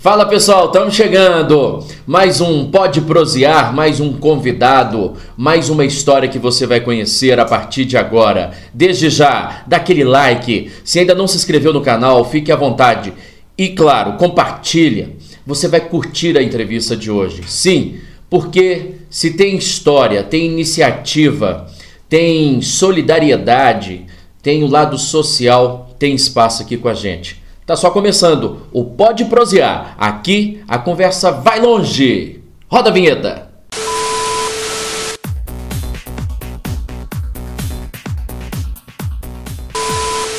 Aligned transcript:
Fala 0.00 0.26
pessoal, 0.26 0.66
estamos 0.66 0.94
chegando. 0.94 1.84
Mais 2.06 2.40
um 2.40 2.70
Pode 2.70 3.00
Prosear, 3.00 3.74
mais 3.74 3.98
um 3.98 4.12
convidado, 4.12 5.14
mais 5.36 5.68
uma 5.70 5.84
história 5.84 6.28
que 6.28 6.38
você 6.38 6.68
vai 6.68 6.80
conhecer 6.80 7.40
a 7.40 7.44
partir 7.44 7.84
de 7.84 7.96
agora. 7.96 8.52
Desde 8.72 9.10
já, 9.10 9.64
dá 9.66 9.78
aquele 9.78 10.04
like. 10.04 10.70
Se 10.84 11.00
ainda 11.00 11.16
não 11.16 11.26
se 11.26 11.36
inscreveu 11.36 11.72
no 11.72 11.80
canal, 11.80 12.24
fique 12.24 12.52
à 12.52 12.54
vontade. 12.54 13.12
E 13.58 13.70
claro, 13.70 14.12
compartilha. 14.12 15.16
Você 15.44 15.66
vai 15.66 15.80
curtir 15.80 16.38
a 16.38 16.42
entrevista 16.44 16.96
de 16.96 17.10
hoje. 17.10 17.42
Sim, 17.48 17.98
porque 18.30 18.94
se 19.10 19.32
tem 19.32 19.56
história, 19.56 20.22
tem 20.22 20.46
iniciativa, 20.46 21.66
tem 22.08 22.62
solidariedade, 22.62 24.06
tem 24.40 24.62
o 24.62 24.68
lado 24.68 24.96
social, 24.96 25.92
tem 25.98 26.14
espaço 26.14 26.62
aqui 26.62 26.76
com 26.76 26.88
a 26.88 26.94
gente. 26.94 27.47
Tá 27.68 27.76
só 27.76 27.90
começando 27.90 28.62
o 28.72 28.82
Pode 28.82 29.26
Prosear. 29.26 29.94
Aqui 29.98 30.62
a 30.66 30.78
conversa 30.78 31.30
vai 31.30 31.60
longe. 31.60 32.40
Roda 32.66 32.88
a 32.88 32.92
vinheta. 32.94 33.50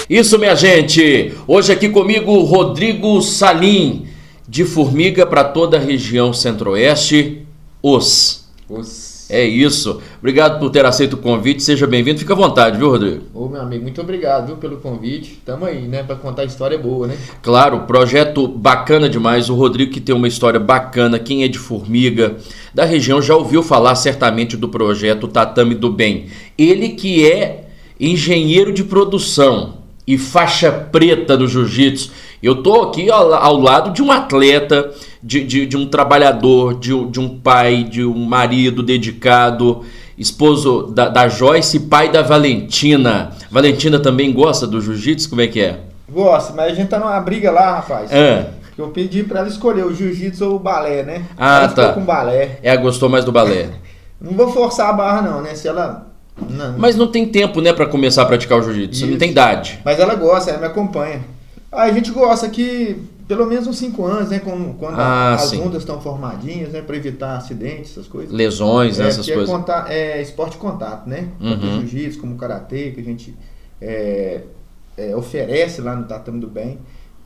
Isso, 0.10 0.40
minha 0.40 0.56
gente. 0.56 1.36
Hoje 1.48 1.72
aqui 1.72 1.90
comigo 1.90 2.36
Rodrigo 2.42 3.22
Salim, 3.22 4.08
de 4.48 4.66
Formiga 4.66 5.24
para 5.24 5.44
toda 5.44 5.78
a 5.78 5.80
região 5.80 6.34
Centro-Oeste. 6.34 7.46
Os. 7.84 8.50
Os. 8.68 9.09
É 9.30 9.44
isso. 9.44 10.02
Obrigado 10.18 10.60
por 10.60 10.72
ter 10.72 10.84
aceito 10.86 11.14
o 11.14 11.18
convite. 11.18 11.62
Seja 11.62 11.86
bem-vindo. 11.86 12.18
Fica 12.18 12.34
à 12.34 12.36
vontade, 12.36 12.80
viu, 12.80 12.90
Rodrigo? 12.90 13.24
Ô, 13.34 13.48
meu 13.48 13.62
amigo, 13.62 13.84
muito 13.84 14.02
obrigado 14.02 14.48
viu, 14.48 14.58
pelo 14.58 14.78
convite. 14.78 15.40
Tamo 15.46 15.66
aí, 15.66 15.88
né, 15.88 16.02
para 16.02 16.16
contar 16.16 16.46
história 16.46 16.78
boa, 16.78 17.06
né? 17.06 17.16
Claro, 17.44 17.82
projeto 17.82 18.48
bacana 18.48 19.08
demais. 19.08 19.50
O 19.50 19.56
Rodrigo 19.56 19.92
que 19.92 20.02
tem 20.02 20.16
uma 20.16 20.28
história 20.28 20.60
bacana. 20.60 21.20
Quem 21.20 21.44
é 21.44 21.48
de 21.48 21.60
Formiga, 21.60 22.38
da 22.74 22.86
região, 22.86 23.22
já 23.22 23.36
ouviu 23.36 23.62
falar 23.62 23.94
certamente 23.96 24.58
do 24.58 24.68
projeto 24.68 25.28
Tatame 25.28 25.76
do 25.76 25.92
Bem. 25.92 26.28
Ele 26.58 26.90
que 26.90 27.32
é 27.32 27.66
engenheiro 28.00 28.74
de 28.74 28.84
produção 28.84 29.79
e 30.10 30.18
faixa 30.18 30.72
preta 30.72 31.38
do 31.38 31.48
jiu-jitsu. 31.48 32.12
Eu 32.42 32.64
tô 32.64 32.82
aqui 32.82 33.12
ao, 33.12 33.32
ao 33.32 33.60
lado 33.60 33.92
de 33.92 34.02
um 34.02 34.12
atleta 34.12 34.90
de, 35.22 35.44
de, 35.44 35.68
de 35.68 35.78
um 35.78 35.88
trabalhador, 35.88 36.74
de, 36.74 37.06
de, 37.10 37.20
um 37.20 37.38
pai, 37.38 37.84
de 37.84 38.04
um 38.04 38.26
marido 38.26 38.82
dedicado, 38.82 39.86
esposo 40.18 40.88
da, 40.88 41.10
da 41.10 41.30
Joyce, 41.30 41.82
pai 41.82 42.12
da 42.12 42.24
Valentina. 42.24 43.34
Valentina 43.52 44.00
também 44.00 44.34
gosta 44.34 44.66
do 44.66 44.82
jiu-jitsu? 44.82 45.30
Como 45.30 45.42
é 45.42 45.48
que 45.48 45.62
é? 45.62 45.80
Gosta, 46.12 46.54
mas 46.54 46.72
a 46.72 46.76
gente 46.76 46.88
tá 46.88 46.98
numa 46.98 47.20
briga 47.20 47.52
lá, 47.52 47.76
rapaz. 47.76 48.12
É. 48.12 48.50
Eu 48.76 48.88
pedi 48.88 49.22
para 49.22 49.42
ela 49.42 49.48
escolher 49.48 49.86
o 49.86 49.94
jiu-jitsu 49.94 50.44
ou 50.44 50.56
o 50.56 50.60
balé, 50.60 51.04
né? 51.04 51.24
Ah, 51.38 51.60
ela 51.60 51.68
tá. 51.68 51.88
Ficou 51.90 52.02
com 52.02 52.06
balé. 52.06 52.58
É, 52.64 52.76
gostou 52.76 53.10
mais 53.10 53.24
do 53.24 53.32
balé. 53.32 53.70
Não 54.20 54.32
vou 54.32 54.50
forçar 54.52 54.90
a 54.90 54.94
barra, 54.94 55.22
não, 55.22 55.42
né? 55.42 55.56
Se 55.56 55.68
ela. 55.68 56.09
Não. 56.50 56.78
Mas 56.78 56.96
não 56.96 57.08
tem 57.08 57.26
tempo, 57.28 57.62
né, 57.62 57.74
para 57.74 57.86
começar 57.86 58.24
a 58.24 58.26
praticar 58.26 58.60
o 58.60 58.62
jiu-jitsu. 58.62 59.08
Não 59.08 59.18
tem 59.18 59.32
idade. 59.32 59.80
Mas 59.84 60.00
ela 60.00 60.16
gosta, 60.16 60.52
ela 60.52 60.60
me 60.60 60.66
acompanha. 60.66 61.22
Aí 61.72 61.92
a 61.92 61.94
gente 61.94 62.12
gosta 62.12 62.50
que 62.50 62.98
pelo 63.30 63.46
menos 63.46 63.68
uns 63.68 63.78
5 63.78 64.04
anos, 64.06 64.30
né? 64.32 64.40
Quando, 64.40 64.74
quando 64.80 65.00
Ah, 65.00 65.36
as 65.36 65.44
sim. 65.44 65.62
ondas 65.62 65.84
estão 65.84 66.02
formadinhas, 66.02 66.70
né? 66.70 66.82
Para 66.82 66.96
evitar 66.96 67.38
acidentes, 67.38 67.92
essas 67.92 68.08
coisas. 68.08 68.34
Lesões, 68.34 68.98
né, 68.98 69.06
É, 69.06 69.08
essas 69.10 69.24
porque 69.24 69.46
coisas. 69.46 69.88
É, 69.88 70.18
é 70.18 70.22
esporte 70.24 70.54
de 70.54 70.58
contato, 70.58 71.08
né? 71.08 71.28
Uhum. 71.40 71.78
o 71.78 71.82
jiu-jitsu 71.82 72.20
como 72.20 72.36
karatê, 72.36 72.90
que 72.90 73.00
a 73.00 73.04
gente 73.04 73.36
é, 73.80 74.42
é, 74.98 75.16
oferece 75.16 75.80
lá 75.80 75.96
no 75.96 76.06
Tatame 76.06 76.40
do 76.40 76.48
Bem. 76.48 76.80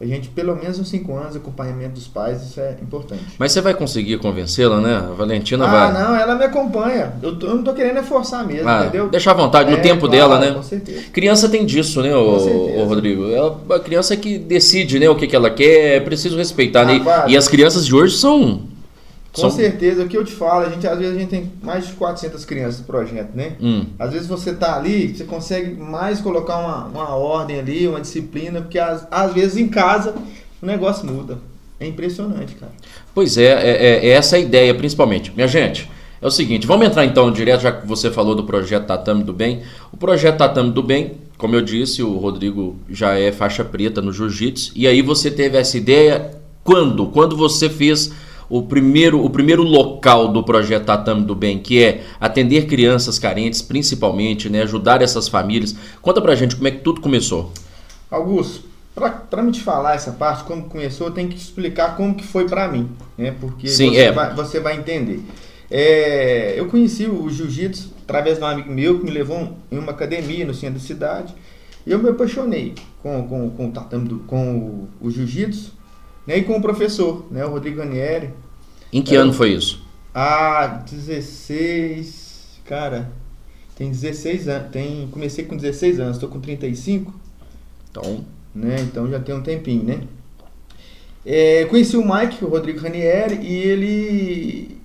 A 0.04 0.06
gente, 0.06 0.28
pelo 0.28 0.54
menos 0.54 0.78
uns 0.78 0.90
5 0.90 1.16
anos, 1.16 1.34
acompanhamento 1.38 1.94
dos 1.94 2.08
pais, 2.10 2.42
isso 2.44 2.60
é 2.60 2.76
importante. 2.82 3.24
Mas 3.40 3.54
você 3.54 3.62
vai 3.62 3.74
conseguir 3.74 4.18
convencê-la, 4.18 4.82
né? 4.82 4.98
A 4.98 5.14
Valentina 5.14 5.66
ah, 5.66 5.70
vai. 5.70 5.94
não, 5.94 6.14
ela 6.14 6.36
me 6.36 6.44
acompanha. 6.44 7.14
Eu, 7.24 7.38
tô- 7.38 7.48
eu 7.48 7.56
não 7.56 7.64
tô 7.64 7.74
querendo 7.74 8.00
é 8.00 8.04
forçar 8.04 8.46
mesmo, 8.46 8.68
Ah, 8.68 8.82
entendeu? 8.82 9.08
deixa 9.08 9.32
à 9.32 9.34
vontade, 9.34 9.72
no 9.72 9.78
É, 9.78 9.80
tempo 9.80 10.02
claro, 10.10 10.12
dela, 10.12 10.40
né? 10.40 10.52
Com 10.52 10.62
certeza. 10.62 11.04
Criança 11.14 11.48
tem 11.48 11.66
disso, 11.66 12.02
né, 12.02 12.14
o, 12.14 12.38
certeza. 12.38 12.84
Rodrigo? 12.86 13.32
Ela, 13.32 13.58
a 13.70 13.80
criança 13.80 14.18
que 14.18 14.38
decide, 14.38 15.00
né, 15.00 15.10
o 15.10 15.16
que, 15.16 15.26
que 15.26 15.36
ela 15.38 15.50
quer, 15.50 15.96
é 15.96 16.00
preciso 16.02 16.36
respeitar, 16.36 16.84
né? 16.84 16.98
Rapaz. 16.98 17.32
E 17.32 17.38
as 17.38 17.48
crianças 17.48 17.86
de 17.86 17.96
hoje 17.96 18.18
são. 18.18 18.73
Com 19.34 19.42
são 19.42 19.52
certeza, 19.52 20.04
o 20.04 20.08
que 20.08 20.16
eu 20.16 20.24
te 20.24 20.32
falo, 20.32 20.66
a 20.66 20.70
gente, 20.70 20.86
às 20.88 20.98
vezes 21.00 21.16
a 21.16 21.20
gente 21.20 21.30
tem 21.30 21.52
mais 21.62 21.88
de 21.88 21.94
400 21.94 22.46
crianças 22.46 22.80
no 22.82 22.86
projeto, 22.86 23.36
né? 23.36 23.54
Hum, 23.60 23.86
Às 23.98 24.14
vezes 24.14 24.28
você 24.28 24.54
tá 24.54 24.76
ali, 24.78 25.16
você 25.16 25.24
consegue 25.24 25.74
mais 25.76 26.22
colocar 26.22 26.58
uma, 26.60 26.86
uma 26.86 27.16
ordem 27.16 27.60
ali, 27.60 27.88
uma 27.88 28.00
disciplina, 28.00 28.62
porque 28.62 28.78
às, 28.78 29.08
às 29.10 29.34
vezes 29.34 29.58
em 29.58 29.68
casa 29.68 30.14
o 30.62 30.66
negócio 30.66 31.06
muda. 31.06 31.38
É 31.80 31.88
impressionante, 31.88 32.54
cara. 32.56 32.72
pois 33.14 33.36
é, 33.38 33.46
é, 33.46 33.70
é- 33.88 34.06
é 34.06 34.10
essa 34.10 34.36
a 34.36 34.40
ideia, 34.40 34.74
principalmente. 34.74 35.32
Minha 35.36 35.48
gente, 35.48 35.90
é 36.22 36.28
o 36.28 36.32
seguinte, 36.32 36.66
vamos 36.68 36.86
entrar 36.86 37.04
então 37.04 37.30
direto, 37.32 37.62
já 37.62 37.72
que 37.72 37.86
você 37.88 38.10
falou 38.12 38.36
do 38.36 38.44
projeto 38.44 38.86
Tatame 38.86 39.24
do 39.24 39.34
Bem. 39.34 39.64
O 39.92 39.98
projeto 39.98 40.38
Tatame 40.38 40.72
do 40.72 40.82
Bem, 40.84 41.14
como 41.38 41.56
eu 41.56 41.62
disse, 41.62 42.02
o 42.04 42.18
Rodrigo 42.18 42.78
já 42.90 43.18
é 43.20 43.32
faixa 43.32 43.66
preta 43.66 44.00
no 44.02 44.14
jiu-jitsu. 44.14 44.72
E 44.76 44.88
aí 44.88 45.02
você 45.02 45.30
teve 45.32 45.58
essa 45.58 45.76
ideia 45.78 46.32
quando? 46.64 47.08
Quando 47.08 47.36
você 47.36 47.68
fez 47.70 48.14
o 48.50 48.64
primeiro, 48.64 49.24
o 49.24 49.30
primeiro 49.30 49.64
local 49.64 50.28
do 50.32 50.44
projeto 50.44 50.86
Tatame 50.86 51.24
do 51.26 51.36
Bem, 51.36 51.60
que 51.60 51.84
é 51.84 52.04
atender 52.20 52.66
crianças 52.68 53.18
carentes, 53.20 53.62
principalmente, 53.62 54.50
né, 54.50 54.62
ajudar 54.64 55.02
essas 55.02 55.28
famílias. 55.28 55.76
Conta 56.02 56.22
pra 56.22 56.36
gente 56.36 56.56
como 56.56 56.68
é 56.68 56.72
que 56.72 56.80
tudo 56.80 57.02
começou. 57.02 57.52
Augusto, 58.10 58.66
para 58.96 59.42
me 59.42 59.52
te 59.52 59.62
falar 59.62 59.96
essa 59.96 60.12
parte, 60.12 60.44
como 60.44 60.64
começou, 60.66 61.08
eu 61.08 61.14
tenho 61.14 61.30
que 61.30 61.36
te 61.36 61.42
explicar 61.42 61.96
como 61.98 62.14
que 62.16 62.24
foi 62.24 62.48
para 62.48 62.68
mim, 62.68 62.90
né? 63.18 63.34
Porque 63.40 63.68
Sim, 63.68 63.90
você, 63.92 63.98
é. 63.98 64.12
vai, 64.12 64.36
você 64.36 64.60
vai 64.60 64.78
entender. 64.78 65.22
É, 65.72 66.54
eu 66.56 66.68
conheci 66.68 67.08
o 67.08 67.28
jiu-jitsu 67.30 67.92
através 68.04 68.38
de 68.38 68.44
um 68.44 68.48
amigo 68.48 68.72
meu 68.72 69.00
que 69.00 69.06
me 69.06 69.12
levou 69.12 69.54
em 69.72 69.78
uma 69.80 69.92
academia 69.92 70.46
no 70.46 70.54
centro 70.54 70.80
da 70.80 70.86
cidade. 70.86 71.34
E 71.86 71.92
eu 71.92 71.98
me 72.00 72.10
apaixonei 72.10 72.76
com, 73.02 73.28
com, 73.28 73.50
com, 73.50 73.68
o 73.70 73.72
tatame 73.72 74.08
do- 74.08 74.20
com 74.20 74.56
o, 74.58 74.88
o 75.02 75.10
jiu-jitsu 75.10 75.74
né? 76.28 76.38
e 76.38 76.44
com 76.44 76.58
o 76.58 76.62
professor, 76.62 77.26
né? 77.32 77.46
o 77.46 77.50
Rodrigo 77.50 77.80
Ranieri. 77.80 78.30
Em 78.92 79.02
que 79.02 79.16
É. 79.16 79.20
ano 79.20 79.34
foi 79.34 79.54
isso? 79.54 79.82
Há 80.14 80.84
16. 80.90 82.60
Cara, 82.66 83.12
tem 83.76 83.90
16 83.90 84.48
anos. 84.48 84.70
Tem, 84.72 85.08
comecei 85.12 85.46
com 85.46 85.56
16 85.58 86.00
anos, 86.00 86.16
estou 86.18 86.30
com 86.30 86.40
35 86.40 87.14
Então, 87.90 88.24
né? 88.54 88.76
Então 88.82 89.10
já 89.10 89.20
tem 89.20 89.36
um 89.36 89.42
tempinho, 89.42 89.84
né? 89.84 90.02
É, 91.26 91.66
conheci 91.66 91.96
o 91.96 92.04
Mike, 92.04 92.44
o 92.44 92.50
Rodrigo 92.50 92.80
Ranieri, 92.80 93.36
e 93.42 93.54
ele. 93.56 94.78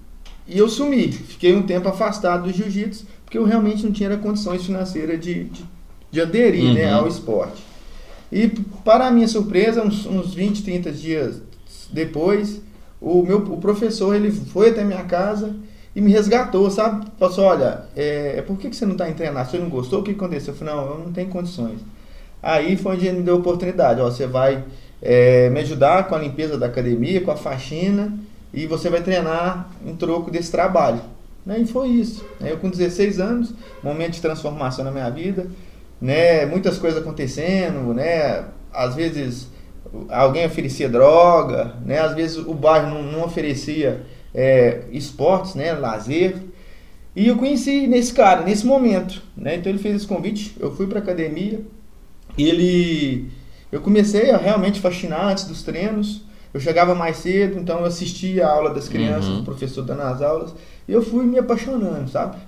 E 0.47 0.57
eu 0.59 0.69
sumi. 0.69 1.11
Fiquei 1.13 1.55
um 1.55 1.63
tempo 1.63 1.89
afastado 1.89 2.45
do 2.45 2.53
jiu-jitsu, 2.53 3.07
porque 3.25 3.37
eu 3.37 3.45
realmente 3.45 3.85
não 3.85 3.93
tinha 3.93 4.17
condições 4.17 4.65
financeiras 4.65 5.21
de, 5.21 5.45
de, 5.45 5.65
de 6.11 6.21
aderir 6.21 6.73
né, 6.73 6.91
Uhum. 6.95 7.01
ao 7.01 7.09
esporte. 7.09 7.63
E, 8.31 8.49
para 8.85 9.11
minha 9.11 9.29
surpresa, 9.29 9.83
uns, 9.83 10.07
uns 10.07 10.35
20, 10.35 10.63
30 10.63 10.93
dias 10.93 11.43
depois, 11.93 12.61
o 13.01 13.23
meu 13.23 13.39
o 13.39 13.59
professor 13.59 14.15
ele 14.15 14.31
foi 14.31 14.71
até 14.71 14.85
minha 14.85 15.05
casa 15.05 15.55
e 15.95 16.01
me 16.01 16.13
resgatou, 16.13 16.71
sabe? 16.71 17.07
Falou 17.19 17.33
assim, 17.33 17.43
olha, 17.43 17.85
é, 17.97 18.43
por 18.43 18.59
que, 18.59 18.69
que 18.69 18.77
você 18.77 18.85
não 18.85 18.93
está 18.93 19.11
treinar? 19.13 19.49
Você 19.49 19.59
não 19.59 19.69
gostou? 19.69 20.01
O 20.01 20.03
que 20.03 20.11
aconteceu? 20.11 20.53
Eu 20.53 20.59
falei, 20.59 20.75
não, 20.75 20.87
eu 20.87 20.99
não 20.99 21.13
tenho 21.13 21.29
condições. 21.29 21.81
Aí 22.43 22.77
foi 22.77 22.95
onde 22.95 23.07
ele 23.07 23.19
me 23.19 23.25
deu 23.25 23.35
a 23.35 23.39
oportunidade. 23.39 24.01
Ó, 24.01 24.11
você 24.11 24.27
vai 24.27 24.65
é, 25.03 25.49
me 25.51 25.61
ajudar 25.61 26.07
com 26.07 26.15
a 26.15 26.19
limpeza 26.19 26.57
da 26.57 26.67
academia, 26.67 27.21
com 27.21 27.31
a 27.31 27.37
faxina, 27.37 28.17
e 28.53 28.67
você 28.67 28.89
vai 28.89 29.03
treinar 29.03 29.71
em 29.85 29.95
troco 29.97 30.31
desse 30.31 30.51
trabalho. 30.51 31.01
Né? 31.45 31.61
E 31.61 31.67
foi 31.67 31.89
isso. 31.89 32.25
Eu 32.41 32.59
com 32.59 32.69
16 32.69 33.19
anos, 33.19 33.55
momento 33.83 34.13
de 34.13 34.21
transformação 34.21 34.85
na 34.85 34.91
minha 34.91 35.09
vida, 35.11 35.47
né? 36.01 36.47
muitas 36.47 36.79
coisas 36.79 37.01
acontecendo, 37.01 37.93
né? 37.95 38.45
às 38.73 38.95
vezes 38.95 39.49
alguém 40.09 40.47
oferecia 40.47 40.89
droga, 40.89 41.75
né? 41.85 41.99
às 41.99 42.15
vezes 42.15 42.37
o 42.37 42.55
bairro 42.55 42.89
não, 42.91 43.03
não 43.03 43.25
oferecia 43.25 44.03
é, 44.35 44.83
esportes, 44.93 45.55
né? 45.55 45.73
lazer. 45.73 46.37
E 47.17 47.27
eu 47.27 47.37
conheci 47.37 47.87
nesse 47.87 48.13
cara, 48.13 48.43
nesse 48.43 48.65
momento. 48.67 49.23
Né? 49.37 49.57
Então 49.57 49.71
ele 49.71 49.79
fez 49.81 49.97
esse 49.97 50.07
convite, 50.07 50.55
eu 50.61 50.75
fui 50.75 50.87
para 50.87 51.01
academia, 51.01 51.61
ele 52.37 53.31
eu 53.71 53.81
comecei 53.81 54.31
a 54.31 54.37
realmente 54.39 54.81
fascinar 54.81 55.27
antes 55.27 55.45
dos 55.45 55.63
treinos. 55.63 56.23
Eu 56.53 56.61
chegava 56.61 56.95
mais 56.95 57.19
cedo, 57.19 57.59
então 57.59 57.81
eu 57.81 57.85
assistia 57.85 58.47
a 58.47 58.51
aula 58.51 58.71
das 58.71 58.89
crianças, 58.89 59.27
Uhum. 59.29 59.41
o 59.41 59.45
professor 59.45 59.83
dando 59.83 60.01
as 60.03 60.23
aulas, 60.23 60.55
e 60.89 60.93
eu 60.93 61.03
fui 61.03 61.25
me 61.27 61.39
apaixonando, 61.39 62.09
sabe? 62.11 62.39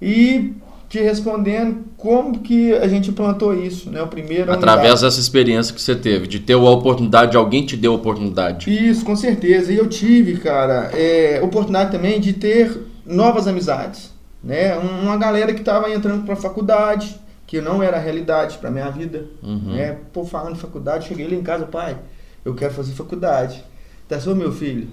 E 0.00 0.52
te 0.88 1.00
respondendo 1.00 1.84
como 1.96 2.38
que 2.40 2.72
a 2.74 2.86
gente 2.86 3.10
implantou 3.10 3.52
isso, 3.54 3.90
né? 3.90 4.00
O 4.02 4.06
primeiro 4.06 4.50
a 4.50 4.54
através 4.54 5.00
dessa 5.00 5.18
experiência 5.18 5.74
que 5.74 5.80
você 5.80 5.94
teve, 5.96 6.26
de 6.26 6.38
ter 6.38 6.52
a 6.54 6.58
oportunidade, 6.58 7.36
alguém 7.36 7.64
te 7.66 7.76
deu 7.76 7.92
a 7.92 7.96
oportunidade. 7.96 8.70
Isso, 8.70 9.04
com 9.04 9.16
certeza. 9.16 9.72
E 9.72 9.76
eu 9.76 9.88
tive, 9.88 10.36
cara, 10.38 10.90
é, 10.94 11.40
oportunidade 11.42 11.90
também 11.92 12.20
de 12.20 12.32
ter 12.32 12.78
novas 13.04 13.46
amizades, 13.48 14.10
né? 14.42 14.78
Um- 14.78 15.04
Uma 15.04 15.16
galera 15.16 15.52
que 15.52 15.60
estava 15.60 15.90
entrando 15.90 16.24
para 16.24 16.34
a 16.34 16.36
faculdade, 16.36 17.16
que 17.46 17.60
não 17.60 17.82
era 17.82 17.98
realidade 17.98 18.58
para 18.58 18.70
minha 18.70 18.88
vida, 18.90 19.26
Uhum. 19.42 19.74
né? 19.74 19.98
Pô, 20.12 20.24
falando 20.24 20.54
de 20.54 20.60
faculdade, 20.60 21.06
cheguei 21.08 21.26
lá 21.28 21.34
em 21.34 21.42
casa, 21.42 21.66
pai, 21.66 21.96
eu 22.44 22.54
quero 22.54 22.72
fazer 22.72 22.92
faculdade. 22.94 23.62
Tá 24.08 24.18
só 24.20 24.34
meu 24.34 24.50
filho, 24.52 24.88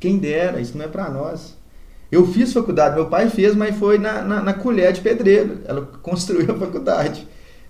quem 0.00 0.18
dera, 0.18 0.60
isso 0.60 0.76
não 0.78 0.84
é 0.84 0.88
para 0.88 1.10
nós. 1.10 1.56
Eu 2.10 2.26
fiz 2.26 2.52
faculdade, 2.52 2.94
meu 2.94 3.06
pai 3.06 3.28
fez, 3.28 3.54
mas 3.54 3.76
foi 3.76 3.98
na, 3.98 4.22
na, 4.22 4.42
na 4.42 4.54
colher 4.54 4.92
de 4.92 5.00
pedreiro. 5.00 5.58
Ela 5.66 5.82
construiu 6.02 6.52
a 6.52 6.58
faculdade, 6.58 7.26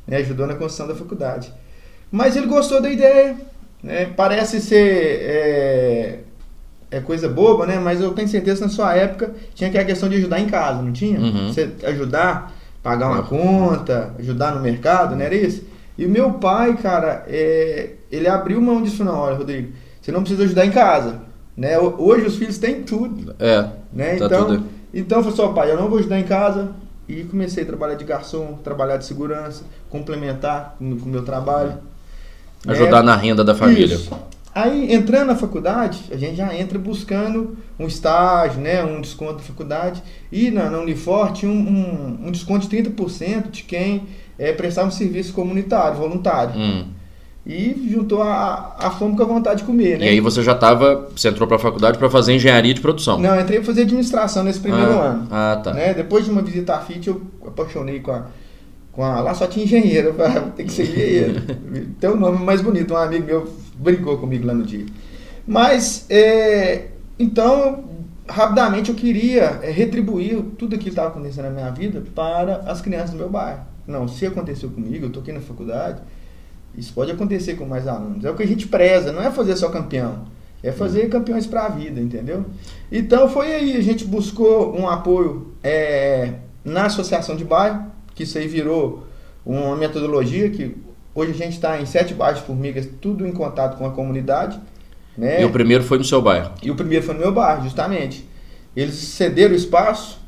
né? 0.07 0.19
ajudou 0.19 0.47
na 0.47 0.55
construção 0.55 0.87
da 0.87 0.95
faculdade. 0.95 1.53
Mas 2.11 2.37
ele 2.37 2.47
gostou 2.47 2.81
da 2.81 2.91
ideia. 2.91 3.37
Né? 3.83 4.07
Parece 4.17 4.61
ser 4.61 5.21
é, 5.23 6.19
é, 6.91 7.01
coisa 7.01 7.29
boba, 7.29 7.67
né? 7.67 7.79
Mas 7.79 8.01
eu 8.01 8.13
tenho 8.13 8.29
certeza 8.29 8.57
que 8.57 8.63
na 8.63 8.69
sua 8.69 8.95
época 8.95 9.35
tinha 9.55 9.71
que 9.71 9.79
a 9.79 9.85
questão 9.85 10.09
de 10.09 10.17
ajudar 10.17 10.41
em 10.41 10.47
casa, 10.47 10.83
não 10.83 10.93
tinha? 10.93 11.19
Uhum. 11.19 11.53
Você 11.53 11.71
ajudar, 11.85 12.53
pagar 12.83 13.09
uma 13.09 13.23
conta, 13.23 14.15
ajudar 14.19 14.55
no 14.55 14.61
mercado, 14.61 15.15
não 15.15 15.23
era 15.23 15.35
isso? 15.35 15.65
E 15.97 16.07
meu 16.07 16.35
pai, 16.35 16.77
cara, 16.77 17.25
é, 17.27 17.91
ele 18.11 18.29
abriu 18.29 18.61
mão 18.61 18.83
disso 18.83 19.05
na 19.05 19.13
hora, 19.13 19.35
Rodrigo. 19.35 19.73
Você 20.01 20.13
não 20.13 20.21
precisa 20.21 20.45
ajudar 20.45 20.65
em 20.65 20.71
casa. 20.71 21.28
Né? 21.59 21.77
Hoje 21.77 22.25
os 22.25 22.37
filhos 22.37 22.57
têm 22.57 22.85
tudo. 22.85 23.35
É. 23.37 23.69
Né? 23.93 24.15
Tá 24.15 24.27
então, 24.27 24.47
tudo. 24.47 24.65
então 24.95 25.19
eu 25.19 25.25
falei 25.25 25.45
assim, 25.45 25.55
pai, 25.55 25.71
eu 25.73 25.77
não 25.77 25.89
vou 25.89 25.99
ajudar 25.99 26.21
em 26.21 26.23
casa. 26.23 26.71
E 27.09 27.25
comecei 27.25 27.65
a 27.65 27.67
trabalhar 27.67 27.97
de 27.97 28.05
garçom, 28.05 28.59
trabalhar 28.63 28.97
de 28.99 29.05
segurança, 29.07 29.65
complementar 29.91 30.77
com 30.79 30.85
o 30.85 31.09
meu 31.09 31.25
trabalho. 31.25 31.71
né? 32.65 32.73
Ajudar 32.73 33.03
na 33.03 33.17
renda 33.17 33.43
da 33.43 33.57
família. 33.57 33.97
Isso. 33.97 34.11
Aí, 34.55 34.93
entrando 34.93 35.29
na 35.29 35.37
faculdade, 35.37 36.05
a 36.13 36.17
gente 36.17 36.37
já 36.37 36.55
entra 36.55 36.79
buscando 36.79 37.57
um 37.79 37.87
estágio, 37.87 38.61
né, 38.61 38.85
um 38.85 39.01
desconto 39.01 39.35
da 39.37 39.43
faculdade. 39.43 40.03
E 40.31 40.51
na, 40.51 40.71
na 40.71 40.79
Unifor 40.79 41.33
tinha 41.33 41.51
um, 41.51 41.57
um, 41.57 42.27
um 42.29 42.31
desconto 42.31 42.69
de 42.69 42.77
30% 42.77 43.51
de 43.51 43.63
quem 43.65 44.07
é, 44.39 44.53
prestava 44.53 44.89
um 44.89 44.93
serviço 44.93 45.33
comunitário, 45.33 45.97
voluntário. 45.97 46.55
Hum. 46.57 46.87
E 47.49 47.89
juntou 47.91 48.23
a, 48.23 48.77
a 48.79 48.91
fome 48.91 49.17
com 49.17 49.23
a 49.23 49.27
vontade 49.27 49.61
de 49.61 49.65
comer, 49.65 49.99
né? 49.99 50.05
E 50.05 50.09
aí 50.11 50.21
você 50.21 50.43
já 50.43 50.55
tava. 50.55 51.09
Você 51.17 51.29
entrou 51.29 51.49
pra 51.49 51.59
faculdade 51.59 51.97
pra 51.97 52.11
fazer 52.11 52.35
engenharia 52.35 52.75
de 52.75 52.81
produção. 52.83 53.19
Não, 53.19 53.35
eu 53.35 53.41
entrei 53.41 53.57
para 53.57 53.67
fazer 53.67 53.83
administração 53.83 54.45
nesse 54.45 54.61
primeiro 54.61 54.93
ah, 54.93 55.05
ano. 55.07 55.29
Ah, 55.31 55.61
tá. 55.65 55.73
Né? 55.73 55.95
Depois 55.95 56.27
de 56.27 56.31
uma 56.31 56.43
visita 56.43 56.75
à 56.75 56.81
FIT, 56.81 57.09
eu 57.09 57.23
apaixonei 57.47 58.01
com 58.01 58.11
a, 58.13 58.27
com 58.93 59.03
a. 59.03 59.21
Lá 59.21 59.33
só 59.33 59.47
tinha 59.47 59.65
engenheiro, 59.65 60.09
eu 60.09 60.15
falei, 60.15 60.37
"Ah, 60.37 60.41
tem 60.55 60.67
que 60.67 60.73
ser 60.73 60.83
engenheiro. 60.83 61.41
Tem 61.99 62.11
um 62.11 62.17
nome 62.17 62.45
mais 62.45 62.61
bonito, 62.61 62.93
um 62.93 62.99
amigo 62.99 63.25
meu 63.25 63.49
brincou 63.77 64.19
comigo 64.19 64.47
lá 64.47 64.53
no 64.53 64.65
dia. 64.65 64.85
Mas, 65.47 66.05
é, 66.11 66.89
então, 67.19 67.85
rapidamente 68.29 68.91
eu 68.91 68.95
queria 68.95 69.61
é, 69.63 69.71
retribuir 69.71 70.43
tudo 70.59 70.75
aquilo 70.75 70.83
que 70.83 70.89
estava 70.91 71.09
acontecendo 71.09 71.45
na 71.45 71.51
minha 71.51 71.71
vida 71.71 72.03
para 72.15 72.57
as 72.67 72.83
crianças 72.83 73.13
do 73.13 73.17
meu 73.17 73.31
bairro. 73.31 73.61
Não, 73.87 74.07
se 74.07 74.27
aconteceu 74.27 74.69
comigo, 74.69 75.11
eu 75.11 75.21
aqui 75.21 75.33
na 75.33 75.41
faculdade, 75.41 76.03
isso 76.77 76.93
pode 76.93 77.11
acontecer 77.11 77.55
com 77.55 77.65
mais 77.65 77.87
alunos. 77.87 78.25
É 78.25 78.31
o 78.31 78.35
que 78.35 78.43
a 78.43 78.47
gente 78.47 78.67
preza, 78.67 79.13
não 79.13 79.23
é 79.23 79.31
fazer 79.31 79.57
só 79.57 79.69
campeão. 79.69 80.27
É 80.63 80.73
fazer 80.73 81.09
campeões 81.09 81.47
para 81.47 81.67
a 81.67 81.69
vida, 81.69 82.01
entendeu? 82.01 82.45
Então 82.91 83.29
foi 83.29 83.55
aí, 83.55 83.77
a 83.77 83.81
gente 83.81 84.05
buscou 84.05 84.77
um 84.77 84.89
apoio 84.89 85.53
é, 85.63 86.35
na 86.65 86.87
associação 86.87 87.37
de 87.37 87.45
bairro, 87.45 87.87
que 88.15 88.25
isso 88.25 88.37
aí 88.39 88.49
virou 88.49 89.07
uma 89.47 89.77
metodologia 89.77 90.51
que 90.51 90.77
hoje 91.15 91.31
a 91.31 91.35
gente 91.35 91.55
está 91.55 91.81
em 91.81 91.87
sete 91.87 92.13
bairros 92.13 92.41
formigas, 92.41 92.89
tudo 93.01 93.27
em 93.27 93.33
contato 93.33 93.79
com 93.79 93.87
a 93.87 93.91
comunidade. 93.91 94.59
Né? 95.17 95.43
E 95.43 95.45
o 95.45 95.51
primeiro 95.51 95.83
foi 95.85 95.99
no 95.99 96.05
seu 96.05 96.21
bairro. 96.21 96.53
E 96.63 96.71
o 96.71 96.75
primeiro 96.75 97.05
foi 97.05 97.15
no 97.15 97.21
meu 97.21 97.33
bairro, 97.33 97.65
justamente. 97.65 98.29
Eles 98.77 98.95
cederam 98.95 99.53
o 99.53 99.57
espaço 99.57 100.21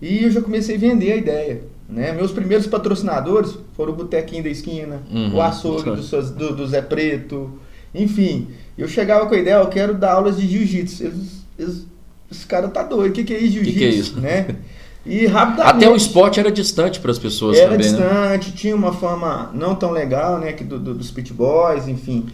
e 0.00 0.24
eu 0.24 0.30
já 0.30 0.40
comecei 0.42 0.76
a 0.76 0.78
vender 0.78 1.12
a 1.12 1.16
ideia. 1.16 1.62
Né? 1.88 2.12
Meus 2.12 2.32
primeiros 2.32 2.66
patrocinadores 2.66 3.56
foram 3.76 3.92
o 3.92 3.96
Botequinho 3.96 4.42
da 4.42 4.48
Esquina, 4.48 5.02
Uhum. 5.10 5.34
o 5.34 5.42
açougue 5.42 5.90
do, 5.90 6.22
do- 6.32 6.56
do 6.56 6.66
Zé 6.66 6.80
Preto, 6.80 7.58
enfim. 7.94 8.48
Eu 8.76 8.88
chegava 8.88 9.26
com 9.26 9.34
a 9.34 9.38
ideia, 9.38 9.56
eu 9.56 9.68
quero 9.68 9.94
dar 9.94 10.12
aulas 10.12 10.36
de 10.36 10.46
jiu-jitsu. 10.48 11.04
Eles, 11.04 11.44
eles, 11.58 11.86
esse 12.30 12.46
cara 12.46 12.68
tá 12.68 12.82
doido, 12.82 13.10
o 13.10 13.14
que, 13.14 13.22
que 13.22 13.34
é 13.34 13.38
isso, 13.38 13.52
jiu-jitsu? 13.54 13.78
que 13.78 13.84
é 13.84 13.88
isso? 13.88 14.20
Né? 14.20 14.46
E 15.06 15.26
rapidamente... 15.26 15.76
Até 15.76 15.90
o 15.90 15.94
esporte 15.94 16.40
era 16.40 16.50
distante 16.50 16.98
para 16.98 17.10
as 17.10 17.18
pessoas 17.18 17.58
Era 17.58 17.72
também, 17.72 17.92
né? 17.92 17.98
distante, 18.38 18.52
tinha 18.52 18.74
uma 18.74 18.90
fama 18.90 19.50
não 19.52 19.74
tão 19.74 19.90
legal, 19.90 20.38
né? 20.38 20.54
Que 20.54 20.64
do, 20.64 20.78
do- 20.78 20.94
dos 20.94 21.10
pit 21.10 21.30
boys, 21.30 21.86
enfim. 21.86 22.24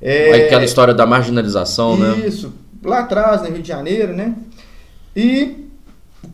É, 0.00 0.44
Aquela 0.46 0.62
história 0.64 0.94
da 0.94 1.04
marginalização, 1.04 1.96
né? 1.96 2.24
Isso, 2.24 2.52
lá 2.84 3.00
atrás, 3.00 3.42
no 3.42 3.48
Rio 3.48 3.60
de 3.60 3.66
Janeiro, 3.66 4.12
né? 4.14 4.32
E 5.16 5.66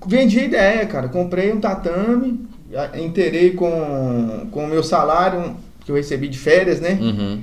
vendi 0.06 0.38
a 0.38 0.44
ideia, 0.44 0.84
cara. 0.84 1.08
Comprei 1.08 1.50
um 1.50 1.58
tatame, 1.60 2.46
inteirei 2.98 3.52
com 3.52 4.46
com 4.50 4.64
o 4.64 4.68
meu 4.68 4.82
salário 4.82 5.56
que 5.84 5.90
eu 5.90 5.96
recebi 5.96 6.28
de 6.28 6.38
férias, 6.38 6.80
né? 6.80 6.98
Uhum. 7.00 7.40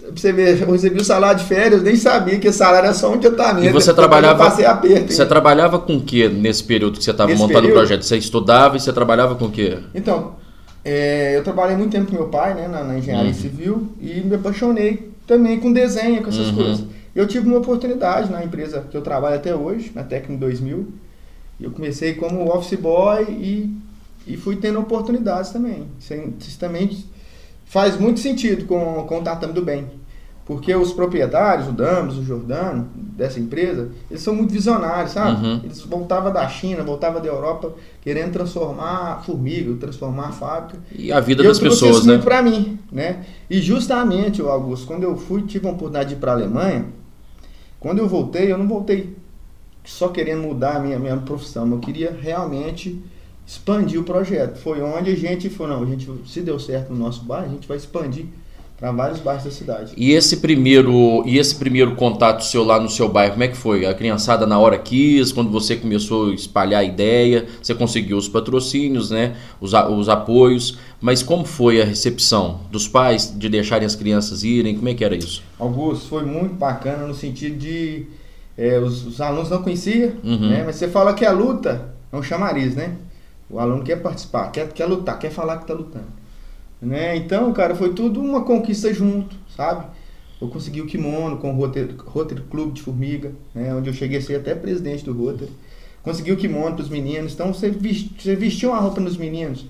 Pra 0.00 0.10
você 0.14 0.32
ver, 0.32 0.62
eu 0.62 0.70
recebi 0.70 1.00
o 1.00 1.04
salário 1.04 1.38
de 1.40 1.46
férias, 1.46 1.82
nem 1.82 1.96
sabia 1.96 2.38
que 2.38 2.46
esse 2.48 2.58
salário 2.58 2.86
era 2.86 2.94
só 2.94 3.12
um 3.12 3.18
tratamento. 3.18 3.66
E 3.66 3.72
você 3.72 3.92
trabalhava- 3.92 4.44
Eu 4.44 4.48
passei 4.50 4.64
aperto. 4.64 5.12
Você 5.12 5.26
trabalhava 5.26 5.78
com 5.80 5.96
o 5.96 6.00
que 6.00 6.28
nesse 6.28 6.62
período 6.62 6.98
que 6.98 7.04
você 7.04 7.10
estava 7.10 7.34
montando 7.34 7.68
o 7.68 7.72
projeto? 7.72 8.02
Você 8.04 8.16
estudava 8.16 8.76
e 8.76 8.80
você 8.80 8.92
trabalhava 8.92 9.34
com 9.34 9.46
o 9.46 9.50
quê? 9.50 9.78
Então, 9.94 10.36
é, 10.84 11.36
eu 11.36 11.42
trabalhei 11.42 11.76
muito 11.76 11.90
tempo 11.90 12.06
com 12.10 12.14
meu 12.16 12.28
pai, 12.28 12.54
né, 12.54 12.68
na, 12.68 12.84
na 12.84 12.98
engenharia 12.98 13.28
Uhum. 13.30 13.34
civil, 13.34 13.88
e 14.00 14.20
me 14.20 14.36
apaixonei 14.36 15.10
também 15.26 15.58
com 15.58 15.72
desenho, 15.72 16.22
com 16.22 16.28
essas 16.28 16.48
Uhum. 16.48 16.54
coisas. 16.54 16.84
Eu 17.14 17.26
tive 17.26 17.48
uma 17.48 17.58
oportunidade 17.58 18.30
na 18.30 18.44
empresa 18.44 18.84
que 18.88 18.96
eu 18.96 19.02
trabalho 19.02 19.34
até 19.36 19.54
hoje, 19.54 19.90
na 19.94 20.04
Tecno 20.04 20.36
2000. 20.38 20.86
e 21.58 21.64
Eu 21.64 21.70
comecei 21.72 22.14
como 22.14 22.48
office 22.54 22.78
boy 22.78 23.24
e, 23.28 23.74
e 24.26 24.36
fui 24.36 24.56
tendo 24.56 24.80
oportunidades 24.80 25.50
também. 25.50 25.86
Isso, 25.98 26.58
também 26.58 27.04
faz 27.64 27.98
muito 27.98 28.20
sentido 28.20 28.64
com, 28.66 29.04
com 29.06 29.20
o 29.20 29.22
Tatame 29.22 29.52
do 29.52 29.62
Bem. 29.62 29.86
Porque 30.44 30.72
os 30.76 30.92
proprietários, 30.92 31.66
o 31.66 31.72
Damos, 31.72 32.16
o 32.18 32.24
Jordano, 32.24 32.88
dessa 32.94 33.40
empresa, 33.40 33.90
eles 34.08 34.22
são 34.22 34.32
muito 34.32 34.52
visionários, 34.52 35.10
sabe? 35.10 35.44
Uhum. 35.44 35.60
Eles 35.64 35.80
voltavam 35.80 36.32
da 36.32 36.48
China, 36.48 36.84
voltavam 36.84 37.20
da 37.20 37.26
Europa, 37.26 37.74
querendo 38.00 38.32
transformar 38.32 39.14
a 39.14 39.16
formiga, 39.16 39.74
transformar 39.74 40.28
a 40.28 40.32
fábrica. 40.32 40.78
E 40.94 41.10
a 41.10 41.18
vida 41.18 41.42
E 41.42 41.46
das 41.48 41.58
pessoas, 41.58 41.96
isso 41.96 42.06
né? 42.06 42.18
pra 42.18 42.42
mim, 42.42 42.78
né? 42.92 43.24
E 43.50 43.60
justamente, 43.60 44.40
o 44.40 44.48
Augusto, 44.48 44.86
quando 44.86 45.02
eu 45.02 45.16
fui, 45.16 45.42
tive 45.42 45.66
a 45.66 45.70
oportunidade 45.70 46.10
de 46.10 46.14
ir 46.14 46.18
pra 46.18 46.30
Alemanha, 46.30 46.86
quando 47.80 47.98
eu 47.98 48.06
voltei, 48.06 48.52
eu 48.52 48.56
não 48.56 48.68
voltei 48.68 49.16
só 49.84 50.08
querendo 50.08 50.42
mudar 50.42 50.76
a 50.76 50.80
minha, 50.80 50.98
minha 50.98 51.16
profissão, 51.16 51.68
eu 51.70 51.78
queria 51.78 52.16
realmente 52.20 53.02
expandir 53.46 54.00
o 54.00 54.04
projeto. 54.04 54.58
Foi 54.58 54.80
onde 54.82 55.10
a 55.10 55.16
gente 55.16 55.48
falou, 55.48 55.76
não, 55.78 55.82
a 55.84 55.86
gente, 55.86 56.08
se 56.26 56.40
deu 56.40 56.58
certo 56.58 56.92
no 56.92 56.98
nosso 56.98 57.22
bairro, 57.24 57.46
a 57.46 57.50
gente 57.50 57.68
vai 57.68 57.76
expandir 57.76 58.26
para 58.78 58.92
vários 58.92 59.20
bairros 59.20 59.44
da 59.44 59.50
cidade. 59.50 59.92
E 59.96 60.12
esse 60.12 60.36
primeiro 60.38 61.22
e 61.24 61.38
esse 61.38 61.54
primeiro 61.54 61.94
contato 61.94 62.44
seu 62.44 62.62
lá 62.62 62.78
no 62.78 62.90
seu 62.90 63.08
bairro, 63.08 63.32
como 63.32 63.44
é 63.44 63.48
que 63.48 63.56
foi? 63.56 63.86
A 63.86 63.94
criançada 63.94 64.46
na 64.46 64.58
hora 64.58 64.76
quis, 64.76 65.32
quando 65.32 65.50
você 65.50 65.76
começou 65.76 66.30
a 66.30 66.34
espalhar 66.34 66.80
a 66.82 66.84
ideia, 66.84 67.46
você 67.62 67.74
conseguiu 67.74 68.18
os 68.18 68.28
patrocínios, 68.28 69.10
né? 69.10 69.34
Os, 69.62 69.72
os 69.72 70.08
apoios, 70.10 70.76
mas 71.00 71.22
como 71.22 71.46
foi 71.46 71.80
a 71.80 71.86
recepção 71.86 72.60
dos 72.70 72.86
pais 72.86 73.32
de 73.34 73.48
deixarem 73.48 73.86
as 73.86 73.94
crianças 73.94 74.44
irem? 74.44 74.74
Como 74.76 74.88
é 74.90 74.94
que 74.94 75.04
era 75.04 75.16
isso? 75.16 75.42
Augusto, 75.58 76.08
foi 76.08 76.24
muito 76.24 76.54
bacana 76.56 77.06
no 77.06 77.14
sentido 77.14 77.56
de 77.56 78.04
é, 78.58 78.78
os, 78.78 79.06
os 79.06 79.20
alunos 79.22 79.48
não 79.48 79.62
conheciam, 79.62 80.12
Uhum. 80.22 80.50
né? 80.50 80.64
Mas 80.66 80.76
você 80.76 80.88
fala 80.88 81.14
que 81.14 81.24
a 81.24 81.32
luta 81.32 81.94
é 82.12 82.16
um 82.16 82.22
chamariz, 82.22 82.74
né? 82.74 82.92
O 83.48 83.58
aluno 83.58 83.82
quer 83.84 83.96
participar, 84.02 84.50
quer, 84.50 84.72
quer 84.72 84.86
lutar, 84.86 85.18
quer 85.18 85.30
falar 85.30 85.56
que 85.58 85.62
está 85.64 85.74
lutando. 85.74 86.06
Né? 86.80 87.16
Então, 87.16 87.52
cara, 87.52 87.74
foi 87.74 87.92
tudo 87.94 88.20
uma 88.20 88.42
conquista 88.42 88.92
junto, 88.92 89.34
sabe? 89.56 89.86
Eu 90.40 90.48
consegui 90.48 90.82
o 90.82 90.86
kimono 90.86 91.38
com 91.38 91.50
o 91.52 91.56
Rotary, 91.56 91.94
Rotary 92.04 92.42
Clube 92.50 92.72
de 92.72 92.82
Formiga, 92.82 93.32
né? 93.54 93.74
onde 93.74 93.88
eu 93.88 93.94
cheguei 93.94 94.18
a 94.18 94.22
ser 94.22 94.36
até 94.36 94.54
presidente 94.54 95.04
do 95.04 95.12
Rotary. 95.12 95.50
Consegui 96.02 96.32
o 96.32 96.36
kimono 96.36 96.74
para 96.76 96.82
os 96.82 96.90
meninos. 96.90 97.32
Então, 97.32 97.52
você, 97.54 97.70
ves- 97.70 98.06
você 98.18 98.36
vestiu 98.36 98.70
uma 98.70 98.78
roupa 98.78 99.00
nos 99.00 99.16
meninos 99.16 99.66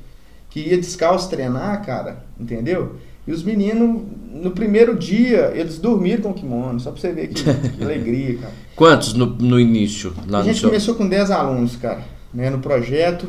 que 0.50 0.60
ia 0.60 0.76
descalço 0.76 1.28
treinar, 1.30 1.84
cara, 1.84 2.24
entendeu? 2.40 2.96
E 3.26 3.32
os 3.32 3.42
meninos, 3.42 4.02
no 4.32 4.50
primeiro 4.52 4.96
dia, 4.96 5.52
eles 5.54 5.78
dormiram 5.78 6.22
com 6.22 6.30
o 6.30 6.34
kimono, 6.34 6.78
só 6.80 6.90
pra 6.90 7.00
você 7.00 7.12
ver 7.12 7.28
que, 7.28 7.42
que 7.44 7.82
alegria, 7.82 8.38
cara. 8.38 8.52
Quantos 8.74 9.12
no, 9.14 9.26
no 9.26 9.58
início 9.60 10.12
lá 10.28 10.38
A 10.38 10.42
no 10.42 10.46
gente 10.48 10.60
seu? 10.60 10.68
começou 10.70 10.94
com 10.94 11.08
10 11.08 11.30
alunos, 11.30 11.76
cara, 11.76 12.02
né, 12.34 12.50
no 12.50 12.58
projeto. 12.58 13.26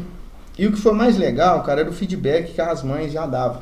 E 0.57 0.65
o 0.65 0.71
que 0.71 0.79
foi 0.79 0.93
mais 0.93 1.17
legal, 1.17 1.61
cara, 1.63 1.81
era 1.81 1.89
o 1.89 1.93
feedback 1.93 2.53
que 2.53 2.61
as 2.61 2.83
mães 2.83 3.11
já 3.11 3.25
davam. 3.25 3.61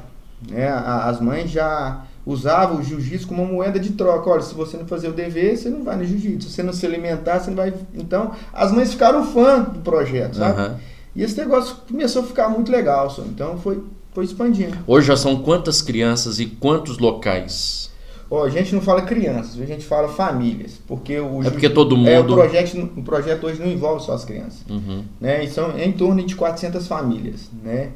Né? 0.49 0.67
As 0.67 1.19
mães 1.19 1.49
já 1.49 2.03
usavam 2.25 2.79
o 2.79 2.83
jiu-jitsu 2.83 3.27
como 3.27 3.43
uma 3.43 3.51
moeda 3.51 3.79
de 3.79 3.91
troca. 3.91 4.29
Olha, 4.29 4.41
se 4.41 4.53
você 4.53 4.77
não 4.77 4.87
fazer 4.87 5.09
o 5.09 5.13
dever, 5.13 5.57
você 5.57 5.69
não 5.69 5.83
vai 5.83 5.97
no 5.97 6.05
jiu-jitsu. 6.05 6.49
Se 6.49 6.55
você 6.55 6.63
não 6.63 6.73
se 6.73 6.85
alimentar, 6.85 7.39
você 7.39 7.49
não 7.49 7.57
vai. 7.57 7.73
Então, 7.93 8.31
as 8.53 8.71
mães 8.71 8.91
ficaram 8.91 9.25
fã 9.25 9.61
do 9.61 9.79
projeto, 9.79 10.37
sabe? 10.37 10.59
Aham. 10.59 10.79
E 11.15 11.23
esse 11.23 11.37
negócio 11.37 11.77
começou 11.87 12.23
a 12.23 12.25
ficar 12.25 12.49
muito 12.49 12.69
legal, 12.69 13.09
só. 13.09 13.21
então 13.21 13.57
foi, 13.57 13.81
foi 14.13 14.25
expandindo. 14.25 14.77
Hoje 14.85 15.07
já 15.07 15.15
são 15.15 15.41
quantas 15.41 15.81
crianças 15.81 16.39
e 16.39 16.45
quantos 16.45 16.97
locais? 16.97 17.89
Ó, 18.29 18.43
a 18.43 18.49
gente 18.49 18.73
não 18.73 18.81
fala 18.81 19.03
crianças, 19.03 19.61
a 19.61 19.65
gente 19.65 19.85
fala 19.85 20.07
famílias, 20.07 20.79
porque 20.87 21.19
o 21.19 21.43
É 21.43 21.49
porque 21.51 21.69
todo 21.69 21.95
é, 22.07 22.19
o 22.19 22.23
mundo- 22.23 22.33
projeto, 22.33 22.89
o 22.97 23.03
projeto 23.03 23.43
hoje 23.45 23.59
não 23.61 23.67
envolve 23.71 24.03
só 24.03 24.13
as 24.13 24.25
crianças, 24.25 24.63
Uhum. 24.69 25.03
né? 25.21 25.43
E 25.43 25.47
são 25.49 25.77
em 25.77 25.91
torno 25.91 26.23
de 26.23 26.35
400 26.35 26.87
famílias, 26.87 27.49
né? 27.63 27.91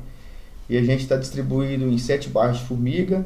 E 0.70 0.78
a 0.78 0.84
gente 0.84 1.02
está 1.02 1.16
distribuído 1.16 1.86
em 1.90 1.98
sete 1.98 2.30
bairros 2.30 2.60
de 2.60 2.66
Formiga. 2.66 3.26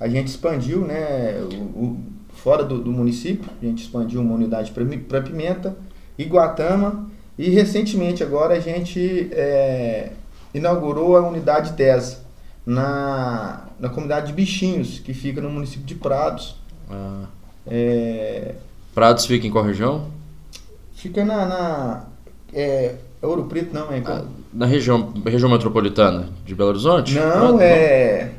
A 0.00 0.08
gente 0.08 0.28
expandiu, 0.28 0.80
né? 0.80 1.34
O, 1.52 1.84
o- 1.84 1.98
fora 2.32 2.64
do, 2.64 2.78
do 2.78 2.90
município, 2.90 3.48
a 3.60 3.64
gente 3.64 3.82
expandiu 3.82 4.20
uma 4.22 4.34
unidade 4.34 4.72
para 4.72 5.20
Pimenta, 5.20 5.76
Iguatama 6.18 7.06
e 7.38 7.50
recentemente 7.50 8.22
agora 8.22 8.54
a 8.54 8.60
gente 8.60 9.28
é, 9.32 10.10
inaugurou 10.54 11.16
a 11.16 11.28
unidade 11.28 11.72
TES 11.74 12.23
na, 12.66 13.64
na 13.78 13.88
comunidade 13.88 14.28
de 14.28 14.32
Bichinhos, 14.32 14.98
que 14.98 15.12
fica 15.12 15.40
no 15.40 15.50
município 15.50 15.84
de 15.84 15.94
Prados. 15.94 16.56
Ah. 16.90 17.24
É, 17.66 18.54
Prados 18.94 19.26
fica 19.26 19.46
em 19.46 19.50
qual 19.50 19.64
região? 19.64 20.08
Fica 20.94 21.24
na. 21.24 21.46
na 21.46 22.04
é, 22.52 22.94
Ouro 23.20 23.44
Preto 23.44 23.74
não, 23.74 23.90
é. 23.90 24.02
Ah, 24.04 24.24
na 24.52 24.66
região, 24.66 25.12
região 25.26 25.50
metropolitana 25.50 26.28
de 26.44 26.54
Belo 26.54 26.70
Horizonte? 26.70 27.14
Não, 27.14 27.60
é. 27.60 28.32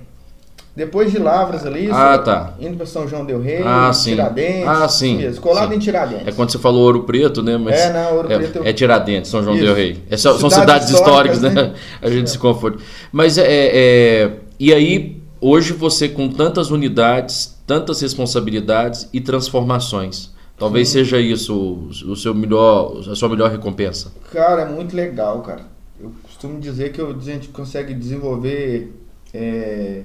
Depois 0.76 1.10
de 1.10 1.18
Lavras 1.18 1.66
ali, 1.66 1.90
ah, 1.90 2.18
tá. 2.18 2.54
indo 2.60 2.76
para 2.76 2.86
São 2.86 3.08
João 3.08 3.26
del 3.26 3.42
Rei, 3.42 3.62
ah, 3.64 3.94
sim. 3.94 4.10
Tiradentes. 4.10 4.68
Ah, 4.68 4.90
sim. 4.90 5.18
Mesmo, 5.18 5.42
colado 5.42 5.70
sim. 5.70 5.76
em 5.76 5.80
Tiradentes. 5.80 6.28
É 6.28 6.32
quando 6.34 6.52
você 6.52 6.60
falou 6.60 6.82
Ouro 6.82 7.04
Preto, 7.04 7.42
né? 7.42 7.58
Mas 7.58 7.80
é, 7.80 7.94
não, 7.94 8.16
Ouro 8.18 8.32
é, 8.32 8.38
Preto. 8.38 8.62
É 8.62 8.74
Tiradentes, 8.74 9.32
São 9.32 9.42
João 9.42 9.56
Isso. 9.56 9.66
del 9.66 9.74
Rei. 9.74 10.04
É, 10.10 10.18
são 10.18 10.34
cidades, 10.38 10.58
cidades 10.58 10.90
históricas, 10.90 11.38
históricas, 11.38 11.72
né? 11.72 11.74
A 12.02 12.10
gente 12.10 12.26
é. 12.26 12.28
se 12.28 12.38
confunde. 12.38 12.80
Mas 13.10 13.38
é, 13.38 13.46
é, 13.48 14.32
E 14.60 14.74
aí, 14.74 15.22
hoje 15.40 15.72
você 15.72 16.10
com 16.10 16.28
tantas 16.28 16.70
unidades, 16.72 17.58
tantas 17.66 18.02
responsabilidades 18.02 19.08
e 19.14 19.22
transformações. 19.22 20.36
Talvez 20.58 20.90
Sim. 20.90 21.00
seja 21.00 21.20
isso 21.20 21.56
o, 21.56 22.12
o 22.12 22.16
seu 22.18 22.34
melhor, 22.34 22.98
a 23.10 23.16
sua 23.16 23.30
melhor 23.30 23.50
recompensa. 23.50 24.12
Cara, 24.30 24.64
é 24.64 24.66
muito 24.66 24.94
legal, 24.94 25.42
cara. 25.42 25.62
Eu 25.98 26.12
costumo 26.24 26.60
dizer 26.60 26.92
que 26.92 27.00
a 27.00 27.14
gente 27.22 27.48
consegue 27.48 27.94
desenvolver 27.94 28.94
é, 29.34 30.02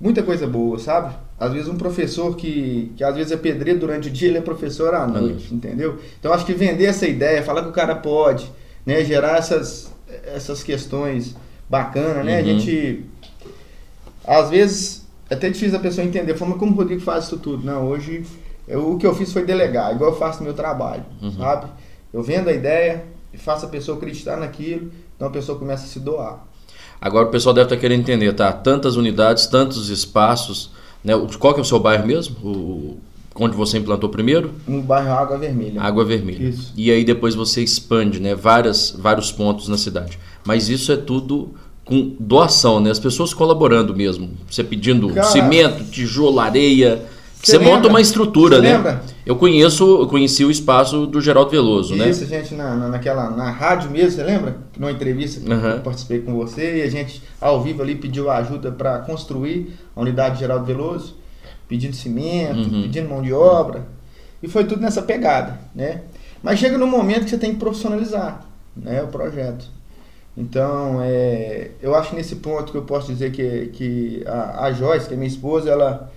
muita 0.00 0.22
coisa 0.22 0.46
boa, 0.46 0.78
sabe? 0.78 1.14
Às 1.38 1.52
vezes 1.52 1.68
um 1.68 1.76
professor 1.76 2.36
que, 2.36 2.92
que 2.96 3.04
às 3.04 3.14
vezes 3.14 3.32
é 3.32 3.36
pedreiro 3.36 3.80
durante 3.80 4.08
o 4.08 4.10
dia, 4.10 4.28
ele 4.28 4.38
é 4.38 4.40
professor 4.40 4.94
à 4.94 5.06
noite, 5.06 5.54
entendeu? 5.54 5.98
Então 6.18 6.32
acho 6.32 6.44
que 6.44 6.52
vender 6.52 6.86
essa 6.86 7.06
ideia, 7.06 7.42
falar 7.42 7.62
que 7.62 7.68
o 7.68 7.72
cara 7.72 7.94
pode, 7.94 8.50
né, 8.84 9.04
gerar 9.04 9.38
essas, 9.38 9.92
essas 10.34 10.62
questões 10.62 11.34
bacanas, 11.68 12.24
né? 12.24 12.34
Uhum. 12.34 12.38
A 12.38 12.42
gente 12.42 13.04
às 14.26 14.50
vezes 14.50 15.06
é 15.30 15.34
até 15.34 15.48
difícil 15.48 15.76
a 15.76 15.80
pessoa 15.80 16.06
entender 16.06 16.32
a 16.32 16.36
forma 16.36 16.58
como 16.58 16.72
o 16.72 16.74
Rodrigo 16.74 17.00
faz 17.00 17.24
isso 17.24 17.38
tudo. 17.38 17.64
Não, 17.64 17.88
hoje 17.88 18.24
eu, 18.66 18.92
o 18.92 18.98
que 18.98 19.06
eu 19.06 19.14
fiz 19.14 19.32
foi 19.32 19.44
delegar, 19.44 19.94
igual 19.94 20.10
eu 20.10 20.16
faço 20.16 20.40
no 20.40 20.44
meu 20.44 20.54
trabalho, 20.54 21.04
uhum. 21.22 21.32
sabe? 21.32 21.70
Eu 22.12 22.22
vendo 22.22 22.48
a 22.48 22.52
ideia 22.52 23.04
e 23.32 23.38
faço 23.38 23.66
a 23.66 23.68
pessoa 23.68 23.96
acreditar 23.96 24.36
naquilo, 24.36 24.90
então 25.14 25.28
a 25.28 25.30
pessoa 25.30 25.58
começa 25.58 25.84
a 25.84 25.88
se 25.88 26.00
doar. 26.00 26.46
Agora 27.00 27.26
o 27.26 27.30
pessoal 27.30 27.54
deve 27.54 27.66
estar 27.66 27.76
querendo 27.76 28.00
entender, 28.00 28.32
tá? 28.32 28.52
Tantas 28.52 28.96
unidades, 28.96 29.46
tantos 29.46 29.88
espaços. 29.88 30.70
Né? 31.02 31.14
Qual 31.38 31.54
que 31.54 31.60
é 31.60 31.62
o 31.62 31.66
seu 31.66 31.78
bairro 31.78 32.06
mesmo? 32.06 32.36
O, 32.42 32.98
onde 33.36 33.56
você 33.56 33.78
implantou 33.78 34.08
primeiro? 34.08 34.52
No 34.66 34.82
bairro 34.82 35.12
Água 35.12 35.38
Vermelha. 35.38 35.80
Água 35.80 36.04
Vermelha. 36.04 36.48
Isso. 36.48 36.72
E 36.76 36.90
aí 36.90 37.04
depois 37.04 37.34
você 37.34 37.62
expande, 37.62 38.20
né? 38.20 38.34
Várias, 38.34 38.94
vários 38.98 39.30
pontos 39.30 39.68
na 39.68 39.78
cidade. 39.78 40.18
Mas 40.44 40.68
isso 40.68 40.90
é 40.90 40.96
tudo 40.96 41.54
com 41.84 42.14
doação, 42.18 42.80
né? 42.80 42.90
As 42.90 42.98
pessoas 42.98 43.32
colaborando 43.32 43.94
mesmo. 43.94 44.30
Você 44.50 44.64
pedindo 44.64 45.08
Cara, 45.10 45.26
cimento, 45.28 45.84
tijolo, 45.84 46.40
areia 46.40 47.02
você, 47.42 47.52
você 47.52 47.58
monta 47.58 47.88
uma 47.88 48.00
estrutura, 48.00 48.56
você 48.56 48.62
né? 48.62 48.76
Lembra? 48.76 49.02
Eu 49.24 49.36
conheço, 49.36 49.84
eu 50.00 50.06
conheci 50.08 50.44
o 50.44 50.50
espaço 50.50 51.06
do 51.06 51.20
Geraldo 51.20 51.50
Veloso, 51.50 51.94
Isso, 51.94 52.02
né? 52.02 52.10
Isso, 52.10 52.26
gente, 52.26 52.54
na, 52.54 52.74
na, 52.74 52.88
naquela, 52.88 53.30
na 53.30 53.50
rádio 53.50 53.90
mesmo, 53.90 54.12
você 54.12 54.22
lembra? 54.24 54.56
Numa 54.76 54.90
entrevista 54.90 55.40
que 55.40 55.52
uhum. 55.52 55.70
eu 55.70 55.80
participei 55.80 56.20
com 56.20 56.34
você 56.34 56.78
e 56.78 56.82
a 56.82 56.90
gente, 56.90 57.22
ao 57.40 57.62
vivo 57.62 57.82
ali, 57.82 57.94
pediu 57.94 58.30
ajuda 58.30 58.72
para 58.72 58.98
construir 59.00 59.72
a 59.94 60.00
unidade 60.00 60.40
Geraldo 60.40 60.64
Veloso, 60.64 61.16
pedindo 61.68 61.94
cimento, 61.94 62.58
uhum. 62.58 62.82
pedindo 62.82 63.08
mão 63.08 63.22
de 63.22 63.32
obra. 63.32 63.86
E 64.42 64.48
foi 64.48 64.64
tudo 64.64 64.80
nessa 64.80 65.02
pegada, 65.02 65.60
né? 65.74 66.02
Mas 66.42 66.58
chega 66.58 66.78
num 66.78 66.86
momento 66.86 67.24
que 67.24 67.30
você 67.30 67.38
tem 67.38 67.52
que 67.52 67.58
profissionalizar 67.58 68.46
né, 68.76 69.02
o 69.02 69.08
projeto. 69.08 69.66
Então, 70.36 71.00
é, 71.02 71.72
eu 71.82 71.94
acho 71.94 72.14
nesse 72.14 72.36
ponto 72.36 72.70
que 72.70 72.78
eu 72.78 72.82
posso 72.82 73.12
dizer 73.12 73.32
que, 73.32 73.66
que 73.72 74.22
a, 74.24 74.66
a 74.66 74.72
Joyce, 74.72 75.08
que 75.08 75.14
é 75.14 75.16
minha 75.16 75.28
esposa, 75.28 75.68
ela 75.68 76.12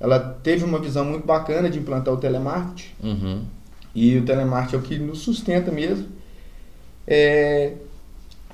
ela 0.00 0.18
teve 0.42 0.64
uma 0.64 0.78
visão 0.78 1.04
muito 1.04 1.26
bacana 1.26 1.70
de 1.70 1.78
implantar 1.78 2.12
o 2.12 2.16
telemarketing. 2.16 2.88
Uhum. 3.02 3.42
E 3.94 4.18
o 4.18 4.24
telemarketing 4.24 4.76
é 4.76 4.78
o 4.78 4.82
que 4.82 4.98
nos 4.98 5.20
sustenta 5.20 5.72
mesmo. 5.72 6.06
É, 7.06 7.72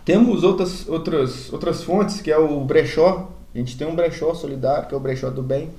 temos 0.05 0.45
outras, 0.45 0.89
outras, 0.89 1.53
outras 1.53 1.83
fontes, 1.83 2.21
que 2.21 2.31
é 2.31 2.39
o 2.39 2.61
brechó. 2.61 3.31
A 3.55 3.59
gente 3.59 3.77
tem 3.77 3.87
um 3.87 3.95
brechó 3.95 4.35
solidário, 4.35 4.89
que 4.89 4.95
é 4.95 4.97
o 4.97 5.01
brechó 5.01 5.31
do 5.31 5.43
bem. 5.43 5.71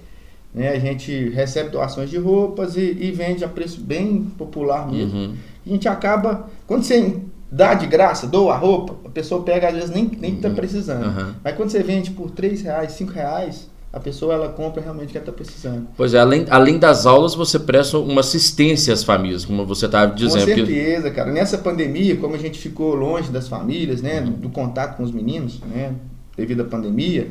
Né? 0.54 0.70
A 0.70 0.80
gente 0.80 1.30
recebe 1.30 1.70
doações 1.70 2.10
de 2.10 2.18
roupas 2.18 2.76
e, 2.76 2.82
e 2.82 3.12
vende 3.12 3.44
a 3.44 3.48
preço 3.48 3.82
bem 3.82 4.24
popular 4.38 4.90
mesmo. 4.90 5.18
Uhum. 5.18 5.36
A 5.66 5.70
gente 5.70 5.88
acaba, 5.88 6.50
quando 6.68 6.84
você 6.84 7.20
dá 7.52 7.74
de 7.74 7.88
graça, 7.88 8.28
doa 8.28 8.54
a 8.54 8.58
roupa, 8.58 8.96
a 9.06 9.10
pessoa 9.10 9.44
pega, 9.44 9.70
às 9.70 9.74
vezes 9.74 9.90
nem, 9.90 10.06
nem 10.20 10.36
tá 10.36 10.50
uhum. 10.50 10.56
precisando. 10.56 11.06
Uhum. 11.06 11.34
Mas 11.44 11.56
quando 11.56 11.70
você 11.70 11.82
vende 11.82 12.12
por 12.12 12.32
3 12.32 12.62
reais, 12.62 12.92
5 12.94 13.12
reais, 13.12 13.70
a 13.94 14.00
pessoa 14.00 14.34
ela 14.34 14.50
compra 14.50 14.82
realmente 14.82 15.10
o 15.10 15.12
que 15.12 15.18
ela 15.20 15.24
está 15.24 15.32
precisando. 15.32 15.88
Pois 15.96 16.16
é, 16.16 16.20
além, 16.20 16.48
além 16.50 16.80
das 16.80 17.06
aulas, 17.06 17.36
você 17.36 17.60
presta 17.60 18.00
uma 18.00 18.22
assistência 18.22 18.92
às 18.92 19.04
famílias, 19.04 19.46
como 19.46 19.64
você 19.68 19.86
estava 19.86 20.12
dizendo. 20.12 20.50
Com 20.50 20.56
certeza, 20.56 21.12
cara. 21.12 21.32
Nessa 21.32 21.60
pandemia, 21.60 22.18
como 22.18 22.34
a 22.34 22.40
gente 22.40 22.58
ficou 22.58 22.96
longe 22.96 23.32
das 23.32 23.48
famílias, 23.48 24.02
né, 24.02 24.20
do, 24.20 24.32
do 24.32 24.50
contato 24.50 24.98
com 24.98 25.04
os 25.04 25.12
meninos, 25.12 25.60
né, 25.60 25.94
devido 26.36 26.62
à 26.62 26.66
pandemia, 26.66 27.30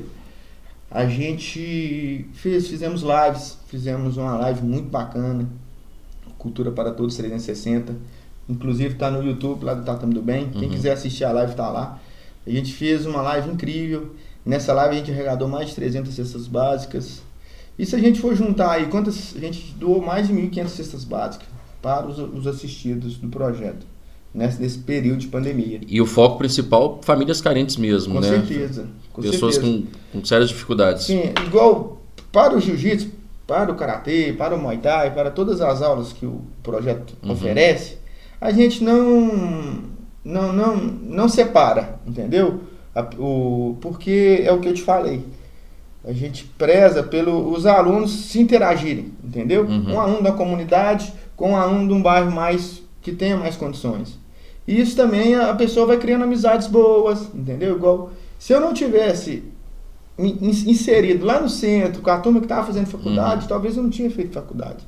a 0.89 1.05
gente 1.05 2.27
fez, 2.33 2.69
fizemos 2.69 3.03
lives, 3.03 3.59
fizemos 3.67 4.17
uma 4.17 4.37
live 4.37 4.63
muito 4.63 4.89
bacana, 4.89 5.49
Cultura 6.39 6.71
para 6.71 6.93
Todos 6.93 7.17
360, 7.17 7.97
inclusive 8.49 8.95
está 8.95 9.11
no 9.11 9.25
YouTube 9.25 9.65
lá 9.65 9.75
do 9.75 9.85
Tatame 9.85 10.15
do 10.15 10.23
Bem, 10.23 10.51
quem 10.51 10.65
uhum. 10.65 10.71
quiser 10.71 10.93
assistir 10.93 11.25
a 11.25 11.33
live 11.33 11.53
está 11.53 11.69
lá. 11.71 12.01
A 12.47 12.51
gente 12.51 12.73
fez 12.73 13.05
uma 13.05 13.21
live 13.23 13.51
incrível, 13.51 14.15
Nessa 14.45 14.73
live 14.73 14.95
a 14.95 14.99
gente 14.99 15.11
arrecadou 15.11 15.49
mais 15.49 15.69
de 15.69 15.75
300 15.75 16.15
cestas 16.15 16.47
básicas. 16.47 17.23
E 17.79 17.87
se 17.87 17.95
a 17.95 17.99
gente 17.99 18.21
for 18.21 18.35
juntar 18.35 18.73
aí, 18.73 18.87
quantas 18.87 19.35
a 19.37 19.41
gente 19.41 19.75
doou 19.79 20.01
mais 20.03 20.29
de 20.29 20.35
1.500 20.35 20.69
cestas 20.69 21.05
básicas 21.05 21.47
para 21.81 22.07
os, 22.07 22.19
os 22.19 22.47
assistidos 22.47 23.17
do 23.17 23.29
projeto 23.29 23.87
nesse, 24.35 24.61
nesse, 24.61 24.79
período 24.79 25.19
de 25.19 25.29
pandemia. 25.29 25.81
E 25.87 26.01
o 26.01 26.07
foco 26.07 26.39
principal, 26.39 27.01
famílias 27.03 27.41
carentes 27.41 27.77
mesmo, 27.77 28.15
com 28.15 28.21
né? 28.21 28.29
Certeza, 28.29 28.87
com 29.13 29.23
Pessoas 29.23 29.57
certeza. 29.57 29.83
Com, 30.13 30.19
com 30.21 30.25
sérias 30.25 30.49
dificuldades. 30.49 31.05
Sim, 31.05 31.33
igual 31.47 32.03
para 32.31 32.57
o 32.57 32.61
jiu-jitsu, 32.61 33.11
para 33.47 33.71
o 33.71 33.75
karatê, 33.75 34.33
para 34.37 34.55
o 34.55 34.59
muay 34.61 34.79
thai, 34.79 35.13
para 35.13 35.31
todas 35.31 35.61
as 35.61 35.83
aulas 35.83 36.13
que 36.13 36.25
o 36.25 36.41
projeto 36.63 37.15
uhum. 37.23 37.33
oferece, 37.33 37.99
a 38.41 38.51
gente 38.51 38.83
não 38.83 39.93
não 40.25 40.53
não 40.53 40.77
não 40.77 41.29
separa, 41.29 42.01
entendeu? 42.07 42.61
O, 43.19 43.77
porque 43.81 44.43
é 44.45 44.53
o 44.53 44.61
que 44.61 44.69
eu 44.69 44.75
te 44.75 44.83
falei. 44.83 45.25
A 46.05 46.13
gente 46.13 46.45
preza 46.59 47.03
pelos 47.03 47.65
alunos 47.65 48.11
se 48.11 48.41
interagirem, 48.41 49.13
entendeu? 49.23 49.65
Uhum. 49.65 49.95
Um 49.95 50.01
aluno 50.01 50.23
da 50.23 50.33
comunidade 50.33 51.13
com 51.37 51.53
um 51.53 51.57
aluno 51.57 51.87
de 51.89 51.95
um 51.95 52.03
bairro 52.03 52.31
mais 52.31 52.83
que 53.01 53.13
tenha 53.13 53.37
mais 53.37 53.57
condições. 53.57 54.19
E 54.67 54.81
isso 54.81 54.97
também 54.97 55.35
a 55.35 55.55
pessoa 55.55 55.87
vai 55.87 55.99
criando 55.99 56.25
amizades 56.25 56.67
boas, 56.67 57.29
entendeu? 57.35 57.77
Igual 57.77 58.11
se 58.39 58.53
eu 58.53 58.61
não 58.61 58.75
tivesse 58.75 59.45
inserido 60.19 61.25
lá 61.25 61.41
no 61.41 61.49
centro 61.49 62.03
com 62.03 62.11
a 62.11 62.19
turma 62.19 62.41
que 62.41 62.47
estava 62.47 62.67
fazendo 62.67 62.87
faculdade, 62.87 63.43
uhum. 63.43 63.49
talvez 63.49 63.77
eu 63.77 63.83
não 63.83 63.91
tinha 63.91 64.11
feito 64.11 64.33
faculdade. 64.33 64.85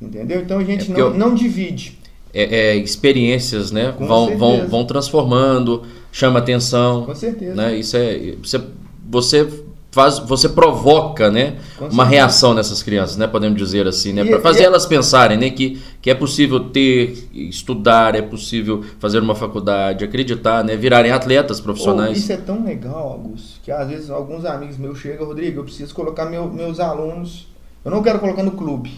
Entendeu? 0.00 0.40
Então 0.40 0.58
a 0.58 0.64
gente 0.64 0.90
é 0.90 0.94
não, 0.94 1.00
eu... 1.00 1.14
não 1.14 1.34
divide. 1.34 1.99
É, 2.32 2.74
é, 2.74 2.76
experiências, 2.76 3.72
né? 3.72 3.92
vão, 3.98 4.38
vão, 4.38 4.68
vão 4.68 4.84
transformando 4.84 5.82
chama 6.12 6.38
atenção. 6.38 7.04
Com 7.04 7.14
certeza. 7.14 7.54
Né? 7.54 7.76
Isso 7.76 7.96
é, 7.96 8.34
você, 8.42 8.60
você 9.08 9.48
faz, 9.90 10.18
você 10.20 10.48
provoca, 10.48 11.30
né, 11.30 11.56
uma 11.90 12.04
reação 12.04 12.54
nessas 12.54 12.82
crianças, 12.82 13.16
né, 13.16 13.26
podemos 13.26 13.58
dizer 13.58 13.86
assim, 13.86 14.12
né, 14.12 14.24
para 14.24 14.40
fazer 14.40 14.60
e, 14.60 14.62
é 14.62 14.66
elas 14.66 14.86
pensarem, 14.86 15.36
né, 15.36 15.50
que, 15.50 15.82
que 16.00 16.10
é 16.10 16.14
possível 16.14 16.60
ter, 16.60 17.28
estudar, 17.32 18.14
é 18.14 18.22
possível 18.22 18.84
fazer 19.00 19.18
uma 19.18 19.34
faculdade, 19.34 20.04
acreditar, 20.04 20.62
né, 20.62 20.76
virarem 20.76 21.10
atletas 21.10 21.60
profissionais. 21.60 22.10
Oh, 22.10 22.12
isso 22.12 22.32
é 22.32 22.36
tão 22.36 22.64
legal, 22.64 23.12
Augusto, 23.12 23.60
que 23.62 23.72
às 23.72 23.88
vezes 23.88 24.10
alguns 24.10 24.44
amigos 24.44 24.76
meus 24.78 24.98
chegam, 24.98 25.26
Rodrigo, 25.26 25.60
eu 25.60 25.64
preciso 25.64 25.92
colocar 25.92 26.26
meu, 26.26 26.48
meus 26.48 26.78
alunos, 26.78 27.48
eu 27.84 27.90
não 27.90 28.02
quero 28.02 28.20
colocar 28.20 28.44
no 28.44 28.52
clube, 28.52 28.92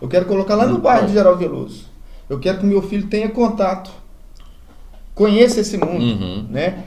eu 0.00 0.08
quero 0.08 0.26
colocar 0.26 0.54
lá 0.56 0.66
no 0.66 0.76
hum, 0.76 0.80
bairro 0.80 1.06
de 1.06 1.14
Geral 1.14 1.36
Veloso. 1.36 1.93
Eu 2.28 2.38
quero 2.38 2.58
que 2.58 2.66
meu 2.66 2.82
filho 2.82 3.06
tenha 3.06 3.28
contato 3.28 4.04
conheça 5.14 5.60
esse 5.60 5.76
mundo, 5.76 6.04
uhum. 6.04 6.46
né? 6.50 6.84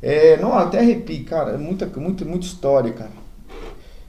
É, 0.00 0.36
não, 0.36 0.52
até 0.52 0.80
arrepio, 0.80 1.24
cara, 1.24 1.52
é 1.52 1.56
muita, 1.56 1.86
muita, 1.96 2.24
muita 2.24 2.44
história, 2.44 2.92
cara. 2.92 3.22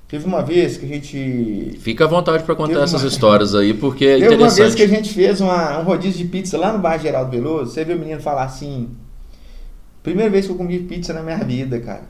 Teve 0.08 0.26
uma 0.26 0.44
vez 0.44 0.78
que 0.78 0.86
a 0.86 0.88
gente. 0.88 1.78
Fica 1.80 2.06
à 2.06 2.08
vontade 2.08 2.44
para 2.44 2.56
contar 2.56 2.84
essas 2.84 3.02
uma... 3.02 3.08
histórias 3.08 3.56
aí, 3.56 3.74
porque 3.74 4.06
é 4.06 4.14
Teve 4.20 4.36
interessante. 4.36 4.60
uma 4.60 4.66
vez 4.66 4.76
que 4.76 4.84
a 4.84 4.88
gente 4.88 5.14
fez 5.14 5.42
uma, 5.42 5.80
um 5.80 5.84
rodízio 5.84 6.24
de 6.24 6.30
pizza 6.30 6.58
lá 6.58 6.72
no 6.72 6.80
bairro 6.80 7.02
Geraldo 7.02 7.32
Veloso. 7.32 7.72
Você 7.72 7.84
viu 7.84 7.96
o 7.96 8.00
menino 8.00 8.22
falar 8.22 8.44
assim. 8.44 8.90
Primeira 10.04 10.30
vez 10.30 10.46
que 10.46 10.52
eu 10.52 10.56
comi 10.56 10.80
pizza 10.80 11.14
na 11.14 11.24
minha 11.24 11.38
vida, 11.38 11.80
cara. 11.80 12.04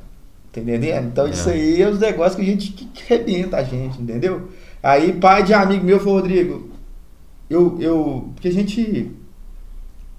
Tá 0.52 0.60
entendendo? 0.60 1.08
Então 1.08 1.28
é. 1.28 1.30
isso 1.30 1.50
aí 1.50 1.82
é 1.82 1.88
os 1.88 2.00
negócios 2.00 2.36
que 2.36 2.42
a 2.42 2.46
gente 2.46 2.72
que, 2.72 2.86
que 2.86 3.14
arrebenta 3.14 3.58
a 3.58 3.64
gente, 3.64 4.02
entendeu? 4.02 4.50
Aí, 4.82 5.14
pai 5.14 5.44
de 5.44 5.54
amigo 5.54 5.86
meu 5.86 6.00
falou, 6.00 6.16
Rodrigo, 6.16 6.73
eu, 7.50 7.78
eu, 7.80 8.30
porque 8.34 8.48
a 8.48 8.52
gente, 8.52 9.12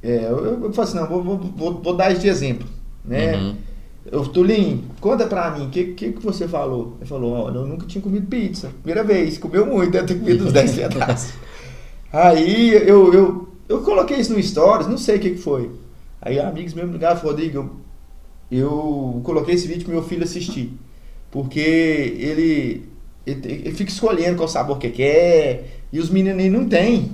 é, 0.03 0.27
eu, 0.27 0.65
eu, 0.65 0.73
falei 0.73 0.91
assim, 0.91 0.99
não, 0.99 1.07
vou, 1.07 1.39
vou, 1.39 1.81
vou, 1.83 1.97
dar 1.97 2.13
de 2.13 2.29
exemplo, 2.29 2.67
né? 3.05 3.37
Uhum. 3.37 3.57
Eu, 4.11 4.27
Tulinho, 4.27 4.85
conta 5.01 5.27
pra 5.27 5.51
mim, 5.51 5.67
o 5.67 5.71
que, 5.71 5.95
que, 5.95 6.13
que 6.13 6.23
você 6.23 6.47
falou? 6.47 6.97
Ele 6.99 7.09
falou, 7.09 7.33
olha, 7.33 7.57
eu 7.57 7.67
nunca 7.67 7.87
tinha 7.87 8.03
comido 8.03 8.27
pizza. 8.27 8.71
Primeira 8.83 9.03
vez, 9.03 9.39
comeu 9.39 9.65
muito, 9.65 9.93
deve 9.93 10.09
ter 10.09 10.19
comido 10.19 10.45
uns 10.45 10.53
10 10.53 10.77
pedaços. 10.77 11.33
Aí 12.13 12.71
eu, 12.87 13.13
eu, 13.13 13.49
eu 13.69 13.83
coloquei 13.83 14.19
isso 14.19 14.33
no 14.33 14.43
Stories, 14.43 14.87
não 14.87 14.99
sei 14.99 15.17
o 15.17 15.21
que, 15.21 15.31
que 15.31 15.39
foi. 15.39 15.71
Aí 16.21 16.39
amigos 16.39 16.75
meus 16.75 16.87
me 16.87 16.93
ligaram 16.93 17.21
Rodrigo, 17.21 17.59
eu, 17.59 17.71
eu 18.51 19.21
coloquei 19.25 19.55
esse 19.55 19.67
vídeo 19.67 19.85
pro 19.85 19.95
meu 19.95 20.03
filho 20.03 20.23
assistir. 20.23 20.73
Porque 21.31 21.61
ele, 21.61 22.89
ele, 23.27 23.41
ele 23.45 23.73
fica 23.73 23.91
escolhendo 23.91 24.37
qual 24.37 24.49
sabor 24.49 24.79
que 24.79 24.91
quer, 24.91 25.81
e 25.93 25.99
os 25.99 26.11
meninos 26.11 26.53
não 26.53 26.69
têm. 26.69 27.13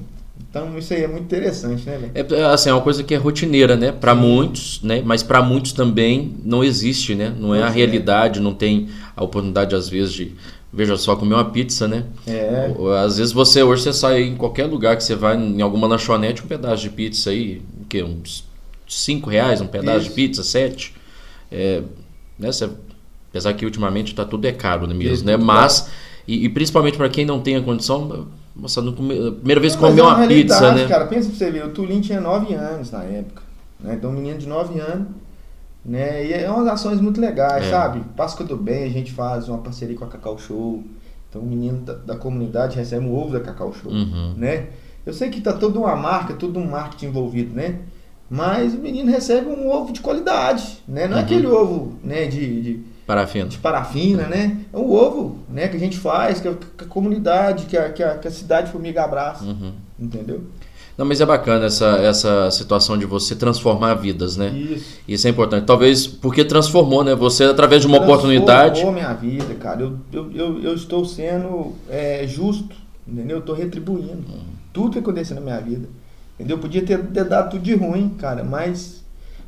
Então 0.48 0.76
isso 0.78 0.92
aí 0.92 1.04
é 1.04 1.08
muito 1.08 1.24
interessante, 1.24 1.86
né? 1.86 2.10
É 2.14 2.44
assim, 2.44 2.70
é 2.70 2.72
uma 2.72 2.82
coisa 2.82 3.04
que 3.04 3.14
é 3.14 3.16
rotineira, 3.16 3.76
né? 3.76 3.92
Para 3.92 4.14
muitos, 4.14 4.82
né? 4.82 5.02
Mas 5.04 5.22
para 5.22 5.40
muitos 5.42 5.72
também 5.72 6.34
não 6.44 6.64
existe, 6.64 7.14
né? 7.14 7.32
Não 7.38 7.54
é 7.54 7.62
a 7.62 7.68
realidade, 7.68 8.40
não 8.40 8.52
tem 8.52 8.88
a 9.14 9.22
oportunidade 9.22 9.76
às 9.76 9.88
vezes 9.88 10.12
de 10.12 10.32
veja 10.72 10.96
só 10.96 11.14
comer 11.14 11.34
uma 11.34 11.44
pizza, 11.44 11.86
né? 11.86 12.04
É. 12.26 12.72
Às 13.04 13.18
vezes 13.18 13.32
você 13.32 13.62
hoje 13.62 13.82
você 13.82 13.92
sai 13.92 14.22
em 14.22 14.36
qualquer 14.36 14.66
lugar 14.66 14.96
que 14.96 15.04
você 15.04 15.14
vai 15.14 15.36
em 15.36 15.60
alguma 15.62 15.86
lanchonete 15.86 16.42
um 16.42 16.46
pedaço 16.46 16.82
de 16.82 16.90
pizza 16.90 17.30
aí, 17.30 17.62
o 17.80 17.84
que 17.84 18.02
uns 18.02 18.44
5 18.88 19.30
reais 19.30 19.60
um 19.60 19.66
pedaço 19.66 20.00
de 20.00 20.06
Isso. 20.06 20.14
pizza, 20.14 20.42
7. 20.42 20.94
É, 21.52 21.82
né? 22.38 22.50
Você, 22.50 22.68
apesar 23.30 23.54
que 23.54 23.64
ultimamente 23.64 24.14
tá 24.14 24.24
tudo 24.24 24.44
é 24.46 24.52
caro, 24.52 24.86
né, 24.86 24.94
mesmo, 24.94 25.14
Isso, 25.14 25.24
né? 25.24 25.36
Mas 25.36 25.88
e, 26.28 26.44
e 26.44 26.48
principalmente 26.48 26.96
para 26.96 27.08
quem 27.08 27.24
não 27.24 27.40
tem 27.40 27.56
a 27.56 27.62
condição, 27.62 28.26
nossa, 28.54 28.82
no 28.82 28.92
come- 28.92 29.28
a 29.28 29.32
primeira 29.32 29.60
vez 29.60 29.74
que 29.74 29.80
comeu 29.80 30.04
é 30.04 30.08
uma 30.08 30.26
pizza, 30.26 30.58
realidade, 30.60 30.76
né? 30.82 30.88
Cara, 30.88 31.06
pensa 31.06 31.28
pra 31.28 31.38
você 31.38 31.50
ver, 31.50 31.64
o 31.64 31.70
Tulin 31.70 32.00
tinha 32.00 32.20
9 32.20 32.52
anos 32.54 32.90
na 32.90 33.02
época. 33.04 33.42
Né? 33.80 33.94
Então, 33.94 34.10
um 34.10 34.12
menino 34.14 34.38
de 34.38 34.46
9 34.46 34.78
anos. 34.78 35.08
Né? 35.84 36.26
E 36.26 36.32
é 36.34 36.50
umas 36.50 36.66
ações 36.68 37.00
muito 37.00 37.20
legais, 37.20 37.64
É. 37.66 37.70
sabe? 37.70 38.02
Páscoa 38.16 38.44
do 38.44 38.56
Bem, 38.56 38.84
a 38.84 38.88
gente 38.90 39.12
faz 39.12 39.48
uma 39.48 39.58
parceria 39.58 39.96
com 39.96 40.04
a 40.04 40.08
Cacau 40.08 40.36
Show. 40.38 40.84
Então, 41.28 41.40
o 41.40 41.46
menino 41.46 41.78
da, 41.78 41.94
da 41.94 42.16
comunidade 42.16 42.76
recebe 42.76 43.06
um 43.06 43.14
ovo 43.16 43.32
da 43.32 43.40
Cacau 43.40 43.72
Show. 43.72 43.90
Uhum. 43.90 44.34
Né? 44.36 44.66
Eu 45.06 45.14
sei 45.14 45.30
que 45.30 45.40
tá 45.40 45.52
toda 45.54 45.78
uma 45.78 45.96
marca, 45.96 46.34
todo 46.34 46.58
um 46.58 46.68
marketing 46.68 47.06
envolvido, 47.06 47.54
né? 47.54 47.78
Mas 48.28 48.74
o 48.74 48.78
menino 48.78 49.10
recebe 49.10 49.48
um 49.48 49.70
ovo 49.70 49.92
de 49.92 50.00
qualidade, 50.00 50.78
né? 50.86 51.08
Não 51.08 51.16
é 51.16 51.20
Uhum. 51.20 51.24
aquele 51.24 51.46
ovo 51.46 51.94
né, 52.04 52.26
de, 52.26 52.60
de, 52.62 52.80
Parafina. 53.14 53.46
de 53.46 53.58
parafina, 53.58 54.26
né? 54.26 54.58
É 54.72 54.76
um 54.76 54.90
ovo 54.92 55.38
né, 55.48 55.66
que 55.68 55.76
a 55.76 55.80
gente 55.80 55.98
faz, 55.98 56.40
que 56.40 56.48
a, 56.48 56.52
que 56.54 56.84
a 56.84 56.86
comunidade, 56.86 57.66
que 57.66 57.76
a, 57.76 57.90
que 57.90 58.02
a, 58.02 58.18
que 58.18 58.28
a 58.28 58.30
cidade 58.30 58.70
formiga 58.70 59.02
abraça, 59.04 59.44
Uhum. 59.44 59.72
entendeu? 59.98 60.42
Não, 60.96 61.06
mas 61.06 61.20
é 61.20 61.24
bacana 61.24 61.64
essa, 61.64 61.96
essa 61.96 62.50
situação 62.50 62.98
de 62.98 63.06
você 63.06 63.34
transformar 63.34 63.94
vidas, 63.94 64.36
né? 64.36 64.50
Isso. 64.50 64.98
Isso 65.08 65.26
é 65.26 65.30
importante. 65.30 65.64
Talvez 65.64 66.06
porque 66.06 66.44
transformou, 66.44 67.02
né? 67.02 67.14
Você, 67.14 67.44
através 67.44 67.80
de 67.80 67.86
uma 67.88 67.96
oportunidade. 67.98 68.80
Transformou 68.82 68.92
minha 68.92 69.12
vida, 69.14 69.54
cara. 69.54 69.80
Eu, 69.80 69.96
eu, 70.12 70.30
eu, 70.32 70.62
eu 70.62 70.74
estou 70.74 71.04
sendo 71.06 71.72
é, 71.88 72.26
justo, 72.26 72.76
entendeu? 73.08 73.38
Eu 73.38 73.40
estou 73.40 73.54
retribuindo 73.54 74.22
tudo 74.74 74.90
que 74.92 74.98
aconteceu 74.98 75.34
na 75.36 75.40
minha 75.40 75.58
vida. 75.60 75.88
Entendeu? 76.38 76.56
Eu 76.58 76.60
podia 76.60 76.82
ter, 76.84 76.98
ter 77.06 77.24
dado 77.24 77.50
tudo 77.52 77.62
de 77.62 77.74
ruim, 77.74 78.10
cara, 78.18 78.44
mas 78.44 79.02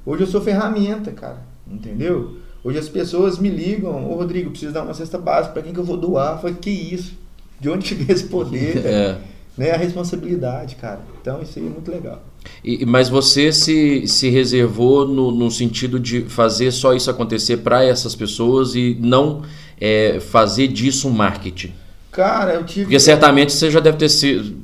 hoje 0.07 0.23
eu 0.23 0.27
sou 0.27 0.41
ferramenta, 0.41 1.11
cara. 1.13 1.39
Entendeu? 1.71 2.39
Hoje 2.65 2.79
as 2.79 2.89
pessoas 2.89 3.39
me 3.39 3.49
ligam, 3.49 4.09
ô 4.11 4.15
Rodrigo, 4.15 4.51
preciso 4.51 4.73
dar 4.73 4.83
uma 4.83 4.95
cesta 4.95 5.19
básica, 5.19 5.53
pra 5.53 5.63
quem 5.63 5.73
que 5.73 5.81
eu 5.81 5.85
vou 5.85 5.97
doar? 5.97 6.41
Falei, 6.41 6.57
que 6.61 6.71
isso? 6.71 7.13
De 7.61 7.69
onde 7.69 7.89
que 7.89 7.95
vem 7.95 8.15
esse 8.15 8.25
poder? 8.25 8.75
cara? 8.83 8.95
É. 8.95 9.19
né? 9.57 9.71
A 9.73 9.77
responsabilidade, 9.77 10.77
cara. 10.77 11.01
Então 11.21 11.43
isso 11.43 11.59
aí 11.59 11.67
é 11.67 11.69
muito 11.69 11.91
legal. 11.91 12.23
E- 12.65 12.85
mas 12.87 13.09
você 13.09 13.53
se, 13.53 14.07
se 14.07 14.29
reservou 14.29 15.07
no, 15.07 15.31
no 15.33 15.51
sentido 15.51 15.99
de 15.99 16.23
fazer 16.23 16.71
só 16.73 16.95
isso 16.95 17.11
acontecer 17.11 17.59
para 17.59 17.85
essas 17.85 18.15
pessoas 18.15 18.75
e 18.75 18.97
não 19.01 19.43
é, 19.81 20.21
fazer 20.21 20.69
disso 20.69 21.09
um 21.09 21.13
marketing. 21.13 21.73
Cara, 22.13 22.55
eu 22.55 22.65
tive. 22.65 22.85
Porque 22.85 23.01
certamente 23.01 23.53
você 23.53 23.71
já 23.71 23.81
deve 23.81 23.97
ter 23.97 24.09
sido, 24.09 24.55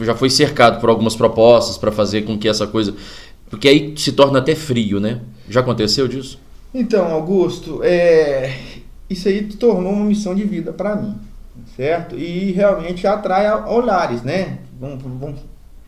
já 0.00 0.14
foi 0.14 0.28
cercado 0.28 0.80
por 0.80 0.90
algumas 0.90 1.16
propostas 1.16 1.78
para 1.78 1.90
fazer 1.90 2.22
com 2.22 2.38
que 2.38 2.48
essa 2.48 2.66
coisa. 2.66 2.94
Porque 3.48 3.66
aí 3.66 3.94
se 3.96 4.12
torna 4.12 4.38
até 4.38 4.54
frio, 4.54 5.00
né? 5.00 5.20
Já 5.48 5.60
aconteceu 5.60 6.06
disso? 6.06 6.38
Então, 6.72 7.10
Augusto, 7.10 7.80
é, 7.82 8.56
isso 9.08 9.28
aí 9.28 9.42
tornou 9.44 9.92
uma 9.92 10.04
missão 10.06 10.34
de 10.34 10.44
vida 10.44 10.72
para 10.72 10.94
mim, 10.96 11.14
certo? 11.76 12.16
E 12.16 12.52
realmente 12.52 13.06
atrai 13.06 13.50
olhares, 13.66 14.22
né? 14.22 14.58
Vamos, 14.78 15.02
vamos 15.02 15.40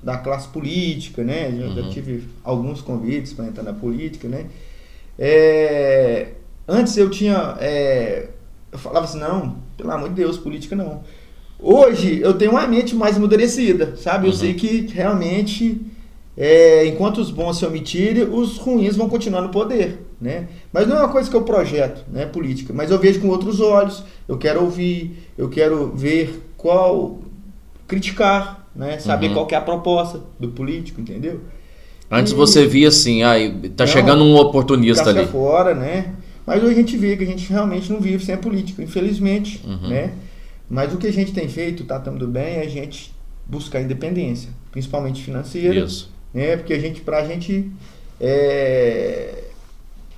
da 0.03 0.17
classe 0.19 0.49
política, 0.49 1.23
né? 1.23 1.53
Já, 1.53 1.69
já 1.69 1.81
Uhum. 1.83 1.89
tive 1.89 2.25
alguns 2.43 2.81
convites 2.81 3.33
para 3.33 3.47
entrar 3.47 3.63
na 3.63 3.73
política, 3.73 4.27
né? 4.27 4.47
É, 5.19 6.29
antes 6.67 6.97
eu 6.97 7.09
tinha, 7.11 7.57
é, 7.61 8.29
eu 8.73 8.79
falava 8.79 9.05
assim, 9.05 9.19
não, 9.21 9.57
pelo 9.77 9.91
amor 9.93 10.09
de 10.09 10.17
Deus, 10.17 10.37
política 10.37 10.75
não. 10.75 11.03
Hoje 11.61 12.19
eu 12.21 12.35
tenho 12.35 12.51
uma 12.51 12.67
mente 12.67 12.93
mais 12.97 13.17
amadurecida, 13.17 13.95
sabe? 13.97 14.27
Eu 14.27 14.33
Uhum. 14.33 14.37
sei 14.37 14.55
que 14.55 14.89
realmente 14.93 15.81
é, 16.37 16.87
enquanto 16.87 17.19
os 17.19 17.31
bons 17.31 17.59
se 17.59 17.65
omitirem, 17.67 18.25
os 18.25 18.59
ruins 18.59 18.97
vão 18.97 19.09
continuar 19.09 19.43
no 19.43 19.51
poder, 19.51 19.99
né? 20.23 20.47
Mas 20.73 20.87
não 20.87 20.97
é 20.97 21.01
uma 21.01 21.09
coisa 21.09 21.29
que 21.29 21.35
eu 21.37 21.43
projeto, 21.43 22.05
né, 22.11 22.25
política, 22.27 22.73
mas 22.73 22.91
eu 22.93 22.99
vejo 22.99 23.21
com 23.21 23.29
outros 23.29 23.61
olhos, 23.61 24.05
eu 24.29 24.39
quero 24.39 24.63
ouvir, 24.63 25.29
eu 25.37 25.49
quero 25.49 25.89
ver 25.97 26.41
qual, 26.57 27.19
criticar, 27.89 28.69
né, 28.75 28.99
saber 29.01 29.27
Uhum. 29.29 29.35
qual 29.35 29.47
que 29.47 29.55
é 29.55 29.59
a 29.59 29.61
proposta 29.61 30.21
do 30.39 30.49
político, 30.49 31.01
entendeu? 31.01 31.41
Antes 32.11 32.33
E- 32.33 32.37
você 32.37 32.67
via 32.67 32.89
assim, 32.89 33.23
ah, 33.23 33.35
tá 33.77 33.85
Não, 33.85 33.93
chegando 33.93 34.23
um 34.23 34.37
oportunista 34.37 35.11
ali. 35.11 35.27
fora, 35.27 35.75
né? 35.75 36.15
Mas 36.47 36.63
hoje 36.63 36.73
a 36.73 36.77
gente 36.77 36.97
vê 36.97 37.17
que 37.17 37.25
a 37.25 37.27
gente 37.27 37.49
realmente 37.51 37.91
não 37.93 38.01
vive 38.01 38.25
sem 38.25 38.35
a 38.35 38.39
política, 38.39 38.83
infelizmente, 38.83 39.61
Uhum. 39.67 39.89
né? 39.89 40.13
Mas 40.71 40.93
o 40.95 40.97
que 40.99 41.07
a 41.07 41.13
gente 41.13 41.33
tem 41.33 41.49
feito, 41.49 41.85
tá 41.85 41.99
tão 41.99 42.15
bem, 42.17 42.57
é 42.57 42.61
a 42.63 42.69
gente 42.69 43.13
buscar 43.47 43.81
independência, 43.81 44.51
principalmente 44.71 45.23
financeira, 45.23 45.75
Isso. 45.85 46.11
né? 46.33 46.57
Porque 46.57 46.73
a 46.73 46.79
gente, 46.79 47.01
pra 47.01 47.25
gente 47.27 47.71
é, 48.21 49.42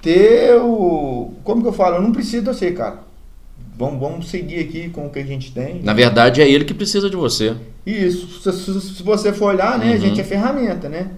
ter 0.04 0.54
o. 0.60 1.32
Como 1.42 1.62
que 1.62 1.68
eu 1.68 1.72
falo? 1.72 1.96
Eu 1.96 2.02
não 2.02 2.12
preciso 2.12 2.44
de 2.44 2.48
você, 2.52 2.70
cara. 2.72 2.98
Vamos, 3.76 3.98
vamos 3.98 4.28
seguir 4.28 4.60
aqui 4.60 4.88
com 4.90 5.06
o 5.06 5.10
que 5.10 5.18
a 5.18 5.24
gente 5.24 5.50
tem. 5.52 5.80
Na 5.82 5.92
verdade 5.94 6.40
é 6.40 6.48
ele 6.48 6.64
que 6.64 6.74
precisa 6.74 7.10
de 7.10 7.16
você. 7.16 7.54
Isso. 7.84 8.40
Se, 8.40 8.52
se- 8.52 9.02
você 9.02 9.32
for 9.32 9.46
olhar, 9.54 9.78
né? 9.78 9.86
Uhum. 9.88 9.94
A 9.94 9.96
gente 9.96 10.20
é 10.20 10.24
ferramenta, 10.24 10.88
né? 10.88 11.10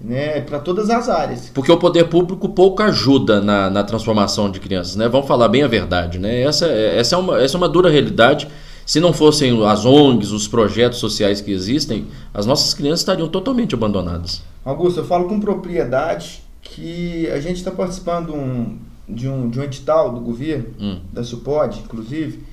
né? 0.00 0.40
Para 0.40 0.58
todas 0.58 0.90
as 0.90 1.08
áreas. 1.08 1.50
Porque 1.54 1.70
o 1.70 1.76
poder 1.76 2.08
público 2.08 2.48
pouco 2.48 2.82
ajuda 2.82 3.40
na, 3.40 3.70
na 3.70 3.84
transformação 3.84 4.50
de 4.50 4.58
crianças, 4.58 4.96
né? 4.96 5.08
Vamos 5.08 5.28
falar 5.28 5.48
bem 5.48 5.62
a 5.62 5.68
verdade, 5.68 6.18
né? 6.18 6.40
Essa, 6.42 6.66
é- 6.66 6.98
essa, 6.98 7.14
é 7.14 7.18
uma, 7.18 7.40
essa 7.40 7.56
é 7.56 7.58
uma 7.58 7.68
dura 7.68 7.88
realidade. 7.88 8.48
Se 8.84 8.98
não 8.98 9.12
fossem 9.12 9.64
as 9.66 9.84
ONGs, 9.86 10.32
os 10.32 10.48
projetos 10.48 10.98
sociais 10.98 11.40
que 11.40 11.52
existem, 11.52 12.06
as 12.34 12.44
nossas 12.44 12.74
crianças 12.74 13.00
estariam 13.00 13.28
totalmente 13.28 13.72
abandonadas. 13.72 14.42
Augusto, 14.64 14.98
eu 15.00 15.04
falo 15.04 15.28
com 15.28 15.38
propriedade 15.38 16.42
que 16.74 17.28
a 17.30 17.40
gente 17.40 17.56
está 17.56 17.70
participando 17.70 18.32
um- 18.34 18.78
de, 19.08 19.28
um, 19.28 19.48
de 19.50 19.58
um 19.58 19.64
edital 19.64 20.12
do 20.12 20.20
governo, 20.20 20.66
Hum. 20.80 21.00
da 21.12 21.24
Supod, 21.24 21.80
inclusive, 21.80 22.44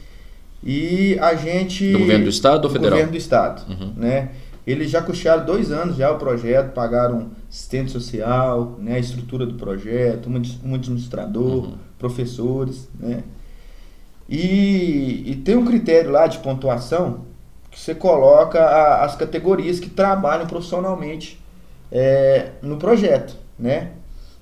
e 0.63 1.17
a 1.19 1.35
gente. 1.35 1.91
Do 1.91 1.99
governo 1.99 2.23
do 2.23 2.29
estado 2.31 2.55
ou 2.55 2.61
do 2.61 2.69
federal? 2.69 2.91
governo 2.91 3.11
do 3.11 3.17
estado, 3.17 3.61
Uhum. 3.71 3.93
né? 3.95 4.31
Eles 4.65 4.89
já 4.89 5.01
custearam 5.01 5.45
dois 5.45 5.71
anos 5.71 5.95
já 5.95 6.11
o 6.11 6.17
projeto, 6.17 6.73
pagaram 6.73 7.27
assistente 7.47 7.91
social, 7.91 8.75
né, 8.79 8.95
a 8.95 8.99
estrutura 8.99 9.45
do 9.45 9.53
projeto, 9.53 10.27
um 10.29 10.41
um 10.69 10.75
administrador, 10.75 11.65
Uhum. 11.67 11.73
professores, 11.99 12.89
né? 12.99 13.23
E, 14.29 15.23
e 15.27 15.35
tem 15.45 15.55
um 15.55 15.63
critério 15.65 16.11
lá 16.11 16.27
de 16.27 16.39
pontuação 16.39 17.21
que 17.71 17.79
você 17.79 17.95
coloca 17.95 18.59
a- 18.59 19.05
as 19.05 19.15
categorias 19.15 19.79
que 19.79 19.89
trabalham 19.89 20.47
profissionalmente 20.47 21.39
é, 21.89 22.49
no 22.61 22.75
projeto, 22.75 23.37
né? 23.57 23.91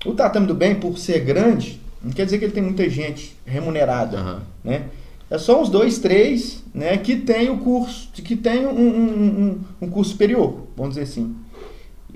O 0.04 0.12
Tatame 0.12 0.46
do 0.46 0.54
Bem, 0.54 0.74
por 0.74 0.98
ser 0.98 1.20
grande, 1.20 1.80
não 2.02 2.12
quer 2.12 2.24
dizer 2.24 2.38
que 2.38 2.44
ele 2.44 2.52
tem 2.52 2.62
muita 2.62 2.88
gente 2.88 3.36
remunerada, 3.44 4.18
Aham. 4.18 4.42
né? 4.62 4.84
É 5.28 5.38
só 5.38 5.60
uns 5.60 5.68
dois, 5.68 5.98
três, 5.98 6.62
né, 6.72 6.96
que 6.98 7.16
tem 7.16 7.50
o 7.50 7.58
curso, 7.58 8.08
que 8.12 8.36
tem 8.36 8.64
um, 8.64 8.70
um, 8.70 8.90
um- 8.92 9.58
um 9.82 9.90
curso 9.90 10.12
superior, 10.12 10.60
vamos 10.76 10.94
dizer 10.94 11.02
assim. 11.02 11.34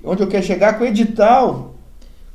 Onde 0.04 0.22
eu 0.22 0.28
quero 0.28 0.44
chegar 0.46 0.78
com 0.78 0.84
o 0.84 0.86
edital, 0.86 1.74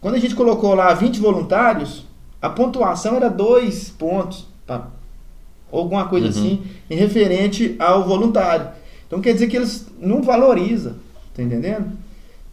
quando 0.02 0.16
a 0.16 0.20
gente 0.20 0.36
colocou 0.36 0.76
lá 0.76 0.94
20 0.94 1.20
voluntários, 1.20 2.04
a 2.42 2.50
pontuação 2.50 3.16
era 3.16 3.30
dois 3.30 3.90
pontos, 3.90 4.46
tá? 4.68 4.90
alguma 5.72 6.08
coisa 6.08 6.26
Uhum. 6.28 6.32
assim, 6.32 6.64
em 6.90 6.96
referente 6.96 7.76
ao 7.80 8.06
voluntário. 8.06 8.68
Então 9.08 9.20
quer 9.22 9.34
dizer 9.34 9.48
que 9.48 9.56
eles 9.58 9.88
não 10.00 10.22
valorizam, 10.22 10.94
tá 11.34 11.42
entendendo? 11.42 11.88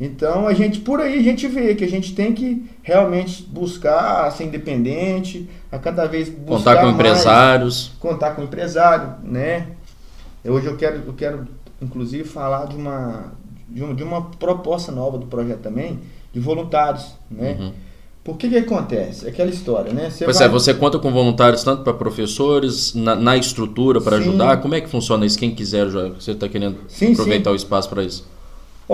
Então 0.04 0.48
a 0.48 0.52
gente 0.52 0.80
por 0.80 1.00
aí 1.00 1.16
a 1.16 1.22
gente 1.22 1.46
vê 1.46 1.76
que 1.76 1.84
a 1.84 1.88
gente 1.88 2.12
tem 2.12 2.32
que 2.32 2.68
realmente 2.82 3.44
buscar 3.44 4.28
ser 4.32 4.44
independente, 4.44 5.48
a 5.70 5.78
cada 5.78 6.06
vez 6.06 6.28
buscar 6.28 6.56
Contar 6.56 6.76
com 6.76 6.82
mais- 6.82 6.94
empresários. 6.94 7.92
contar 8.00 8.30
com 8.32 8.42
empresário, 8.42 9.14
né? 9.22 9.68
Hoje 10.44 10.66
eu 10.66 10.76
quero, 10.76 11.02
eu 11.06 11.12
quero 11.12 11.46
inclusive, 11.80 12.24
falar 12.24 12.66
de 12.66 12.76
uma, 12.76 13.32
de, 13.68 13.82
uma, 13.82 13.94
de 13.94 14.02
uma 14.02 14.22
proposta 14.22 14.90
nova 14.90 15.18
do 15.18 15.26
projeto 15.26 15.60
também, 15.60 16.00
de 16.32 16.40
voluntários, 16.40 17.12
né? 17.30 17.56
Uhum. 17.60 17.72
Por 18.24 18.36
que 18.36 18.48
que 18.48 18.56
acontece? 18.56 19.28
Aquela 19.28 19.50
história, 19.50 19.92
né? 19.92 20.08
Você 20.08 20.24
pois 20.24 20.36
é, 20.36 20.40
vai... 20.40 20.48
é, 20.48 20.50
você 20.50 20.72
conta 20.74 20.98
com 20.98 21.10
voluntários 21.10 21.64
tanto 21.64 21.82
para 21.82 21.92
professores, 21.92 22.94
na, 22.94 23.16
na 23.16 23.36
estrutura 23.36 24.00
para 24.00 24.16
ajudar. 24.18 24.58
Como 24.58 24.74
é 24.76 24.80
que 24.80 24.88
funciona 24.88 25.26
isso? 25.26 25.36
Quem 25.38 25.52
quiser, 25.52 25.90
já, 25.90 26.08
você 26.08 26.30
está 26.30 26.48
querendo 26.48 26.78
sim, 26.86 27.12
aproveitar 27.12 27.50
sim. 27.50 27.54
o 27.54 27.56
espaço 27.56 27.88
para 27.88 28.04
isso? 28.04 28.24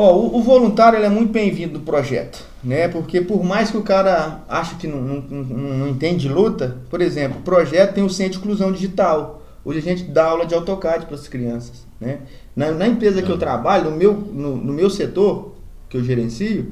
Ó, 0.01 0.15
o, 0.15 0.37
o, 0.39 0.43
voluntário 0.43 0.97
é 1.03 1.09
muito 1.09 1.33
bem-vindo 1.33 1.73
do 1.73 1.85
projeto, 1.85 2.47
né? 2.63 2.87
Porque 2.87 3.21
por 3.21 3.43
mais 3.43 3.73
que 3.73 3.77
o 3.77 3.83
cara 3.83 4.43
ache 4.49 4.77
que 4.77 4.87
não, 4.87 5.01
não, 5.01 5.21
não, 5.21 5.89
entende 5.89 6.29
luta, 6.29 6.77
por 6.89 7.03
exemplo, 7.03 7.41
o 7.41 7.43
projeto 7.43 7.95
tem 7.95 8.05
o 8.05 8.09
Centro 8.09 8.35
de 8.35 8.39
Inclusão 8.39 8.71
Digital. 8.71 9.43
Hoje 9.65 9.81
a 9.81 9.83
gente 9.83 10.05
dá 10.05 10.27
aula 10.27 10.47
de 10.47 10.55
AutoCAD 10.55 11.07
para 11.07 11.17
as 11.17 11.27
crianças, 11.27 11.85
né? 12.01 12.21
Na, 12.55 12.71
na 12.71 12.87
empresa 12.87 13.21
que 13.21 13.29
eu 13.29 13.37
trabalho, 13.37 13.91
no 13.91 13.97
meu, 13.97 14.15
no, 14.15 14.57
no 14.57 14.73
meu 14.73 14.89
setor, 14.89 15.57
que 15.89 15.97
eu 15.97 16.05
gerencio, 16.05 16.71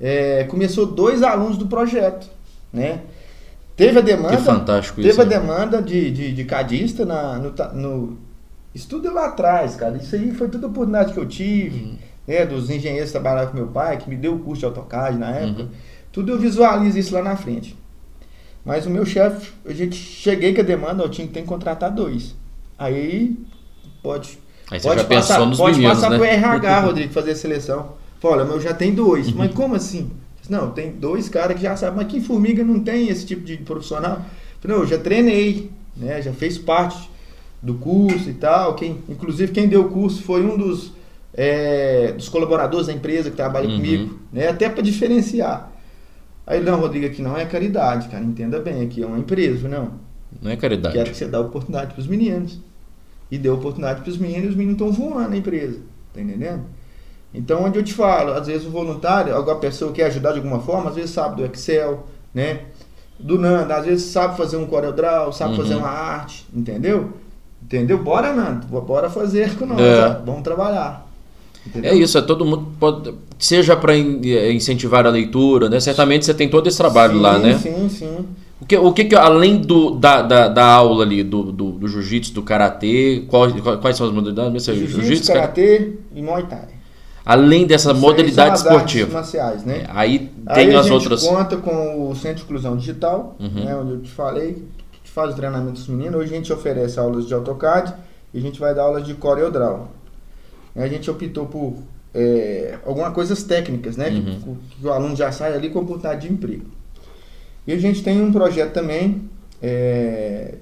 é, 0.00 0.44
começou 0.44 0.86
dois 0.86 1.24
alunos 1.24 1.58
do 1.58 1.66
projeto, 1.66 2.30
né? 2.72 3.00
Teve 3.74 3.98
a 3.98 4.02
demanda. 4.02 4.36
Que 4.36 4.42
fantástico 4.44 4.98
teve 4.98 5.08
isso. 5.08 5.18
Teve 5.18 5.34
a 5.34 5.38
demanda 5.40 5.82
de, 5.82 6.12
de, 6.12 6.32
de 6.32 6.44
cadista 6.44 7.04
na, 7.04 7.38
no, 7.38 7.50
no 7.74 8.18
estudo 8.72 9.12
lá 9.12 9.26
atrás, 9.26 9.74
cara. 9.74 9.96
Isso 9.96 10.14
aí 10.14 10.30
foi 10.30 10.46
a 10.46 10.50
oportunidade 10.50 11.12
que 11.12 11.18
eu 11.18 11.26
tive, 11.26 11.80
uhum. 11.80 12.07
Né? 12.28 12.44
Dos 12.44 12.68
engenheiros 12.68 13.08
que 13.08 13.12
trabalhavam 13.12 13.52
com 13.52 13.56
meu 13.56 13.68
pai, 13.68 13.96
que 13.96 14.08
me 14.08 14.16
deu 14.16 14.34
o 14.34 14.38
curso 14.38 14.60
de 14.60 14.66
AutoCAD 14.66 15.16
na 15.16 15.30
época. 15.30 15.62
Uhum. 15.62 15.68
Tudo 16.12 16.32
eu 16.32 16.38
visualizo 16.38 16.98
isso 16.98 17.14
lá 17.14 17.22
na 17.22 17.36
frente. 17.36 17.76
Mas 18.64 18.84
o 18.84 18.90
meu 18.90 19.06
chefe, 19.06 19.50
a 19.64 19.72
gente 19.72 19.96
cheguei 19.96 20.54
com 20.54 20.60
a 20.60 20.64
demanda, 20.64 21.02
eu 21.02 21.08
tinha 21.08 21.26
que 21.26 21.32
ter 21.32 21.40
que 21.40 21.46
contratar 21.46 21.90
dois. 21.90 22.36
Aí 22.78 23.34
pode 24.02 24.38
Aí 24.70 24.78
você 24.78 24.88
pode 24.88 25.00
já 25.00 25.06
passar, 25.06 25.34
pensou 25.34 25.46
nos 25.46 25.58
pode 25.58 25.76
meninos, 25.76 25.96
passar 25.96 26.10
né? 26.10 26.16
pro 26.18 26.26
RH, 26.26 26.80
Rodrigo, 26.80 27.12
fazer 27.12 27.30
a 27.30 27.36
seleção. 27.36 27.92
Olha, 28.22 28.44
mas 28.44 28.54
eu 28.56 28.60
já 28.60 28.74
tenho 28.74 28.94
dois. 28.94 29.30
Mas 29.32 29.52
como 29.54 29.74
assim? 29.74 30.10
Não, 30.50 30.70
tem 30.70 30.92
dois 30.92 31.28
caras 31.28 31.56
que 31.56 31.62
já 31.62 31.76
sabem. 31.76 31.96
Mas 31.96 32.08
que 32.08 32.20
formiga 32.20 32.64
não 32.64 32.80
tem 32.80 33.08
esse 33.08 33.24
tipo 33.24 33.42
de 33.42 33.56
profissional? 33.58 34.22
Não, 34.64 34.78
eu 34.78 34.86
já 34.86 34.98
treinei, 34.98 35.70
né? 35.96 36.20
Já 36.20 36.32
fez 36.32 36.58
parte 36.58 37.08
do 37.62 37.74
curso 37.74 38.28
e 38.28 38.34
tal. 38.34 38.74
Quem, 38.74 38.98
inclusive, 39.08 39.52
quem 39.52 39.68
deu 39.68 39.82
o 39.82 39.88
curso 39.88 40.22
foi 40.22 40.44
um 40.44 40.56
dos, 40.56 40.92
é, 41.34 42.12
dos 42.12 42.28
colaboradores 42.28 42.86
da 42.86 42.92
empresa 42.92 43.30
que 43.30 43.36
trabalha 43.36 43.68
uhum. 43.68 43.76
comigo, 43.76 44.18
né? 44.32 44.48
Até 44.48 44.68
para 44.68 44.82
diferenciar. 44.82 45.72
Aí, 46.46 46.60
não, 46.62 46.80
Rodrigo, 46.80 47.06
aqui 47.06 47.20
não 47.20 47.36
é 47.36 47.44
caridade, 47.44 48.08
cara. 48.08 48.24
Entenda 48.24 48.58
bem, 48.58 48.82
aqui 48.82 49.02
é 49.02 49.06
uma 49.06 49.18
empresa. 49.18 49.68
Não. 49.68 49.92
Não 50.40 50.50
é 50.50 50.56
caridade. 50.56 50.94
Quero 50.94 51.10
que 51.10 51.16
você 51.16 51.26
dê 51.26 51.36
oportunidade 51.36 51.92
para 51.92 52.00
os 52.00 52.06
meninos 52.06 52.58
e 53.30 53.36
deu 53.36 53.54
oportunidade 53.54 54.00
para 54.00 54.10
os 54.10 54.18
meninos 54.18 54.46
e 54.46 54.48
os 54.48 54.56
meninos 54.56 54.80
estão 54.80 54.92
voando 54.92 55.30
na 55.30 55.36
empresa. 55.36 55.80
Tá 56.12 56.20
entendendo? 56.20 56.64
Então, 57.32 57.64
onde 57.64 57.78
eu 57.78 57.82
te 57.82 57.92
falo, 57.92 58.32
às 58.32 58.46
vezes 58.46 58.66
o 58.66 58.70
voluntário, 58.70 59.34
alguma 59.34 59.56
pessoa 59.56 59.92
quer 59.92 60.06
ajudar 60.06 60.32
de 60.32 60.38
alguma 60.38 60.60
forma, 60.60 60.88
às 60.88 60.96
vezes 60.96 61.10
sabe 61.10 61.36
do 61.36 61.44
Excel, 61.44 62.06
né? 62.32 62.62
Do 63.18 63.38
Nando, 63.38 63.72
às 63.72 63.84
vezes 63.84 64.06
sabe 64.06 64.36
fazer 64.36 64.56
um 64.56 64.66
CorelDRAW, 64.66 65.32
sabe 65.32 65.50
uhum. 65.50 65.62
fazer 65.62 65.74
uma 65.74 65.88
arte, 65.88 66.46
entendeu? 66.54 67.12
Entendeu? 67.62 68.02
Bora, 68.02 68.32
Nando, 68.32 68.66
bora 68.66 69.10
fazer 69.10 69.56
com 69.56 69.66
nós, 69.66 69.80
é. 69.80 70.22
Vamos 70.24 70.42
trabalhar. 70.42 71.07
Entendeu? 71.68 71.92
É 71.92 71.94
isso, 71.94 72.16
é 72.16 72.22
todo 72.22 72.44
mundo 72.44 72.68
pode, 72.80 73.12
seja 73.38 73.76
para 73.76 73.94
é, 73.94 74.52
incentivar 74.52 75.06
a 75.06 75.10
leitura, 75.10 75.68
né? 75.68 75.78
Certamente 75.80 76.24
você 76.24 76.32
tem 76.32 76.48
todo 76.48 76.66
esse 76.66 76.78
trabalho 76.78 77.14
sim, 77.14 77.20
lá, 77.20 77.38
né? 77.38 77.58
Sim, 77.58 77.88
sim. 77.88 78.26
O 78.60 78.66
que, 78.66 78.76
o 78.76 78.92
que, 78.92 79.14
além 79.14 79.58
do, 79.58 79.90
da, 79.92 80.22
da, 80.22 80.48
da 80.48 80.64
aula 80.64 81.04
ali, 81.04 81.22
do, 81.22 81.52
do, 81.52 81.70
do 81.72 81.88
jiu-jitsu, 81.88 82.34
do 82.34 82.42
karatê, 82.42 83.24
quais, 83.28 83.54
quais 83.80 83.96
são 83.96 84.06
as 84.06 84.12
modalidades? 84.12 84.64
Jiu-jitsu, 84.64 85.02
jiu 85.02 85.34
karatê 85.34 85.92
e 86.14 86.22
muay 86.22 86.42
thai. 86.44 86.68
Além 87.24 87.66
dessa 87.66 87.92
Isso 87.92 88.00
modalidade 88.00 88.56
esportiva. 88.56 89.12
marciais, 89.12 89.62
né? 89.62 89.82
É, 89.82 89.86
aí 89.90 90.30
tem 90.54 90.70
aí 90.70 90.74
as 90.74 90.90
outras. 90.90 91.22
A 91.22 91.26
gente 91.26 91.36
conta 91.36 91.56
com 91.58 92.10
o 92.10 92.16
Centro 92.16 92.38
de 92.38 92.42
Inclusão 92.44 92.76
Digital, 92.76 93.36
uhum. 93.38 93.64
né, 93.64 93.76
onde 93.76 93.92
eu 93.92 94.00
te 94.00 94.10
falei, 94.10 94.64
que 95.04 95.10
faz 95.10 95.34
o 95.34 95.36
treinamento 95.36 95.72
dos 95.72 95.86
meninos. 95.88 96.18
Hoje 96.18 96.32
a 96.32 96.36
gente 96.36 96.52
oferece 96.52 96.98
aulas 96.98 97.26
de 97.26 97.34
AutoCAD 97.34 97.92
e 98.32 98.38
a 98.38 98.40
gente 98.40 98.58
vai 98.58 98.74
dar 98.74 98.84
aulas 98.84 99.04
de 99.04 99.14
CorelDRAW. 99.14 99.88
A 100.82 100.88
gente 100.88 101.10
optou 101.10 101.46
por 101.46 101.74
é, 102.14 102.78
algumas 102.84 103.12
coisas 103.12 103.42
técnicas, 103.42 103.96
né? 103.96 104.08
Uhum. 104.08 104.56
Que, 104.70 104.76
que, 104.76 104.86
o 104.86 104.92
aluno 104.92 105.14
já 105.16 105.30
sai 105.32 105.54
ali 105.54 105.70
com 105.70 105.80
oportunidade 105.80 106.26
de 106.26 106.32
emprego. 106.32 106.66
E 107.66 107.72
a 107.72 107.78
gente 107.78 108.02
tem 108.02 108.22
um 108.22 108.32
projeto 108.32 108.72
também 108.72 109.28
é, 109.62 110.54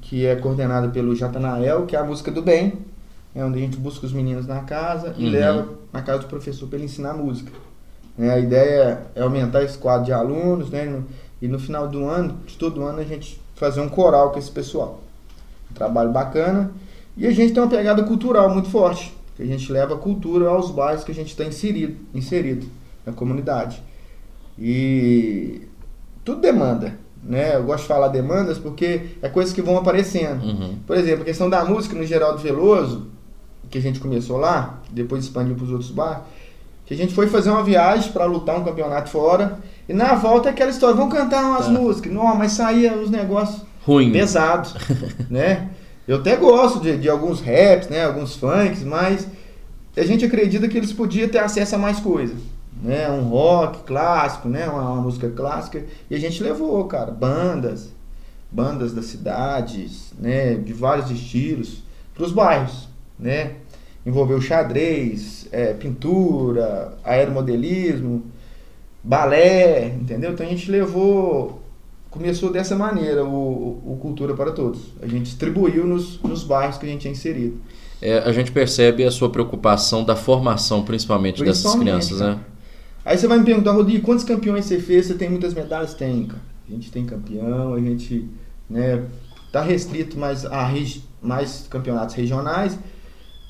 que 0.00 0.26
é 0.26 0.36
coordenado 0.36 0.90
pelo 0.90 1.14
Jatanael, 1.14 1.86
que 1.86 1.94
é 1.94 1.98
a 1.98 2.04
música 2.04 2.30
do 2.30 2.42
bem, 2.42 2.74
é 3.34 3.44
onde 3.44 3.58
a 3.58 3.60
gente 3.60 3.76
busca 3.76 4.06
os 4.06 4.12
meninos 4.12 4.46
na 4.46 4.60
casa 4.62 5.14
e 5.16 5.26
uhum. 5.26 5.30
leva 5.30 5.68
na 5.92 6.02
casa 6.02 6.20
do 6.20 6.26
professor 6.26 6.66
para 6.66 6.78
ele 6.78 6.86
ensinar 6.86 7.14
música. 7.14 7.52
É, 8.18 8.30
a 8.30 8.38
ideia 8.38 9.02
é 9.14 9.22
aumentar 9.22 9.62
esse 9.62 9.78
quadro 9.78 10.06
de 10.06 10.12
alunos, 10.12 10.70
né? 10.70 10.84
No, 10.84 11.06
e 11.40 11.46
no 11.46 11.58
final 11.58 11.86
do 11.86 12.04
ano, 12.04 12.36
de 12.46 12.56
todo 12.56 12.82
ano, 12.82 12.98
a 12.98 13.04
gente 13.04 13.40
fazer 13.54 13.80
um 13.80 13.88
coral 13.88 14.32
com 14.32 14.38
esse 14.38 14.50
pessoal. 14.50 15.00
Um 15.70 15.74
trabalho 15.74 16.10
bacana. 16.10 16.72
E 17.16 17.26
a 17.26 17.30
gente 17.30 17.52
tem 17.52 17.62
uma 17.62 17.68
pegada 17.68 18.02
cultural 18.02 18.50
muito 18.52 18.68
forte, 18.70 19.14
que 19.38 19.44
a 19.44 19.46
gente 19.46 19.70
leva 19.70 19.94
a 19.94 19.96
cultura 19.98 20.48
aos 20.48 20.72
bairros 20.72 21.04
que 21.04 21.12
a 21.12 21.14
gente 21.14 21.28
está 21.28 21.44
inserido, 21.44 21.96
inserido 22.12 22.66
na 23.06 23.12
comunidade. 23.12 23.80
E 24.58 25.62
tudo 26.24 26.40
demanda. 26.40 26.98
Né? 27.22 27.54
Eu 27.54 27.62
gosto 27.62 27.82
de 27.82 27.88
falar 27.88 28.08
demandas 28.08 28.58
porque 28.58 29.10
é 29.22 29.28
coisas 29.28 29.54
que 29.54 29.62
vão 29.62 29.78
aparecendo. 29.78 30.44
Uhum. 30.44 30.78
Por 30.84 30.96
exemplo, 30.96 31.22
a 31.22 31.24
questão 31.24 31.48
da 31.48 31.64
música 31.64 31.94
no 31.94 32.04
Geraldo 32.04 32.38
Veloso, 32.38 33.06
que 33.70 33.78
a 33.78 33.80
gente 33.80 34.00
começou 34.00 34.38
lá, 34.38 34.80
depois 34.90 35.22
expandiu 35.22 35.54
para 35.54 35.64
os 35.64 35.70
outros 35.70 35.90
bares, 35.92 36.24
que 36.84 36.92
a 36.92 36.96
gente 36.96 37.14
foi 37.14 37.28
fazer 37.28 37.50
uma 37.50 37.62
viagem 37.62 38.10
para 38.10 38.24
lutar 38.24 38.58
um 38.58 38.64
campeonato 38.64 39.08
fora, 39.08 39.60
e 39.88 39.92
na 39.92 40.14
volta 40.16 40.48
é 40.48 40.52
aquela 40.52 40.70
história, 40.70 40.96
vamos 40.96 41.14
cantar 41.14 41.44
umas 41.44 41.66
tá. 41.66 41.70
músicas. 41.70 42.12
Não, 42.12 42.34
mas 42.34 42.52
saía 42.52 42.96
os 42.96 43.08
negócios 43.08 43.62
Ruim. 43.84 44.10
pesados, 44.10 44.74
né? 45.30 45.68
Eu 46.08 46.16
até 46.16 46.34
gosto 46.34 46.80
de, 46.80 46.96
de 46.96 47.08
alguns 47.08 47.40
raps, 47.40 47.88
né? 47.88 48.04
Alguns 48.04 48.34
funks, 48.34 48.82
mas 48.82 49.28
a 49.96 50.02
gente 50.02 50.24
acredita 50.24 50.66
que 50.66 50.76
eles 50.76 50.92
podiam 50.92 51.28
ter 51.28 51.38
acesso 51.38 51.76
a 51.76 51.78
mais 51.78 52.00
coisas 52.00 52.40
né? 52.82 53.10
Um 53.10 53.22
rock 53.28 53.82
clássico, 53.84 54.48
né? 54.48 54.68
Uma, 54.68 54.92
uma, 54.92 55.02
música 55.02 55.28
clássica. 55.30 55.84
E 56.10 56.14
a 56.14 56.18
gente 56.18 56.42
levou, 56.42 56.84
cara, 56.86 57.10
bandas, 57.10 57.90
bandas 58.50 58.92
das 58.92 59.06
cidades, 59.06 60.12
né? 60.18 60.54
De 60.54 60.72
vários 60.72 61.10
estilos, 61.10 61.82
para 62.14 62.24
os 62.24 62.32
bairros, 62.32 62.88
né? 63.18 63.54
Envolveu 64.06 64.40
xadrez, 64.40 65.48
é, 65.52 65.74
pintura, 65.74 66.96
aeromodelismo, 67.04 68.24
balé, 69.02 69.88
entendeu? 69.88 70.32
Então 70.32 70.46
a 70.46 70.48
gente 70.48 70.70
levou, 70.70 71.62
começou 72.10 72.50
dessa 72.50 72.74
maneira 72.76 73.24
o, 73.24 73.82
o 73.84 73.98
Cultura 74.00 74.34
para 74.34 74.52
Todos. 74.52 74.80
A 75.00 75.06
gente 75.06 75.24
distribuiu 75.24 75.86
nos, 75.86 76.20
nos 76.22 76.44
bairros 76.44 76.78
que 76.78 76.86
a 76.86 76.88
gente 76.88 77.02
tinha 77.02 77.12
inserido. 77.12 77.60
É, 78.00 78.18
a 78.18 78.32
gente 78.32 78.52
percebe 78.52 79.04
a 79.04 79.10
sua 79.10 79.30
preocupação 79.30 80.04
da 80.04 80.14
formação, 80.14 80.84
principalmente, 80.84 81.38
principalmente 81.42 81.64
dessas 81.64 81.80
crianças, 81.80 82.18
cara. 82.18 82.34
né? 82.36 82.40
Aí 83.04 83.16
você 83.16 83.26
vai 83.26 83.38
me 83.38 83.44
perguntar, 83.44 83.72
Rodrigo, 83.72 84.04
quantos 84.04 84.24
campeões 84.24 84.66
você 84.66 84.78
fez? 84.78 85.06
Você 85.06 85.14
tem 85.14 85.28
muitas 85.30 85.54
medalhas? 85.54 85.94
Tem, 85.94 86.26
cara. 86.26 86.42
A 86.68 86.72
gente 86.72 86.90
tem 86.92 87.04
campeão, 87.06 87.74
a 87.74 87.80
gente 87.80 88.28
né, 88.68 89.02
tá 89.50 89.62
restrito 89.62 90.18
mais 90.18 90.44
a 90.44 90.70
mais 91.22 91.66
campeonatos 91.68 92.14
regionais 92.14 92.78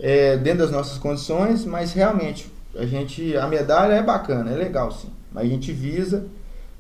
é, 0.01 0.37
dentro 0.37 0.61
das 0.61 0.71
nossas 0.71 0.99
condições, 0.99 1.64
mas 1.64 1.92
realmente 1.92 2.51
a 2.77 2.87
gente 2.87 3.37
a 3.37 3.47
medalha 3.47 3.94
é 3.94 4.03
bacana, 4.03 4.51
é 4.51 4.57
legal 4.57 4.92
sim. 4.92 5.11
Mas 5.33 5.44
a 5.44 5.49
gente 5.49 5.73
visa 5.73 6.27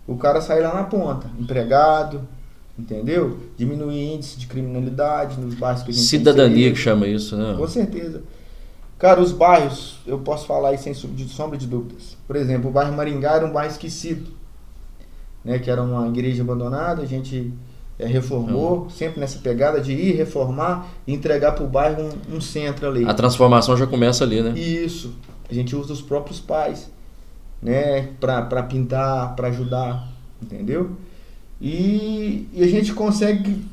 o 0.08 0.16
cara 0.16 0.40
sair 0.40 0.62
lá 0.62 0.74
na 0.74 0.84
ponta, 0.84 1.30
empregado, 1.38 2.26
entendeu? 2.78 3.38
Diminuir 3.58 4.14
índice 4.14 4.38
de 4.38 4.46
criminalidade 4.46 5.38
nos 5.38 5.54
bairros 5.54 5.82
que 5.82 5.90
a 5.90 5.94
gente 5.94 6.06
Cidadania 6.06 6.72
que 6.72 6.78
chama 6.78 7.06
isso, 7.06 7.36
né? 7.36 7.54
Com 7.56 7.68
certeza. 7.68 8.22
Cara, 8.98 9.20
os 9.20 9.30
bairros, 9.30 9.98
eu 10.06 10.18
posso 10.18 10.46
falar 10.46 10.70
aí 10.70 10.78
sem 10.78 10.94
sombra 10.94 11.58
de 11.58 11.66
dúvidas. 11.66 12.16
Por 12.26 12.34
exemplo, 12.34 12.70
o 12.70 12.72
bairro 12.72 12.96
Maringá 12.96 13.34
era 13.34 13.46
um 13.46 13.52
bairro 13.52 13.70
esquecido, 13.70 14.30
né? 15.44 15.58
Que 15.58 15.70
era 15.70 15.82
uma 15.82 16.08
igreja 16.08 16.42
abandonada, 16.42 17.02
a 17.02 17.06
gente 17.06 17.52
é, 17.98 18.06
reformou, 18.06 18.84
uhum. 18.84 18.90
sempre 18.90 19.20
nessa 19.20 19.38
pegada 19.40 19.78
de 19.78 19.92
ir 19.92 20.16
reformar 20.16 20.88
e 21.06 21.12
entregar 21.12 21.52
para 21.52 21.64
o 21.64 21.68
bairro 21.68 22.02
um, 22.02 22.36
um, 22.36 22.40
centro 22.40 22.88
ali. 22.88 23.04
A 23.04 23.12
transformação 23.12 23.76
já 23.76 23.86
começa 23.86 24.24
ali, 24.24 24.40
né? 24.40 24.58
Isso. 24.58 25.12
A 25.50 25.54
gente 25.54 25.76
usa 25.76 25.92
os 25.92 26.00
próprios 26.00 26.40
pais, 26.40 26.90
né? 27.62 28.08
Para 28.20 28.62
pintar, 28.62 29.34
para 29.34 29.48
ajudar, 29.48 30.08
entendeu? 30.42 30.96
E, 31.60 32.48
e 32.52 32.62
a 32.62 32.68
gente 32.68 32.92
consegue 32.92 33.64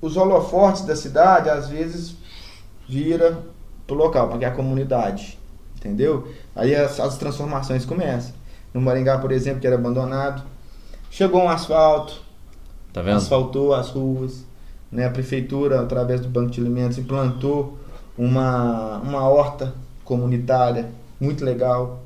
os 0.00 0.16
holofortes 0.16 0.82
da 0.82 0.96
cidade, 0.96 1.48
às 1.48 1.68
vezes, 1.68 2.16
vira 2.88 3.38
pro 3.86 3.96
local, 3.96 4.28
porque 4.28 4.44
é 4.44 4.48
a 4.48 4.52
comunidade, 4.52 5.38
entendeu? 5.76 6.28
Aí 6.54 6.74
as, 6.74 6.98
as 6.98 7.18
transformações 7.18 7.84
começam. 7.84 8.34
No 8.72 8.80
Maringá, 8.80 9.18
por 9.18 9.32
exemplo, 9.32 9.60
que 9.60 9.66
era 9.66 9.76
abandonado, 9.76 10.42
chegou 11.10 11.42
um 11.42 11.48
asfalto, 11.48 12.22
tá 12.92 13.02
vendo? 13.02 13.16
asfaltou 13.16 13.74
as 13.74 13.90
ruas, 13.90 14.44
né? 14.90 15.06
A 15.06 15.10
prefeitura, 15.10 15.80
através 15.80 16.20
do 16.20 16.28
Banco 16.28 16.50
de 16.50 16.60
Alimentos, 16.60 16.98
implantou 16.98 17.78
uma, 18.16 18.98
uma 18.98 19.28
horta 19.28 19.74
comunitária 20.04 20.90
muito 21.20 21.44
legal, 21.44 22.02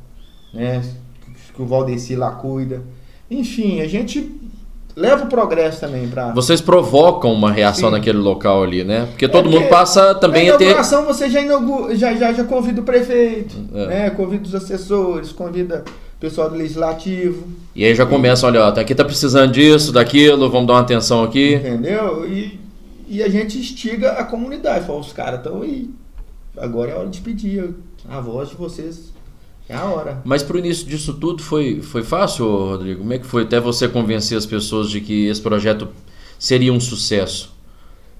né? 0.52 0.82
Que 1.56 1.62
o 1.62 1.66
Valdeci 1.66 2.14
lá 2.14 2.30
cuida. 2.32 2.82
Enfim, 3.30 3.80
a 3.80 3.88
gente 3.88 4.30
leva 4.94 5.24
o 5.24 5.28
progresso 5.28 5.80
também 5.80 6.06
para. 6.08 6.32
Vocês 6.32 6.60
provocam 6.60 7.32
uma 7.32 7.50
reação 7.50 7.88
Sim. 7.88 7.94
naquele 7.96 8.18
local 8.18 8.62
ali, 8.62 8.84
né? 8.84 9.06
Porque 9.10 9.24
É 9.24 9.28
todo 9.28 9.46
mundo 9.46 9.56
porque 9.62 9.68
passa 9.70 10.14
também 10.14 10.48
a 10.50 10.56
ter. 10.56 10.64
inauguração 10.64 11.04
você 11.04 11.28
já, 11.28 11.40
inaugura, 11.40 11.96
já, 11.96 12.14
já, 12.14 12.32
já 12.32 12.44
convida 12.44 12.80
o 12.80 12.84
prefeito, 12.84 13.56
É. 13.74 13.86
né? 13.86 14.10
convida 14.10 14.46
os 14.46 14.54
assessores, 14.54 15.32
convida 15.32 15.82
o 16.16 16.18
pessoal 16.20 16.48
do 16.48 16.56
legislativo, 16.56 17.46
E 17.74 17.84
aí 17.84 17.94
já 17.94 18.06
começa, 18.06 18.46
olha, 18.46 18.62
ó, 18.64 18.72
tá 18.72 18.80
aqui 18.80 18.94
tá 18.94 19.04
precisando 19.04 19.52
disso, 19.52 19.92
daquilo, 19.92 20.48
vamos 20.50 20.66
dar 20.66 20.74
uma 20.74 20.80
atenção 20.80 21.22
aqui. 21.24 21.54
entendeu? 21.56 22.26
E, 22.26 22.58
e 23.08 23.22
a 23.22 23.28
gente 23.28 23.58
instiga 23.58 24.12
a 24.12 24.24
comunidade. 24.24 24.86
Fala, 24.86 24.98
os 24.98 25.12
caras 25.12 25.40
estão 25.40 25.60
aí. 25.62 25.90
Agora 26.56 26.90
é 26.92 26.94
hora 26.94 27.08
de 27.08 27.20
pedir. 27.20 27.74
A 28.08 28.20
voz 28.20 28.48
de 28.50 28.54
vocês 28.54 29.12
é 29.68 29.74
a 29.74 29.84
hora. 29.84 30.20
Mas 30.24 30.42
pro 30.42 30.58
início 30.58 30.86
disso 30.86 31.14
tudo 31.14 31.42
foi, 31.42 31.80
foi 31.82 32.02
fácil, 32.02 32.46
Rodrigo? 32.46 33.00
Como 33.00 33.12
é 33.12 33.18
que 33.18 33.26
foi 33.26 33.42
até 33.42 33.60
você 33.60 33.88
convencer 33.88 34.36
as 34.38 34.46
pessoas 34.46 34.90
de 34.90 35.00
que 35.00 35.26
esse 35.26 35.40
projeto 35.40 35.88
seria 36.38 36.72
um 36.72 36.80
sucesso? 36.80 37.54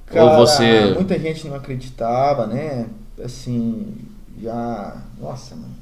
Cara, 0.07 0.25
Ou 0.25 0.37
você. 0.47 0.93
muita 0.95 1.19
gente 1.19 1.47
não 1.49 1.57
acreditava, 1.57 2.47
né? 2.47 2.87
Assim, 3.23 3.95
já. 4.41 5.03
Nossa, 5.21 5.55
mano. 5.57 5.75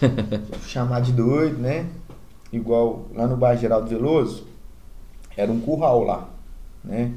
chamar 0.66 1.00
de 1.00 1.12
doido, 1.12 1.58
né? 1.58 1.86
Igual 2.52 3.06
lá 3.14 3.26
no 3.26 3.36
bairro 3.36 3.60
Geraldo 3.60 3.88
Veloso, 3.88 4.44
era 5.36 5.50
um 5.50 5.60
curral 5.60 6.02
lá, 6.04 6.28
né? 6.84 7.12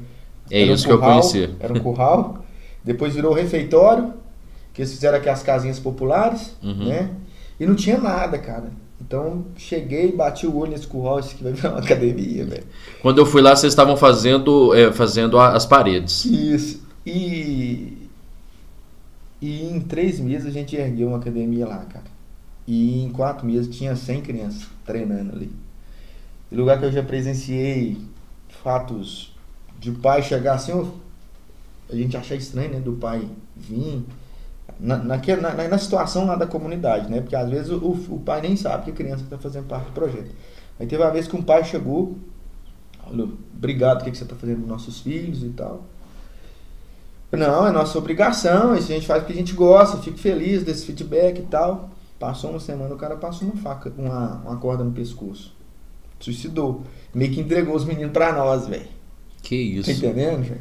É 0.50 0.62
Era 0.62 0.70
um 0.72 0.74
isso 0.74 0.86
que 0.86 0.92
eu 0.92 0.98
curral, 0.98 1.20
conhecia. 1.20 1.50
Era 1.58 1.72
um 1.72 1.80
curral, 1.80 2.44
depois 2.84 3.14
virou 3.14 3.32
refeitório, 3.32 4.12
que 4.72 4.82
eles 4.82 4.92
fizeram 4.92 5.18
aqui 5.18 5.28
as 5.28 5.42
casinhas 5.42 5.78
populares, 5.80 6.54
Uhum. 6.62 6.84
né? 6.88 7.10
E 7.58 7.66
não 7.66 7.74
tinha 7.74 7.98
nada, 7.98 8.38
cara. 8.38 8.70
Então 9.00 9.44
cheguei, 9.56 10.12
bati 10.12 10.46
o 10.46 10.56
olho 10.56 10.72
nesse 10.72 10.86
curral, 10.86 11.20
isso 11.20 11.34
aqui 11.34 11.44
vai 11.44 11.52
virar 11.52 11.70
uma 11.70 11.80
academia, 11.84 12.44
velho. 12.44 12.64
Quando 13.02 13.18
eu 13.18 13.26
fui 13.26 13.42
lá, 13.42 13.54
vocês 13.54 13.72
estavam 13.72 13.96
fazendo, 13.96 14.74
é, 14.74 14.92
fazendo 14.92 15.38
as 15.38 15.66
paredes. 15.66 16.24
Isso. 16.24 16.82
E, 17.04 18.08
e 19.40 19.66
em 19.66 19.80
três 19.80 20.18
meses 20.18 20.46
a 20.46 20.50
gente 20.50 20.74
ergueu 20.74 21.08
uma 21.08 21.18
academia 21.18 21.66
lá, 21.66 21.84
cara. 21.84 22.14
E 22.66 23.04
em 23.04 23.10
quatro 23.10 23.46
meses 23.46 23.76
tinha 23.76 23.94
100 23.94 24.22
crianças 24.22 24.66
treinando 24.86 25.36
ali. 25.36 25.52
E 26.50 26.56
lugar 26.56 26.78
que 26.78 26.86
eu 26.86 26.92
já 26.92 27.02
presenciei 27.02 27.98
fatos 28.62 29.34
de 29.78 29.92
pai 29.92 30.22
chegar 30.22 30.54
assim, 30.54 30.72
a 31.90 31.94
gente 31.94 32.16
achar 32.16 32.36
estranho, 32.36 32.70
né? 32.70 32.80
Do 32.80 32.94
pai 32.94 33.28
vir. 33.54 34.02
Na, 34.78 34.96
na, 34.96 35.18
na, 35.68 35.78
situação 35.78 36.26
lá 36.26 36.34
da 36.34 36.46
comunidade, 36.46 37.08
né? 37.10 37.20
Porque 37.20 37.36
às 37.36 37.48
vezes 37.48 37.70
o, 37.70 37.96
o 38.10 38.20
pai 38.24 38.40
nem 38.40 38.56
sabe 38.56 38.84
que 38.84 38.90
a 38.90 38.94
criança 38.94 39.22
está 39.22 39.38
fazendo 39.38 39.66
parte 39.66 39.86
do 39.86 39.92
projeto. 39.92 40.30
Aí 40.78 40.86
teve 40.86 41.02
uma 41.02 41.10
vez 41.10 41.28
que 41.28 41.36
um 41.36 41.42
pai 41.42 41.64
chegou, 41.64 42.18
falou, 43.04 43.34
obrigado, 43.56 44.00
o 44.00 44.04
que, 44.04 44.10
que 44.10 44.18
você 44.18 44.24
está 44.24 44.34
fazendo 44.34 44.62
com 44.62 44.66
nossos 44.66 45.00
filhos 45.00 45.42
e 45.42 45.50
tal. 45.50 45.84
Não, 47.30 47.66
é 47.66 47.72
nossa 47.72 47.98
obrigação, 47.98 48.72
a 48.72 48.80
gente 48.80 49.06
faz 49.06 49.20
porque 49.22 49.32
a 49.32 49.36
gente 49.36 49.54
gosta, 49.54 49.98
fico 49.98 50.18
feliz 50.18 50.62
desse 50.62 50.86
feedback 50.86 51.38
e 51.38 51.42
tal. 51.42 51.90
Passou 52.18 52.50
uma 52.50 52.60
semana, 52.60 52.94
o 52.94 52.98
cara 52.98 53.16
passou 53.16 53.48
uma 53.48 53.56
faca, 53.56 53.92
uma, 53.98 54.40
uma 54.44 54.56
corda 54.56 54.84
no 54.84 54.92
pescoço. 54.92 55.54
Suicidou. 56.20 56.82
Meio 57.12 57.32
que 57.32 57.40
entregou 57.40 57.74
os 57.74 57.84
meninos 57.84 58.12
pra 58.12 58.32
nós, 58.32 58.66
velho. 58.66 58.86
Que 59.42 59.56
isso. 59.56 59.90
Tá 59.90 59.92
entendendo, 59.92 60.42
velho? 60.42 60.60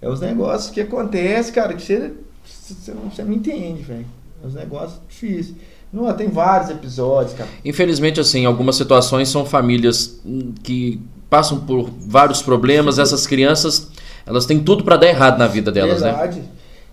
É 0.00 0.08
os 0.08 0.20
negócios 0.20 0.70
que 0.70 0.80
acontecem, 0.80 1.52
cara, 1.52 1.74
que 1.74 1.82
você, 1.82 2.14
você, 2.44 2.92
não, 2.92 3.10
você 3.10 3.22
não 3.22 3.32
entende, 3.32 3.82
velho. 3.82 4.06
É 4.42 4.46
os 4.46 4.54
negócios 4.54 5.00
difíceis. 5.08 5.54
Não, 5.92 6.12
tem 6.14 6.28
vários 6.28 6.70
episódios, 6.70 7.34
cara. 7.34 7.50
Infelizmente, 7.64 8.20
assim, 8.20 8.44
algumas 8.44 8.76
situações 8.76 9.28
são 9.28 9.44
famílias 9.44 10.20
hum, 10.24 10.52
que 10.62 11.00
passam 11.28 11.60
por 11.60 11.90
vários 12.00 12.40
problemas. 12.40 12.98
Essas 12.98 13.26
crianças, 13.26 13.90
elas 14.24 14.46
têm 14.46 14.60
tudo 14.62 14.84
pra 14.84 14.96
dar 14.96 15.08
errado 15.08 15.38
na 15.38 15.46
vida 15.46 15.72
delas, 15.72 16.00
né? 16.00 16.12
Verdade. 16.12 16.42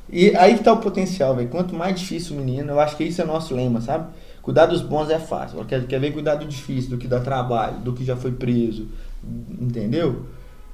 E 0.10 0.36
aí 0.36 0.58
que 0.58 0.64
tá 0.64 0.74
o 0.74 0.78
potencial, 0.78 1.36
velho. 1.36 1.50
Quanto 1.50 1.76
mais 1.76 2.00
difícil 2.00 2.36
o 2.36 2.40
menino, 2.40 2.72
eu 2.72 2.80
acho 2.80 2.96
que 2.96 3.04
esse 3.04 3.22
é 3.22 3.24
o 3.24 3.28
nosso 3.28 3.54
lema, 3.54 3.82
sabe? 3.82 4.08
Cuidar 4.42 4.66
dos 4.66 4.82
bons 4.82 5.10
é 5.10 5.20
fácil. 5.20 5.64
Quer, 5.66 5.86
quer 5.86 6.00
ver 6.00 6.12
cuidar 6.12 6.36
do 6.36 6.46
difícil, 6.46 6.92
do 6.92 6.98
que 6.98 7.08
dá 7.08 7.20
trabalho, 7.20 7.80
do 7.80 7.94
que 7.94 8.06
já 8.06 8.16
foi 8.16 8.32
preso. 8.32 8.88
Entendeu? 9.62 10.24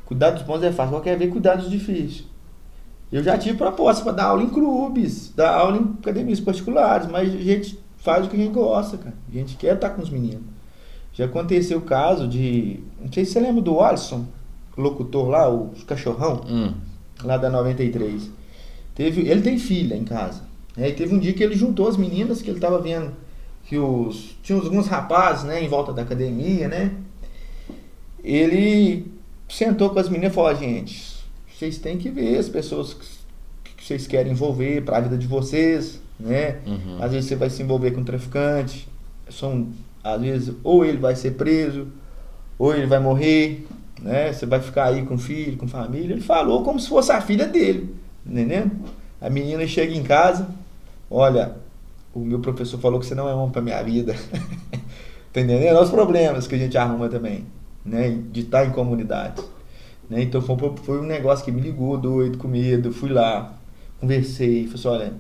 Cuidar 0.06 0.30
dos 0.30 0.44
bons 0.44 0.62
é 0.64 0.72
fácil. 0.72 1.00
Quer 1.02 1.18
ver 1.18 1.28
cuidar 1.28 1.56
dos 1.56 1.70
difíceis. 1.70 2.24
Eu 3.14 3.24
já 3.24 3.38
tive 3.38 3.56
proposta 3.56 4.04
para 4.04 4.12
dar 4.14 4.24
aula 4.26 4.42
em 4.42 4.50
clubes, 4.50 5.32
dar 5.36 5.54
aula 5.54 5.78
em 5.78 5.94
academias 6.00 6.40
particulares, 6.40 7.08
mas 7.08 7.32
a 7.32 7.38
gente 7.38 7.78
faz 7.98 8.26
o 8.26 8.30
que 8.30 8.36
a 8.36 8.40
gente 8.40 8.52
gosta, 8.54 8.98
cara. 8.98 9.16
A 9.30 9.32
gente 9.32 9.56
quer 9.56 9.76
estar 9.76 9.92
com 9.92 10.02
os 10.02 10.10
meninos. 10.10 10.42
Já 11.14 11.26
aconteceu 11.26 11.78
o 11.78 11.82
caso 11.82 12.28
de. 12.28 12.80
Não 13.00 13.14
sei 13.14 13.24
se 13.24 13.34
você 13.34 13.40
lembra 13.40 13.62
do 13.62 13.80
Alisson, 13.80 14.26
locutor 14.76 15.28
lá, 15.30 15.48
o 15.48 15.70
cachorrão 15.86 16.42
Hum. 16.50 16.74
lá 17.24 17.38
da 17.38 17.52
93. 17.52 18.32
Teve, 18.96 19.30
ele 19.30 19.44
tem 19.44 19.60
filha 19.60 19.94
em 19.96 20.04
casa. 20.04 20.42
Né? 20.76 20.90
E 20.90 20.94
teve 20.94 21.14
um 21.14 21.20
dia 21.20 21.34
que 21.34 21.44
ele 21.44 21.56
juntou 21.56 21.88
as 21.88 21.98
meninas 21.98 22.42
que 22.42 22.50
ele 22.50 22.60
tava 22.60 22.80
vendo 22.80 23.12
que 23.66 23.78
os 23.78 24.36
tinha 24.42 24.58
alguns 24.58 24.88
rapazes, 24.88 25.44
né, 25.44 25.64
em 25.64 25.70
volta 25.70 25.94
da 25.94 26.02
academia, 26.02 26.68
né? 26.68 26.92
Ele 28.24 29.06
sentou 29.48 29.92
com 29.92 30.00
as 30.00 30.10
meninas 30.10 30.32
e 30.32 30.36
falou: 30.36 30.50
"Ó, 30.50 30.54
"Gente, 30.56 31.13
vocês 31.64 31.78
têm 31.78 31.98
que 31.98 32.10
ver 32.10 32.38
as 32.38 32.50
pessoas 32.50 32.94
que, 32.94 33.84
vocês 33.86 34.08
querem 34.08 34.32
envolver 34.32 34.82
para 34.84 34.98
a 34.98 35.02
vida 35.02 35.18
de 35.18 35.28
vocês, 35.28 36.02
né? 36.20 36.60
Uhum. 36.66 37.02
Às 37.02 37.12
vezes 37.12 37.30
você 37.30 37.36
vai 37.36 37.50
se 37.50 37.62
envolver 37.62 37.92
com 37.92 38.02
um 38.02 38.04
traficante, 38.04 38.88
são 39.30 39.68
às 40.04 40.22
vezes 40.22 40.56
ou 40.64 40.86
ele 40.86 40.98
vai 40.98 41.16
ser 41.16 41.32
preso, 41.32 41.88
ou 42.58 42.74
ele 42.74 42.86
vai 42.86 43.00
morrer, 43.00 43.66
né? 44.02 44.32
Você 44.32 44.46
vai 44.46 44.62
ficar 44.62 44.86
aí 44.86 45.06
com 45.06 45.18
filho, 45.18 45.58
com 45.58 45.68
família. 45.68 46.14
Ele 46.14 46.22
falou 46.22 46.64
como 46.64 46.80
se 46.80 46.88
fosse 46.88 47.12
a 47.12 47.20
filha 47.20 47.46
dele, 47.46 47.94
entendendo? 48.26 48.72
A 49.20 49.30
menina 49.30 49.66
chega 49.68 49.94
em 49.94 50.04
casa, 50.04 50.48
olha, 51.10 51.56
o 52.14 52.20
meu 52.20 52.40
professor 52.40 52.80
falou 52.80 53.00
que 53.00 53.06
você 53.06 53.16
não 53.16 53.28
é 53.28 53.34
homem 53.34 53.52
para 53.52 53.62
minha 53.62 53.82
vida. 53.84 54.16
tá 55.32 55.42
entendendo? 55.42 55.64
É 55.64 55.82
os 55.82 55.90
problemas 55.90 56.48
que 56.48 56.56
a 56.56 56.58
gente 56.58 56.78
arruma 56.78 57.10
também, 57.10 57.46
né? 57.86 58.18
De 58.32 58.42
estar 58.42 58.66
em 58.66 58.72
comunidade. 58.72 59.42
Né? 60.10 60.24
Então 60.24 60.42
foi, 60.42 60.58
foi 60.84 61.00
um 61.00 61.04
negócio 61.04 61.44
que 61.44 61.52
me 61.52 61.62
ligou, 61.62 61.98
doido, 61.98 62.38
com 62.38 62.48
medo. 62.48 62.92
Fui 62.92 63.10
lá, 63.10 63.54
conversei, 64.00 64.68
falei 64.68 64.74
assim, 64.76 64.88
olha, 64.88 65.14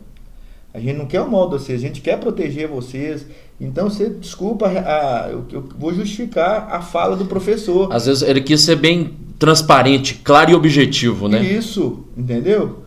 a 0.73 0.79
gente 0.79 0.97
não 0.97 1.05
quer 1.05 1.21
o 1.21 1.29
mal 1.29 1.49
de 1.49 1.59
vocês, 1.59 1.79
a 1.83 1.87
gente 1.87 2.01
quer 2.01 2.19
proteger 2.19 2.67
vocês. 2.67 3.25
Então 3.61 3.89
você 3.89 4.09
desculpa, 4.09 4.67
a, 4.67 5.29
eu, 5.31 5.45
eu 5.51 5.69
vou 5.77 5.93
justificar 5.93 6.67
a 6.71 6.81
fala 6.81 7.15
do 7.15 7.25
professor. 7.25 7.93
Às 7.93 8.07
vezes 8.07 8.23
ele 8.23 8.41
quis 8.41 8.61
ser 8.61 8.75
bem 8.75 9.13
transparente, 9.37 10.15
claro 10.23 10.51
e 10.51 10.55
objetivo, 10.55 11.27
né? 11.27 11.41
Isso, 11.41 12.05
entendeu? 12.17 12.83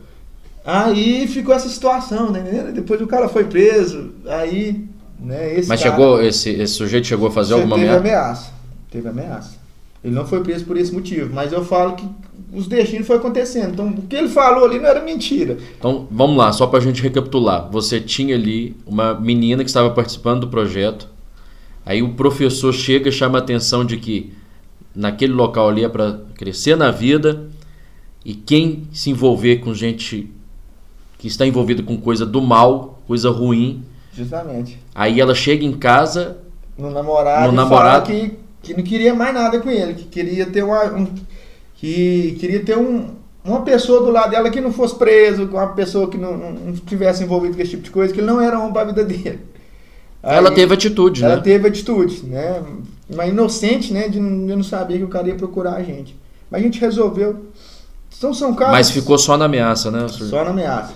Aí 0.64 1.28
ficou 1.28 1.54
essa 1.54 1.68
situação, 1.68 2.32
né? 2.32 2.72
Depois 2.74 3.00
o 3.00 3.06
cara 3.06 3.28
foi 3.28 3.44
preso, 3.44 4.11
aí, 4.26 4.85
né, 5.20 5.54
Mas 5.68 5.68
cara- 5.68 5.78
chegou, 5.78 6.20
esse, 6.20 6.50
esse 6.50 6.74
sujeito 6.74 7.06
chegou 7.06 7.28
a 7.28 7.30
fazer 7.30 7.54
alguma 7.54 7.76
teve 7.76 7.88
ameaça? 7.88 8.09
ameaça. 8.09 8.52
Teve 8.90 9.09
ameaça. 9.09 9.65
Ele 10.07 10.14
não 10.14 10.25
foi 10.25 10.40
preso 10.40 10.64
por 10.64 10.77
esse 10.77 10.95
motivo, 10.95 11.35
mas 11.35 11.53
eu 11.53 11.64
falo 11.64 11.97
que 11.97 12.09
os 12.55 12.69
destinos 12.69 13.09
foi 13.09 13.16
acontecendo. 13.16 13.73
Então, 13.73 13.88
o 13.88 14.03
que 14.03 14.14
ele 14.14 14.29
falou 14.29 14.64
ali 14.64 14.79
não 14.79 14.87
era 14.87 15.03
mentira. 15.03 15.57
Então, 15.77 16.07
vamos 16.09 16.37
lá, 16.37 16.53
só 16.53 16.64
pra 16.69 16.79
gente 16.79 17.03
recapitular. 17.03 17.69
Você 17.73 18.01
tinha 18.01 18.37
ali 18.37 18.77
uma 18.87 19.14
menina 19.14 19.64
que 19.64 19.69
estava 19.69 19.90
participando 19.90 20.42
do 20.42 20.49
projeto. 20.49 21.09
Aí 21.85 22.05
o 22.05 22.14
professor 22.14 22.73
chega 22.73 23.09
e 23.09 23.12
chama 23.12 23.38
a 23.38 23.40
atenção 23.40 23.85
de 23.85 23.97
que 23.97 24.33
naquele 24.95 25.33
local 25.33 25.69
ali 25.71 25.83
é 25.85 25.88
para 25.88 26.21
crescer 26.37 26.77
na 26.77 26.92
vida 26.92 27.49
e 28.25 28.33
quem 28.35 28.85
se 28.92 29.11
envolver 29.11 29.57
com 29.57 29.75
gente 29.75 30.31
que 31.19 31.27
está 31.27 31.45
envolvida 31.45 31.83
com 31.83 31.97
coisa 31.97 32.25
do 32.25 32.40
mal, 32.40 33.03
coisa 33.09 33.29
ruim, 33.31 33.83
Justamente. 34.12 34.79
aí 34.95 35.21
ela 35.21 35.35
chega 35.35 35.64
em 35.64 35.73
casa, 35.73 36.38
No 36.79 36.90
namorado, 36.90 37.47
No 37.49 37.53
namorado. 37.53 38.07
que, 38.07 38.33
que 38.62 38.75
não 38.75 38.83
queria 38.83 39.14
mais 39.14 39.33
nada 39.35 39.59
com 39.61 39.71
ele, 39.71 39.95
que 39.95 40.05
queria 40.05 40.47
ter 40.47 40.62
uma. 40.62 40.85
um- 40.92 41.09
que 41.75 42.37
queria 42.40 42.64
ter 42.64 42.77
um, 42.77 43.11
uma 43.45 43.61
pessoa 43.62 44.01
do 44.03 44.11
lado 44.11 44.31
dela 44.31 44.49
que 44.51 44.61
não 44.62 44.73
fosse 44.73 44.95
preso, 44.97 45.45
uma 45.45 45.69
pessoa 45.69 46.09
que 46.09 46.16
não, 46.16 46.37
não, 46.37 46.53
não 46.53 46.73
tivesse 46.73 47.23
envolvido 47.23 47.55
com 47.55 47.61
esse 47.62 47.73
tipo 47.73 47.83
de 47.83 47.90
coisa, 47.90 48.12
que 48.14 48.21
ele 48.21 48.27
não 48.27 48.40
era 48.40 48.59
homem 48.59 48.73
pra 48.73 48.85
vida 48.85 49.05
dele. 49.05 49.40
ela 50.23 50.49
Aí- 50.49 50.55
teve 50.55 50.73
atitude, 50.75 51.23
Ela 51.25 51.37
né? 51.37 51.42
teve 51.42 51.69
atitude, 51.69 52.25
né? 52.27 52.62
Mas 53.14 53.29
inocente, 53.31 53.92
né? 53.92 54.09
De 54.09 54.19
não, 54.19 54.62
saber 54.64 54.99
que 54.99 55.05
o 55.05 55.09
cara 55.09 55.29
ia 55.29 55.35
procurar 55.35 55.75
a 55.75 55.83
gente. 55.83 56.16
Mas 56.51 56.61
a 56.62 56.64
gente 56.64 56.81
resolveu. 56.81 57.47
Então 58.16 58.33
são 58.33 58.55
casos. 58.55 58.73
Mas 58.73 58.90
ficou 58.90 59.19
só 59.19 59.37
na 59.37 59.45
ameaça, 59.45 59.90
né? 59.90 60.09
só 60.09 60.42
na 60.42 60.51
ameaça. 60.51 60.95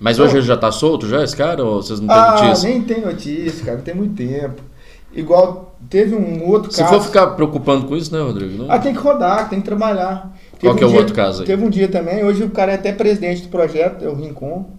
Mas 0.00 0.18
hoje 0.18 0.36
ele 0.36 0.46
já 0.46 0.56
tá 0.56 0.70
solto 0.72 1.06
já, 1.08 1.22
esse 1.22 1.36
cara? 1.36 1.64
Ou 1.64 1.82
vocês 1.82 2.00
não 2.00 2.06
têm 2.08 2.16
Ah, 2.16 2.42
notícia? 2.44 2.68
nem 2.68 2.82
tem 2.82 3.00
notícia, 3.02 3.64
cara. 3.64 3.78
Tem 3.78 3.94
muito 3.94 4.14
tempo. 4.14 4.62
Igual 5.14 5.74
teve 5.90 6.14
um 6.14 6.46
outro 6.48 6.72
Se 6.72 6.78
caso. 6.82 6.94
for 6.94 7.02
ficar 7.02 7.26
preocupando 7.28 7.86
com 7.86 7.96
isso, 7.96 8.14
né, 8.14 8.22
Rodrigo? 8.22 8.62
Não- 8.62 8.70
Ah, 8.70 8.78
tem 8.78 8.92
que 8.94 8.98
rodar, 9.00 9.48
tem 9.48 9.60
que 9.60 9.64
trabalhar. 9.66 10.32
Qual 10.60 10.74
Teve 10.74 10.78
que 10.78 10.84
é 10.84 10.86
o 10.86 10.90
dia- 10.90 10.98
outro 11.00 11.14
caso 11.14 11.40
aí? 11.42 11.46
Teve 11.46 11.64
um 11.64 11.70
dia 11.70 11.88
também, 11.88 12.24
hoje 12.24 12.42
o 12.44 12.50
cara 12.50 12.72
é 12.72 12.74
até 12.76 12.92
presidente 12.92 13.42
do 13.42 13.48
projeto, 13.48 14.04
é 14.04 14.08
o 14.08 14.14
Rincon. 14.14 14.70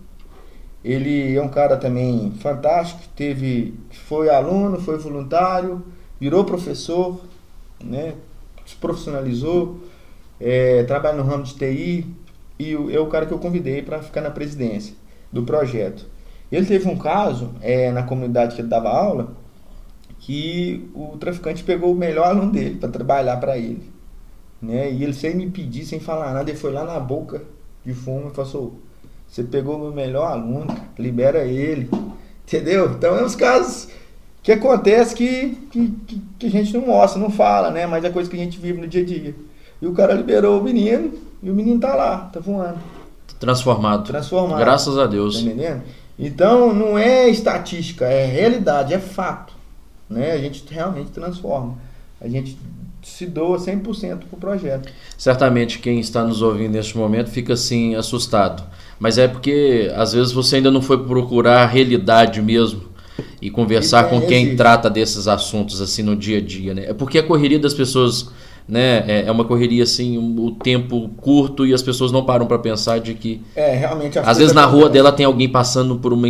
Ele 0.83 1.35
é 1.35 1.41
um 1.41 1.47
cara 1.47 1.77
também 1.77 2.33
fantástico, 2.39 3.01
teve, 3.15 3.73
foi 4.07 4.29
aluno, 4.29 4.81
foi 4.81 4.97
voluntário, 4.97 5.81
virou 6.19 6.43
professor, 6.43 7.21
né? 7.83 8.13
Se 8.65 8.75
profissionalizou, 8.75 9.77
é, 10.41 10.83
trabalha 10.83 11.15
no 11.17 11.23
ramo 11.23 11.43
de 11.43 11.53
TI 11.55 12.05
e 12.59 12.73
é 12.93 12.99
o 12.99 13.05
cara 13.07 13.25
que 13.25 13.33
eu 13.33 13.39
convidei 13.39 13.81
para 13.81 14.01
ficar 14.01 14.21
na 14.21 14.29
presidência 14.29 14.93
do 15.31 15.43
projeto. 15.43 16.05
Ele 16.51 16.65
teve 16.65 16.87
um 16.89 16.97
caso 16.97 17.51
é, 17.61 17.91
na 17.91 18.03
comunidade 18.03 18.55
que 18.55 18.61
ele 18.61 18.67
dava 18.67 18.89
aula 18.89 19.31
que 20.25 20.89
o 20.95 21.17
traficante 21.17 21.63
pegou 21.63 21.91
o 21.91 21.95
melhor 21.95 22.27
aluno 22.27 22.49
dele 22.49 22.77
para 22.79 22.87
trabalhar 22.87 23.37
para 23.37 23.57
ele. 23.57 23.91
Né? 24.61 24.89
E 24.89 25.03
ele 25.03 25.13
sem 25.13 25.35
me 25.35 25.49
pedir, 25.49 25.83
sem 25.85 25.99
falar 25.99 26.33
nada, 26.33 26.49
ele 26.49 26.57
foi 26.57 26.71
lá 26.71 26.85
na 26.85 26.97
boca 26.97 27.41
de 27.85 27.93
fumo 27.93 28.29
e 28.29 28.33
falou 28.33 28.49
assim, 28.49 28.71
você 29.27 29.43
pegou 29.43 29.75
o 29.75 29.79
meu 29.79 29.91
melhor 29.91 30.31
aluno, 30.31 30.73
libera 30.97 31.43
ele. 31.43 31.89
Entendeu? 32.47 32.93
Então 32.93 33.17
é 33.17 33.25
uns 33.25 33.35
casos 33.35 33.89
que 34.41 34.53
acontece 34.53 35.13
que, 35.13 35.57
que, 35.69 36.21
que, 36.39 36.47
a 36.47 36.49
gente 36.49 36.73
não 36.73 36.85
mostra, 36.85 37.21
não 37.21 37.29
fala, 37.29 37.69
né? 37.69 37.85
Mas 37.85 38.05
é 38.05 38.09
coisa 38.09 38.29
que 38.29 38.37
a 38.37 38.39
gente 38.39 38.57
vive 38.57 38.79
no 38.79 38.87
dia 38.87 39.01
a 39.01 39.05
dia. 39.05 39.35
E 39.81 39.87
o 39.87 39.91
cara 39.91 40.13
liberou 40.13 40.61
o 40.61 40.63
menino 40.63 41.13
e 41.41 41.49
o 41.49 41.53
menino 41.53 41.81
tá 41.81 41.95
lá, 41.95 42.29
tá 42.31 42.39
voando. 42.39 42.79
Transformado. 43.41 44.05
Transformado. 44.05 44.59
Graças 44.59 44.97
a 44.97 45.05
Deus. 45.05 45.35
Tá 45.35 45.41
entendendo? 45.41 45.81
Então 46.17 46.73
não 46.73 46.97
é 46.97 47.27
estatística, 47.27 48.05
é 48.05 48.25
realidade, 48.25 48.93
é 48.93 48.99
fato. 48.99 49.52
Né? 50.13 50.31
A 50.31 50.37
gente 50.37 50.63
realmente 50.69 51.11
transforma. 51.11 51.75
A 52.21 52.27
gente 52.27 52.57
se 53.03 53.25
doa 53.25 53.57
100% 53.57 54.19
para 54.19 54.27
o 54.31 54.37
projeto. 54.37 54.89
Certamente 55.17 55.79
quem 55.79 55.99
está 55.99 56.23
nos 56.23 56.41
ouvindo 56.41 56.71
neste 56.71 56.97
momento 56.97 57.29
fica 57.29 57.53
assim 57.53 57.95
assustado. 57.95 58.63
Mas 58.99 59.17
é 59.17 59.27
porque 59.27 59.91
às 59.95 60.13
vezes 60.13 60.31
você 60.31 60.57
ainda 60.57 60.71
não 60.71 60.81
foi 60.81 60.97
procurar 61.03 61.63
a 61.63 61.65
realidade 61.65 62.41
mesmo 62.41 62.83
e 63.41 63.49
conversar 63.49 64.07
e 64.07 64.09
com 64.09 64.21
quem 64.21 64.43
existe. 64.43 64.57
trata 64.57 64.89
desses 64.89 65.27
assuntos 65.27 65.81
assim 65.81 66.01
no 66.01 66.15
dia 66.15 66.37
a 66.37 66.41
dia, 66.41 66.73
né? 66.73 66.85
É 66.87 66.93
porque 66.93 67.19
a 67.19 67.23
correria 67.23 67.59
das 67.59 67.73
pessoas, 67.73 68.29
né, 68.67 69.03
é, 69.05 69.25
é 69.27 69.31
uma 69.31 69.43
correria 69.43 69.83
assim, 69.83 70.17
o 70.17 70.51
tempo 70.51 71.09
curto 71.17 71.65
e 71.65 71.73
as 71.73 71.81
pessoas 71.81 72.11
não 72.11 72.23
param 72.23 72.45
para 72.45 72.57
pensar 72.57 72.99
de 72.99 73.13
que 73.13 73.41
É, 73.55 73.75
realmente 73.75 74.17
Às 74.17 74.37
vezes 74.37 74.53
na 74.53 74.65
rua 74.65 74.89
dela 74.89 75.11
tem 75.11 75.25
alguém 75.25 75.49
passando 75.49 75.97
por 75.97 76.13
uma 76.13 76.29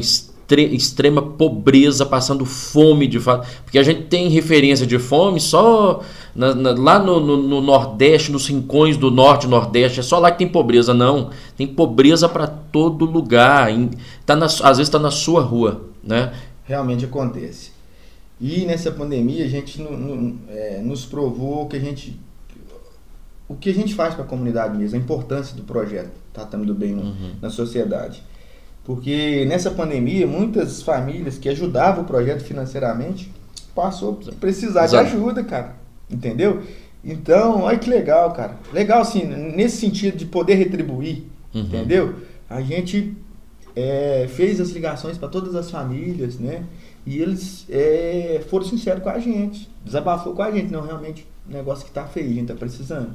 extrema 0.49 1.21
pobreza, 1.21 2.05
passando 2.05 2.45
fome 2.45 3.07
de 3.07 3.19
fato. 3.19 3.47
Porque 3.63 3.79
a 3.79 3.83
gente 3.83 4.03
tem 4.03 4.29
referência 4.29 4.85
de 4.85 4.99
fome 4.99 5.39
só 5.39 6.01
na, 6.35 6.53
na, 6.53 6.71
lá 6.71 6.99
no, 6.99 7.19
no, 7.19 7.37
no, 7.37 7.61
Nordeste, 7.61 8.31
nos 8.31 8.47
rincões 8.47 8.97
do 8.97 9.09
Norte 9.09 9.45
e 9.45 9.49
Nordeste. 9.49 9.99
É 9.99 10.03
só 10.03 10.19
lá 10.19 10.31
que 10.31 10.39
tem 10.39 10.47
pobreza, 10.47 10.93
não. 10.93 11.29
Tem 11.55 11.67
pobreza 11.67 12.27
para 12.27 12.47
todo 12.47 13.05
lugar. 13.05 13.71
Em, 13.71 13.89
tá 14.25 14.35
na, 14.35 14.45
às 14.45 14.59
vezes 14.59 14.81
está 14.81 14.99
na 14.99 15.11
sua 15.11 15.41
rua. 15.41 15.85
Né? 16.03 16.33
Realmente 16.65 17.05
acontece. 17.05 17.71
E 18.39 18.65
nessa 18.65 18.91
pandemia 18.91 19.45
a 19.45 19.47
gente 19.47 19.81
no, 19.81 20.37
é, 20.49 20.81
nos 20.81 21.05
provou 21.05 21.67
que 21.67 21.77
a 21.77 21.79
gente. 21.79 22.19
O 23.47 23.55
que 23.55 23.69
a 23.69 23.73
gente 23.73 23.93
faz 23.93 24.13
para 24.15 24.23
a 24.23 24.27
comunidade 24.27 24.77
mesmo, 24.77 24.97
a 24.97 25.01
importância 25.01 25.55
do 25.55 25.63
projeto 25.63 26.11
Tratando 26.33 26.65
do 26.65 26.73
Bem 26.73 26.95
uhum. 26.95 27.35
na 27.39 27.49
sociedade. 27.49 28.23
Porque 28.83 29.45
nessa 29.45 29.71
pandemia, 29.71 30.27
muitas 30.27 30.81
famílias 30.81 31.37
que 31.37 31.47
ajudavam 31.47 32.03
o 32.03 32.07
projeto 32.07 32.43
financeiramente 32.43 33.31
passou 33.73 34.19
a 34.27 34.31
precisar 34.33 34.85
Exato. 34.85 35.09
de 35.09 35.15
ajuda, 35.15 35.43
cara. 35.43 35.75
Entendeu? 36.09 36.61
Então, 37.03 37.61
olha 37.63 37.77
que 37.77 37.89
legal, 37.89 38.31
cara. 38.33 38.57
Legal, 38.71 39.01
assim, 39.01 39.25
nesse 39.25 39.77
sentido 39.77 40.17
de 40.17 40.25
poder 40.25 40.55
retribuir, 40.55 41.23
uhum. 41.53 41.61
entendeu? 41.61 42.15
A 42.49 42.61
gente 42.61 43.15
é, 43.75 44.27
fez 44.29 44.59
as 44.59 44.69
ligações 44.69 45.17
para 45.17 45.27
todas 45.27 45.55
as 45.55 45.71
famílias, 45.71 46.37
né? 46.37 46.63
E 47.05 47.19
eles 47.19 47.65
é, 47.69 48.41
foram 48.49 48.65
sinceros 48.65 49.03
com 49.03 49.09
a 49.09 49.19
gente, 49.19 49.69
desabafou 49.83 50.33
com 50.33 50.41
a 50.41 50.51
gente. 50.51 50.71
Não, 50.71 50.81
realmente, 50.81 51.27
negócio 51.47 51.85
que 51.85 51.91
tá 51.91 52.05
feio, 52.05 52.29
a 52.29 52.33
gente 52.33 52.47
tá 52.47 52.55
precisando. 52.55 53.11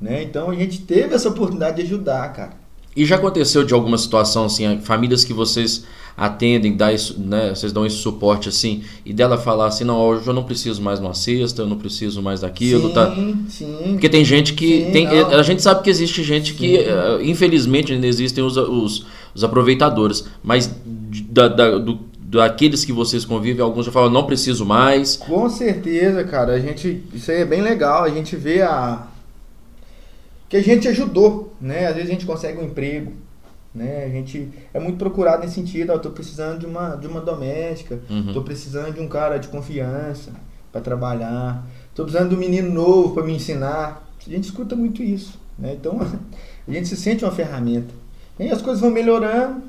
Né? 0.00 0.22
Então, 0.22 0.50
a 0.50 0.54
gente 0.54 0.82
teve 0.82 1.14
essa 1.14 1.28
oportunidade 1.28 1.76
de 1.76 1.82
ajudar, 1.82 2.30
cara. 2.32 2.63
E 2.96 3.04
já 3.04 3.16
aconteceu 3.16 3.64
de 3.64 3.74
alguma 3.74 3.98
situação 3.98 4.44
assim, 4.44 4.78
famílias 4.80 5.24
que 5.24 5.32
vocês 5.32 5.84
atendem, 6.16 6.76
dá 6.76 6.92
isso, 6.92 7.18
né, 7.18 7.52
vocês 7.54 7.72
dão 7.72 7.84
esse 7.84 7.96
suporte 7.96 8.48
assim, 8.48 8.84
e 9.04 9.12
dela 9.12 9.36
falar 9.36 9.66
assim, 9.66 9.82
não, 9.82 9.98
hoje 9.98 10.26
eu 10.26 10.32
não 10.32 10.44
preciso 10.44 10.80
mais 10.80 11.00
de 11.00 11.04
uma 11.04 11.14
cesta, 11.14 11.62
eu 11.62 11.66
não 11.66 11.76
preciso 11.76 12.22
mais 12.22 12.40
daquilo, 12.40 12.88
sim, 12.88 12.94
tá? 12.94 13.14
Sim. 13.48 13.76
Porque 13.92 14.08
tem 14.08 14.24
gente 14.24 14.54
que 14.54 14.84
sim, 14.84 14.92
tem, 14.92 15.08
a 15.08 15.42
gente 15.42 15.60
sabe 15.60 15.82
que 15.82 15.90
existe 15.90 16.22
gente 16.22 16.52
sim. 16.52 16.56
que, 16.56 16.76
uh, 16.78 17.20
infelizmente, 17.20 17.92
ainda 17.92 18.06
existem 18.06 18.44
os, 18.44 18.56
os, 18.56 19.06
os 19.34 19.42
aproveitadores, 19.42 20.24
mas 20.42 20.70
da, 21.30 21.48
da, 21.48 21.78
do, 21.78 21.98
daqueles 22.20 22.84
que 22.84 22.92
vocês 22.92 23.24
convivem, 23.24 23.62
alguns 23.62 23.86
já 23.86 23.92
falam, 23.92 24.10
não 24.10 24.24
preciso 24.24 24.64
mais. 24.64 25.16
Com 25.16 25.48
certeza, 25.50 26.22
cara, 26.22 26.52
a 26.52 26.60
gente, 26.60 27.02
isso 27.12 27.30
aí 27.30 27.38
é 27.38 27.44
bem 27.44 27.60
legal, 27.60 28.04
a 28.04 28.10
gente 28.10 28.36
vê 28.36 28.62
a 28.62 29.08
que 30.54 30.70
a 30.70 30.74
gente 30.74 30.86
ajudou, 30.86 31.52
né? 31.60 31.86
Às 31.88 31.96
vezes 31.96 32.10
a 32.10 32.12
gente 32.12 32.26
consegue 32.26 32.58
um 32.58 32.64
emprego, 32.64 33.12
né? 33.74 34.04
A 34.04 34.08
gente 34.08 34.48
é 34.72 34.78
muito 34.78 34.96
procurado 34.98 35.42
nesse 35.42 35.54
sentido, 35.54 35.90
eu 35.90 35.98
tô 35.98 36.10
precisando 36.10 36.60
de 36.60 36.66
uma 36.66 36.94
de 36.94 37.08
uma 37.08 37.20
doméstica, 37.20 37.98
uhum. 38.08 38.32
tô 38.32 38.40
precisando 38.40 38.94
de 38.94 39.00
um 39.00 39.08
cara 39.08 39.38
de 39.38 39.48
confiança 39.48 40.30
para 40.70 40.80
trabalhar, 40.80 41.66
tô 41.92 42.04
precisando 42.04 42.28
de 42.28 42.36
um 42.36 42.38
menino 42.38 42.72
novo 42.72 43.14
para 43.14 43.24
me 43.24 43.34
ensinar. 43.34 44.08
A 44.24 44.30
gente 44.30 44.44
escuta 44.44 44.76
muito 44.76 45.02
isso, 45.02 45.40
né? 45.58 45.74
Então 45.74 46.00
a 46.68 46.70
gente 46.70 46.86
se 46.86 46.96
sente 46.96 47.24
uma 47.24 47.32
ferramenta. 47.32 47.92
E 48.38 48.48
as 48.48 48.62
coisas 48.62 48.80
vão 48.80 48.90
melhorando 48.90 49.60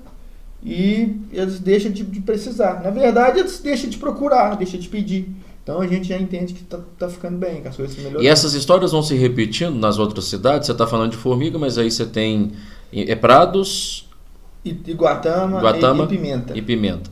e 0.63 1.19
eles 1.31 1.59
deixam 1.59 1.91
de, 1.91 2.03
de 2.03 2.19
precisar. 2.19 2.83
Na 2.83 2.91
verdade, 2.91 3.39
eles 3.39 3.57
deixam 3.57 3.89
de 3.89 3.97
procurar, 3.97 4.55
deixam 4.55 4.79
de 4.79 4.87
pedir. 4.87 5.29
Então 5.65 5.81
a 5.81 5.87
gente 5.87 6.07
já 6.07 6.15
entende 6.15 6.53
que 6.53 6.63
tá, 6.63 6.79
tá 6.95 7.09
ficando 7.09 7.39
bem, 7.39 7.59
que 7.59 7.67
as 7.67 7.75
coisas 7.75 7.97
melhorando. 7.97 8.23
E 8.23 8.27
essas 8.27 8.53
histórias 8.53 8.91
vão 8.91 9.01
se 9.01 9.15
repetindo 9.15 9.73
nas 9.73 9.97
outras 9.97 10.25
cidades? 10.25 10.67
Você 10.67 10.73
está 10.73 10.85
falando 10.85 11.09
de 11.09 11.17
Formiga, 11.17 11.57
mas 11.57 11.79
aí 11.79 11.89
você 11.89 12.05
tem 12.05 12.51
é 12.93 13.15
Prados, 13.15 14.07
Iguatama, 14.63 15.57
Iguatama 15.57 16.03
e, 16.03 16.07
Pimenta. 16.07 16.55
E 16.55 16.61
Pimenta. 16.61 17.09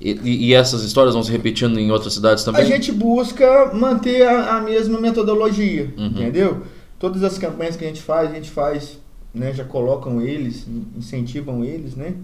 E, 0.00 0.48
e, 0.48 0.54
essas 0.54 0.82
histórias 0.82 1.14
vão 1.14 1.22
se 1.22 1.30
repetindo 1.30 1.78
em 1.78 1.92
outras 1.92 2.14
cidades 2.14 2.42
também? 2.42 2.62
A 2.62 2.64
gente 2.64 2.90
busca 2.90 3.72
manter 3.74 4.26
a, 4.26 4.56
a 4.56 4.60
mesma 4.62 4.98
metodologia, 4.98 5.92
uhum. 5.96 6.06
entendeu? 6.06 6.62
Todas 6.98 7.22
as 7.22 7.36
campanhas 7.36 7.76
que 7.76 7.84
a 7.84 7.88
gente 7.88 8.00
faz, 8.00 8.30
a 8.30 8.34
gente 8.34 8.50
faz, 8.50 8.98
né, 9.34 9.52
já 9.52 9.64
colocam 9.64 10.20
eles, 10.20 10.66
incentivam 10.96 11.62
eles, 11.62 11.94
né? 11.94 12.14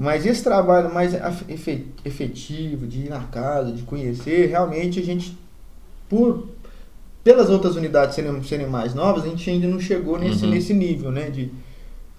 Mas 0.00 0.24
esse 0.24 0.44
trabalho 0.44 0.94
mais 0.94 1.12
efetivo, 2.04 2.86
de 2.86 3.06
ir 3.06 3.10
na 3.10 3.24
casa, 3.24 3.72
de 3.72 3.82
conhecer, 3.82 4.46
realmente 4.46 5.00
a 5.00 5.02
gente, 5.02 5.36
por 6.08 6.46
pelas 7.24 7.50
outras 7.50 7.74
unidades 7.74 8.14
serem, 8.14 8.40
serem 8.44 8.68
mais 8.68 8.94
novas, 8.94 9.24
a 9.24 9.26
gente 9.26 9.50
ainda 9.50 9.66
não 9.66 9.80
chegou 9.80 10.16
nesse, 10.16 10.44
uhum. 10.44 10.52
nesse 10.52 10.72
nível, 10.72 11.10
né? 11.10 11.28
De, 11.30 11.50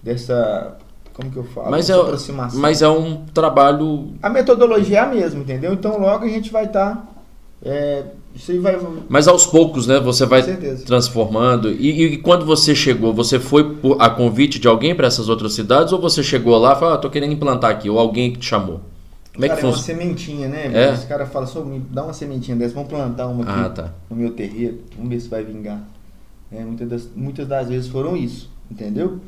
dessa. 0.02 0.76
Como 1.14 1.30
que 1.30 1.38
eu 1.38 1.44
falo? 1.44 1.70
Mas 1.70 1.88
é, 1.88 1.94
aproximação. 1.94 2.60
mas 2.60 2.82
é 2.82 2.88
um 2.88 3.24
trabalho. 3.32 4.12
A 4.22 4.28
metodologia 4.28 4.98
é 4.98 5.00
a 5.00 5.06
mesma, 5.06 5.40
entendeu? 5.40 5.72
Então 5.72 5.98
logo 5.98 6.26
a 6.26 6.28
gente 6.28 6.52
vai 6.52 6.66
estar. 6.66 6.96
Tá, 6.96 7.08
é, 7.62 8.04
isso 8.34 8.52
aí 8.52 8.58
vai... 8.58 8.78
Mas 9.08 9.26
aos 9.26 9.46
poucos, 9.46 9.86
né? 9.86 9.98
Você 10.00 10.24
vai 10.24 10.42
transformando. 10.86 11.70
E, 11.70 12.04
e, 12.04 12.16
quando 12.18 12.44
você 12.44 12.74
chegou, 12.74 13.12
você 13.12 13.38
foi 13.38 13.78
a 13.98 14.08
convite 14.08 14.58
de 14.58 14.68
alguém 14.68 14.94
para 14.94 15.06
essas 15.06 15.28
outras 15.28 15.52
cidades 15.52 15.92
ou 15.92 16.00
você 16.00 16.22
chegou 16.22 16.56
lá 16.58 16.72
e 16.72 16.78
falou, 16.78 16.94
ah, 16.94 16.98
tô 16.98 17.10
querendo 17.10 17.32
implantar 17.32 17.70
aqui, 17.70 17.90
ou 17.90 17.98
alguém 17.98 18.32
que 18.32 18.38
te 18.38 18.46
chamou? 18.46 18.80
Como 19.34 19.44
é 19.44 19.48
cara, 19.48 19.60
que 19.60 19.66
funciona? 19.66 20.00
É 20.00 20.04
uma 20.04 20.04
sementinha, 20.04 20.48
né? 20.48 20.70
É? 20.72 20.92
Esse 20.94 21.06
cara 21.06 21.26
fala, 21.26 21.46
só 21.46 21.64
me 21.64 21.80
dá 21.90 22.04
uma 22.04 22.12
sementinha 22.12 22.56
dessa, 22.56 22.74
vamos 22.74 22.88
plantar 22.88 23.26
uma 23.26 23.42
aqui 23.42 23.52
ah, 23.52 23.68
tá. 23.68 23.94
no 24.08 24.16
meu 24.16 24.30
terreiro, 24.32 24.80
vamos 24.96 25.10
ver 25.10 25.20
se 25.20 25.28
vai 25.28 25.44
vingar. 25.44 25.82
É, 26.52 26.64
muitas, 26.64 26.88
das, 26.88 27.08
muitas 27.14 27.46
das 27.46 27.68
vezes 27.68 27.88
foram 27.88 28.16
isso, 28.16 28.50
entendeu? 28.70 29.20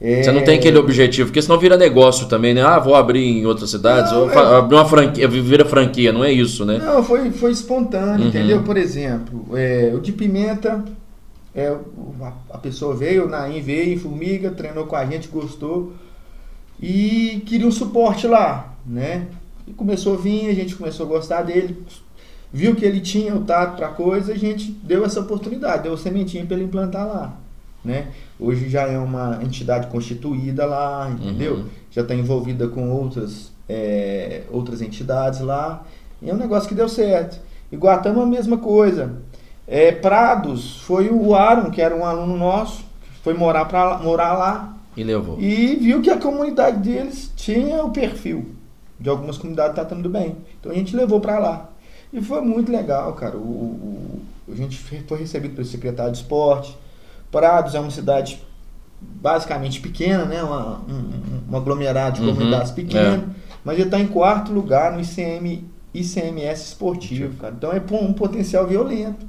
É... 0.00 0.22
Você 0.22 0.30
não 0.30 0.44
tem 0.44 0.58
aquele 0.58 0.78
objetivo, 0.78 1.28
porque 1.28 1.42
senão 1.42 1.58
vira 1.58 1.76
negócio 1.76 2.28
também, 2.28 2.54
né? 2.54 2.62
Ah, 2.62 2.78
vou 2.78 2.94
abrir 2.94 3.24
em 3.24 3.44
outras 3.46 3.70
cidades, 3.70 4.12
não, 4.12 4.22
ou 4.22 4.30
é... 4.30 4.58
abrir 4.58 4.76
uma 4.76 4.84
franquia, 4.84 5.26
vira 5.26 5.64
franquia, 5.64 6.12
não 6.12 6.24
é 6.24 6.32
isso, 6.32 6.64
né? 6.64 6.78
Não, 6.78 7.02
foi, 7.02 7.30
foi 7.32 7.50
espontâneo, 7.50 8.22
uhum. 8.22 8.28
entendeu? 8.28 8.62
Por 8.62 8.76
exemplo, 8.76 9.48
é, 9.54 9.92
o 9.92 10.00
de 10.00 10.12
pimenta, 10.12 10.84
é, 11.54 11.74
a 12.50 12.58
pessoa 12.58 12.94
veio, 12.94 13.26
o 13.26 13.28
Naim 13.28 13.60
veio 13.60 13.92
em 13.92 13.98
Formiga, 13.98 14.50
treinou 14.50 14.86
com 14.86 14.94
a 14.94 15.04
gente, 15.04 15.26
gostou 15.26 15.92
e 16.80 17.42
queria 17.44 17.66
um 17.66 17.72
suporte 17.72 18.28
lá, 18.28 18.74
né? 18.86 19.26
E 19.66 19.72
começou 19.72 20.14
a 20.14 20.16
vir, 20.16 20.48
a 20.48 20.54
gente 20.54 20.76
começou 20.76 21.06
a 21.06 21.08
gostar 21.08 21.42
dele, 21.42 21.76
viu 22.52 22.76
que 22.76 22.84
ele 22.84 23.00
tinha 23.00 23.34
o 23.34 23.40
tato 23.40 23.76
para 23.76 23.88
coisa, 23.88 24.32
a 24.32 24.38
gente 24.38 24.70
deu 24.70 25.04
essa 25.04 25.20
oportunidade, 25.20 25.82
deu 25.82 25.94
a 25.94 25.98
sementinha 25.98 26.46
para 26.46 26.56
ele 26.56 26.66
implantar 26.66 27.06
lá, 27.06 27.36
né? 27.88 28.08
Hoje 28.38 28.68
já 28.68 28.82
é 28.82 28.98
uma 28.98 29.40
entidade 29.42 29.88
constituída 29.88 30.66
lá, 30.66 31.10
entendeu? 31.10 31.54
Uhum. 31.54 31.64
Já 31.90 32.02
está 32.02 32.14
envolvida 32.14 32.68
com 32.68 32.90
outras, 32.90 33.50
é, 33.68 34.42
outras 34.50 34.82
entidades 34.82 35.40
lá. 35.40 35.82
E 36.20 36.28
é 36.28 36.34
um 36.34 36.36
negócio 36.36 36.68
que 36.68 36.74
deu 36.74 36.88
certo. 36.88 37.40
Iguatama 37.72 38.22
a 38.22 38.26
mesma 38.26 38.58
coisa. 38.58 39.16
É, 39.66 39.90
Prados 39.90 40.80
foi 40.82 41.08
o 41.08 41.34
Aaron, 41.34 41.70
que 41.70 41.80
era 41.80 41.96
um 41.96 42.04
aluno 42.04 42.36
nosso, 42.36 42.84
foi 43.22 43.34
morar, 43.34 43.64
pra, 43.64 43.98
morar 43.98 44.34
lá, 44.34 44.76
E 44.96 45.02
levou. 45.02 45.40
E 45.40 45.76
viu 45.76 46.02
que 46.02 46.10
a 46.10 46.18
comunidade 46.18 46.78
deles 46.78 47.32
tinha 47.36 47.84
o 47.84 47.90
perfil. 47.90 48.46
De 49.00 49.08
algumas 49.08 49.38
comunidades 49.38 49.76
tá 49.76 49.84
tudo 49.84 50.08
bem. 50.08 50.36
Então 50.58 50.72
a 50.72 50.74
gente 50.74 50.94
levou 50.96 51.20
para 51.20 51.38
lá. 51.38 51.70
E 52.12 52.20
foi 52.20 52.40
muito 52.40 52.72
legal, 52.72 53.12
cara. 53.12 53.36
O, 53.36 53.40
o, 53.40 54.22
a 54.50 54.54
gente 54.56 54.78
foi 54.78 55.18
recebido 55.18 55.54
pelo 55.54 55.66
secretário 55.66 56.12
de 56.12 56.18
esporte. 56.18 56.76
Prados 57.30 57.74
é 57.74 57.80
uma 57.80 57.90
cidade 57.90 58.42
basicamente 59.00 59.80
pequena, 59.80 60.24
né? 60.24 60.42
Uma, 60.42 60.80
um, 60.88 61.52
um 61.52 61.56
aglomerado 61.56 62.20
de 62.20 62.26
uhum, 62.26 62.34
comunidades 62.34 62.72
pequenas. 62.72 63.20
É. 63.20 63.24
Mas 63.64 63.76
ele 63.76 63.84
está 63.84 63.98
em 63.98 64.06
quarto 64.06 64.52
lugar 64.52 64.92
no 64.92 65.00
ICM, 65.00 65.68
ICMS 65.92 66.68
esportivo, 66.68 67.36
cara. 67.36 67.54
Então 67.56 67.72
é 67.72 67.82
um 67.92 68.12
potencial 68.12 68.66
violento. 68.66 69.26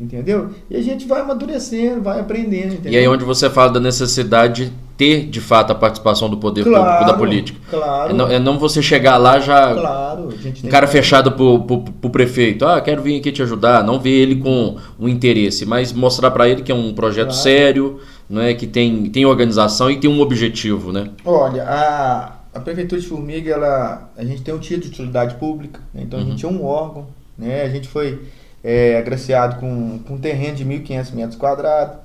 Entendeu? 0.00 0.50
E 0.70 0.76
a 0.76 0.82
gente 0.82 1.06
vai 1.06 1.20
amadurecendo, 1.20 2.00
vai 2.00 2.18
aprendendo. 2.20 2.72
Entendeu? 2.72 2.92
E 2.92 2.96
aí 2.96 3.06
onde 3.06 3.22
você 3.22 3.50
fala 3.50 3.70
da 3.70 3.80
necessidade 3.80 4.66
de 4.66 4.72
ter, 5.00 5.26
de 5.26 5.40
fato, 5.40 5.70
a 5.70 5.74
participação 5.74 6.28
do 6.28 6.36
poder 6.36 6.62
claro, 6.62 6.84
público, 6.84 7.06
da 7.06 7.18
política. 7.18 7.58
Claro. 7.70 8.10
É 8.10 8.14
não, 8.14 8.28
é 8.28 8.38
não, 8.38 8.58
você 8.58 8.82
chegar 8.82 9.16
lá 9.16 9.40
já. 9.40 9.74
Claro. 9.74 10.28
um 10.64 10.68
cara 10.68 10.86
que... 10.86 10.92
fechado 10.92 11.32
pro, 11.32 11.58
pro, 11.60 11.80
pro, 11.82 12.10
prefeito. 12.10 12.66
Ah, 12.66 12.80
quero 12.80 13.02
vir 13.02 13.18
aqui 13.18 13.32
te 13.32 13.42
ajudar. 13.42 13.82
Não 13.82 13.98
ver 13.98 14.10
ele 14.10 14.36
com 14.36 14.76
um 14.98 15.08
interesse, 15.08 15.64
mas 15.64 15.92
mostrar 15.92 16.30
para 16.30 16.48
ele 16.48 16.62
que 16.62 16.72
é 16.72 16.74
um 16.74 16.92
projeto 16.92 17.28
claro. 17.28 17.42
sério, 17.42 18.00
não 18.28 18.42
é 18.42 18.54
que 18.54 18.66
tem, 18.66 19.10
tem 19.10 19.24
organização 19.24 19.90
e 19.90 19.98
tem 19.98 20.10
um 20.10 20.20
objetivo, 20.20 20.92
né? 20.92 21.10
Olha, 21.24 21.64
a, 21.64 22.36
a 22.54 22.60
Prefeitura 22.60 23.00
de 23.00 23.06
Formiga, 23.06 23.50
ela, 23.50 24.10
a 24.16 24.24
gente 24.24 24.42
tem 24.42 24.52
um 24.52 24.58
título 24.58 24.82
de 24.82 24.88
utilidade 24.88 25.34
pública, 25.36 25.80
né? 25.94 26.02
então 26.04 26.18
uhum. 26.18 26.26
a 26.26 26.28
gente 26.30 26.44
é 26.44 26.48
um 26.48 26.64
órgão, 26.64 27.06
né? 27.38 27.62
A 27.62 27.68
gente 27.68 27.88
foi 27.88 28.20
é, 28.62 28.98
agraciado 28.98 29.58
com, 29.58 29.98
com 30.00 30.14
um 30.14 30.18
terreno 30.18 30.56
de 30.56 30.64
1.500 30.64 31.12
metros 31.12 31.36
quadrados. 31.36 31.98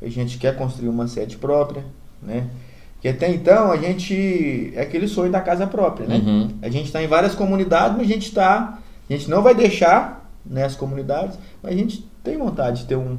A 0.00 0.08
gente 0.08 0.38
quer 0.38 0.56
construir 0.56 0.88
uma 0.88 1.06
sede 1.06 1.36
própria, 1.36 1.84
né? 2.22 2.48
Que 3.00 3.08
até 3.08 3.28
então 3.28 3.72
a 3.72 3.76
gente 3.76 4.72
é 4.76 4.82
aquele 4.82 5.08
sonho 5.08 5.30
da 5.30 5.40
casa 5.40 5.66
própria, 5.66 6.06
né? 6.06 6.16
Uhum. 6.16 6.50
A 6.62 6.68
gente 6.68 6.86
está 6.86 7.02
em 7.02 7.06
várias 7.06 7.34
comunidades, 7.34 7.96
mas 7.96 8.06
a 8.06 8.12
gente 8.12 8.28
está, 8.28 8.78
a 9.08 9.12
gente 9.12 9.28
não 9.28 9.42
vai 9.42 9.54
deixar 9.54 10.28
nessas 10.44 10.76
comunidades, 10.76 11.38
mas 11.62 11.72
a 11.72 11.76
gente 11.76 12.08
tem 12.22 12.36
vontade 12.36 12.82
de 12.82 12.86
ter 12.86 12.96
um, 12.96 13.18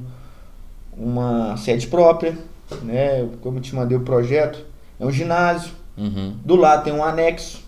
uma 0.98 1.58
sede 1.58 1.88
própria, 1.88 2.38
né? 2.82 3.28
Como 3.42 3.58
eu 3.58 3.62
te 3.62 3.76
mandei 3.76 3.98
o 3.98 4.02
projeto, 4.02 4.66
é 5.00 5.06
um 5.06 5.12
ginásio. 5.12 5.72
Uhum. 5.98 6.36
Do 6.44 6.56
lado 6.56 6.84
tem 6.84 6.94
um 6.94 7.04
anexo. 7.04 7.62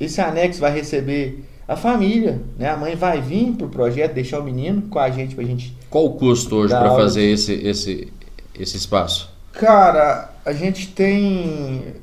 Esse 0.00 0.20
anexo 0.20 0.60
vai 0.60 0.72
receber 0.72 1.44
a 1.70 1.76
família, 1.76 2.40
né? 2.58 2.68
A 2.68 2.76
mãe 2.76 2.96
vai 2.96 3.20
vir 3.20 3.52
pro 3.52 3.68
projeto, 3.68 4.12
deixar 4.12 4.40
o 4.40 4.42
menino 4.42 4.82
com 4.90 4.98
a 4.98 5.08
gente 5.08 5.36
pra 5.36 5.44
gente. 5.44 5.72
Qual 5.88 6.04
o 6.04 6.14
custo 6.14 6.56
hoje 6.56 6.74
para 6.74 6.96
fazer 6.96 7.22
esse, 7.22 7.52
esse, 7.52 8.12
esse 8.58 8.76
espaço? 8.76 9.32
Cara, 9.52 10.32
a 10.44 10.52
gente 10.52 10.88
tem. 10.88 11.94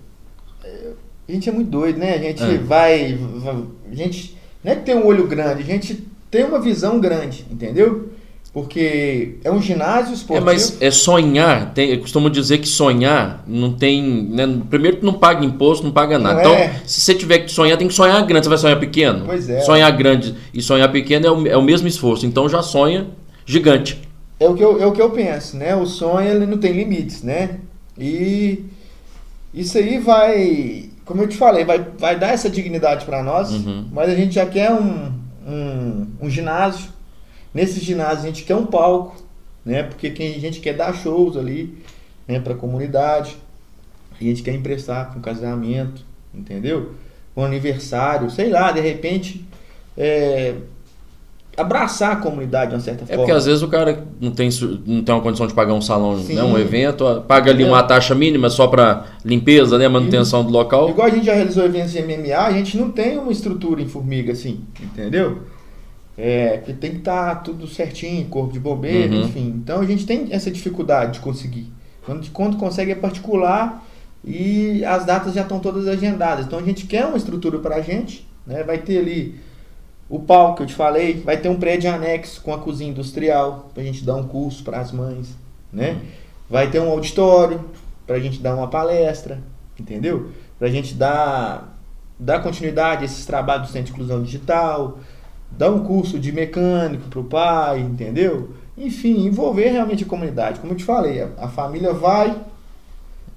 A 1.28 1.32
gente 1.34 1.50
é 1.50 1.52
muito 1.52 1.70
doido, 1.70 2.00
né? 2.00 2.14
A 2.14 2.18
gente 2.18 2.42
é. 2.42 2.58
vai, 2.58 3.16
vai. 3.16 3.64
A 3.92 3.94
gente. 3.94 4.38
Não 4.64 4.72
é 4.72 4.76
que 4.78 4.84
tem 4.84 4.96
um 4.96 5.06
olho 5.06 5.28
grande, 5.28 5.64
a 5.64 5.66
gente 5.66 6.02
tem 6.32 6.46
uma 6.46 6.62
visão 6.62 6.98
grande, 7.02 7.46
entendeu? 7.52 8.14
Porque 8.54 9.36
é 9.44 9.52
um 9.52 9.62
ginásio 9.62 10.14
esportivo. 10.14 10.50
É, 10.50 10.54
mas 10.54 10.82
é 10.82 10.90
sonhar. 10.90 11.74
Tem, 11.74 11.92
eu 11.92 12.00
costumo 12.00 12.30
dizer 12.30 12.58
que 12.58 12.68
sonhar 12.68 13.44
não 13.46 13.74
tem. 13.74 14.02
Né, 14.04 14.62
primeiro, 14.70 14.98
tu 14.98 15.06
não 15.06 15.14
paga 15.14 15.46
imposto, 15.46 15.86
não 15.86 15.92
paga 15.92 16.18
nada. 16.18 16.36
Não 16.36 16.42
então, 16.42 16.56
é. 16.56 16.82
se 16.86 17.02
você 17.02 17.14
tiver 17.14 17.40
que 17.40 17.52
sonhar, 17.52 17.78
tem 17.78 17.88
que 17.88 17.94
sonhar 17.94 18.26
grande. 18.26 18.46
Você 18.46 18.50
vai 18.50 18.58
sonhar 18.58 18.80
pequeno? 18.80 19.26
Pois 19.26 19.50
é. 19.50 19.60
Sonhar 19.62 19.92
grande 19.96 20.36
e 20.54 20.62
sonhar 20.62 20.92
pequeno 20.92 21.28
é 21.28 21.32
o, 21.32 21.48
é 21.48 21.58
o 21.58 21.62
mesmo 21.62 21.88
esforço. 21.88 22.26
Então, 22.26 22.50
já 22.50 22.64
sonha 22.64 23.08
gigante. 23.46 24.02
É 24.40 24.48
o 24.48 24.54
que 24.54 24.64
eu, 24.64 24.82
é 24.82 24.86
o 24.86 24.92
que 24.92 25.02
eu 25.02 25.10
penso, 25.10 25.58
né? 25.58 25.76
O 25.76 25.86
sonho 25.86 26.28
ele 26.28 26.46
não 26.46 26.58
tem 26.58 26.72
limites, 26.72 27.24
né? 27.24 27.60
E 27.98 28.64
isso 29.54 29.78
aí 29.78 29.98
vai, 29.98 30.90
como 31.06 31.24
eu 31.24 31.28
te 31.28 31.36
falei, 31.36 31.66
vai, 31.66 31.84
vai 31.98 32.18
dar 32.18 32.30
essa 32.30 32.50
dignidade 32.50 33.06
para 33.06 33.24
nós, 33.24 33.52
uhum. 33.52 33.86
mas 33.92 34.10
a 34.10 34.16
gente 34.16 34.36
já 34.36 34.46
quer 34.46 34.72
um, 34.72 35.12
um, 35.48 36.08
um 36.22 36.30
ginásio 36.30 36.97
Nesse 37.58 37.80
ginásio 37.80 38.20
a 38.20 38.28
gente 38.28 38.44
quer 38.44 38.56
um 38.56 38.68
palco, 38.68 39.16
né? 39.66 39.82
Porque 39.82 40.14
a 40.16 40.40
gente 40.40 40.60
quer 40.60 40.74
dar 40.74 40.94
shows 40.94 41.36
ali, 41.36 41.76
né, 42.28 42.40
para 42.40 42.54
a 42.54 42.56
comunidade. 42.56 43.36
A 44.22 44.24
gente 44.24 44.44
quer 44.44 44.54
emprestar 44.54 45.12
com 45.12 45.20
casamento, 45.20 46.06
entendeu? 46.32 46.92
Com 47.34 47.44
aniversário, 47.44 48.30
sei 48.30 48.52
lá, 48.52 48.72
de 48.72 48.80
repente 48.80 49.44
é, 49.98 50.54
abraçar 51.58 52.12
a 52.12 52.16
comunidade 52.18 52.70
de 52.70 52.76
uma 52.76 52.80
certa 52.80 53.06
é 53.06 53.08
forma. 53.08 53.24
É 53.24 53.26
porque 53.26 53.32
às 53.32 53.48
vezes 53.48 53.64
o 53.64 53.68
cara 53.68 54.06
não 54.22 54.30
tem, 54.30 54.50
não 54.86 55.04
tem 55.04 55.16
uma 55.16 55.22
condição 55.22 55.48
de 55.48 55.56
pagar 55.56 55.74
um 55.74 55.82
salão, 55.82 56.16
né, 56.16 56.44
um 56.44 56.60
evento, 56.60 57.24
paga 57.28 57.50
ali 57.50 57.64
é. 57.64 57.68
uma 57.68 57.82
taxa 57.82 58.14
mínima 58.14 58.52
só 58.52 58.68
para 58.68 59.04
limpeza, 59.26 59.80
né, 59.80 59.88
manutenção 59.88 60.46
do 60.46 60.52
local. 60.52 60.92
Igual 60.92 61.08
a 61.08 61.10
gente 61.10 61.26
já 61.26 61.34
realizou 61.34 61.66
eventos 61.66 61.92
de 61.92 62.04
MMA, 62.04 62.38
a 62.38 62.52
gente 62.52 62.78
não 62.78 62.92
tem 62.92 63.18
uma 63.18 63.32
estrutura 63.32 63.82
em 63.82 63.88
Formiga 63.88 64.34
assim, 64.34 64.62
entendeu? 64.80 65.57
É, 66.18 66.58
que 66.58 66.74
tem 66.74 66.92
que 66.92 66.98
estar 66.98 67.36
tá 67.36 67.42
tudo 67.42 67.68
certinho, 67.68 68.28
corpo 68.28 68.52
de 68.52 68.60
bombeiro, 68.60 69.14
uhum. 69.14 69.22
enfim. 69.22 69.54
Então 69.56 69.80
a 69.80 69.86
gente 69.86 70.06
tem 70.06 70.30
essa 70.32 70.50
dificuldade 70.50 71.14
de 71.14 71.20
conseguir. 71.20 71.72
Quando, 72.04 72.32
quando 72.32 72.58
consegue 72.58 72.92
é 72.92 72.96
particular 72.96 73.86
e 74.24 74.84
as 74.84 75.06
datas 75.06 75.34
já 75.34 75.42
estão 75.42 75.60
todas 75.60 75.88
agendadas. 75.88 76.46
Então 76.46 76.58
a 76.58 76.64
gente 76.64 76.88
quer 76.88 77.06
uma 77.06 77.18
estrutura 77.18 77.60
para 77.60 77.76
a 77.76 77.82
gente, 77.82 78.28
né? 78.46 78.64
Vai 78.64 78.80
ter 78.80 78.98
ali 78.98 79.40
o 80.10 80.20
palco 80.20 80.58
que 80.58 80.64
eu 80.64 80.68
te 80.68 80.74
falei, 80.74 81.22
vai 81.22 81.38
ter 81.38 81.50
um 81.50 81.58
prédio 81.58 81.92
anexo 81.92 82.42
com 82.42 82.54
a 82.54 82.58
cozinha 82.58 82.90
industrial 82.90 83.70
para 83.74 83.84
a 83.84 83.86
gente 83.86 84.04
dar 84.04 84.16
um 84.16 84.28
curso 84.28 84.64
para 84.64 84.80
as 84.80 84.92
mães, 84.92 85.36
né? 85.72 86.02
Vai 86.50 86.70
ter 86.70 86.80
um 86.80 86.90
auditório 86.90 87.64
para 88.06 88.16
a 88.16 88.20
gente 88.20 88.40
dar 88.40 88.56
uma 88.56 88.68
palestra, 88.68 89.42
entendeu? 89.78 90.32
Para 90.58 90.70
a 90.70 90.72
gente 90.72 90.94
dar, 90.94 91.78
dar 92.18 92.40
continuidade 92.42 93.02
a 93.02 93.06
esses 93.06 93.26
trabalhos 93.26 93.68
do 93.68 93.74
Centro 93.74 93.88
de 93.88 93.92
Inclusão 93.92 94.24
Digital, 94.24 95.00
dar 95.52 95.72
um 95.72 95.84
curso 95.84 96.20
de 96.20 96.32
mecânico 96.32 97.08
para 97.10 97.20
o 97.20 97.24
pai, 97.24 97.80
entendeu? 97.80 98.52
Enfim, 98.78 99.26
envolver 99.26 99.70
realmente 99.70 100.04
a 100.04 100.08
comunidade. 100.08 100.60
Como 100.60 100.74
eu 100.74 100.78
te 100.78 100.84
falei, 100.84 101.24
a, 101.24 101.30
a 101.40 101.48
família 101.48 101.94
vai, 101.94 102.30
uhum. 102.30 102.38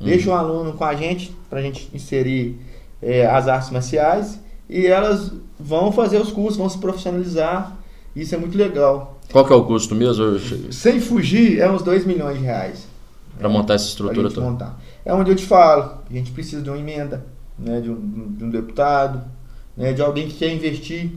deixa 0.00 0.30
o 0.30 0.34
aluno 0.34 0.74
com 0.74 0.84
a 0.84 0.94
gente, 0.94 1.34
para 1.48 1.60
a 1.60 1.62
gente 1.62 1.88
inserir 1.94 2.60
é, 3.00 3.26
as 3.26 3.48
artes 3.48 3.70
marciais, 3.70 4.38
e 4.68 4.86
elas 4.86 5.32
vão 5.58 5.90
fazer 5.90 6.20
os 6.20 6.30
cursos, 6.30 6.56
vão 6.56 6.68
se 6.68 6.78
profissionalizar. 6.78 7.76
Isso 8.14 8.34
é 8.34 8.38
muito 8.38 8.56
legal. 8.56 9.18
Qual 9.32 9.44
que 9.44 9.52
é 9.52 9.56
o 9.56 9.64
custo 9.64 9.94
mesmo? 9.94 10.38
Sem 10.72 11.00
fugir, 11.00 11.60
é 11.60 11.70
uns 11.70 11.82
2 11.82 12.04
milhões 12.04 12.38
de 12.38 12.44
reais. 12.44 12.86
Para 13.38 13.48
né? 13.48 13.54
montar 13.54 13.74
essa 13.74 13.86
estrutura 13.86 14.28
toda. 14.28 14.50
Montar. 14.50 14.80
É 15.04 15.14
onde 15.14 15.30
eu 15.30 15.36
te 15.36 15.44
falo, 15.44 15.98
a 16.08 16.12
gente 16.12 16.30
precisa 16.32 16.60
de 16.60 16.68
uma 16.68 16.78
emenda, 16.78 17.24
né, 17.58 17.80
de, 17.80 17.90
um, 17.90 18.34
de 18.36 18.44
um 18.44 18.50
deputado, 18.50 19.22
né, 19.76 19.92
de 19.92 20.02
alguém 20.02 20.28
que 20.28 20.34
quer 20.34 20.52
investir 20.52 21.10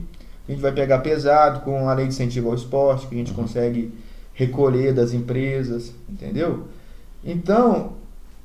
a 0.47 0.51
gente 0.51 0.61
vai 0.61 0.71
pegar 0.71 0.99
pesado 0.99 1.61
com 1.61 1.87
a 1.87 1.93
lei 1.93 2.05
de 2.05 2.13
incentivo 2.13 2.49
ao 2.49 2.55
esporte, 2.55 3.07
que 3.07 3.15
a 3.15 3.17
gente 3.17 3.31
uhum. 3.31 3.37
consegue 3.37 3.93
recolher 4.33 4.93
das 4.93 5.13
empresas, 5.13 5.93
entendeu? 6.09 6.63
Então, 7.23 7.93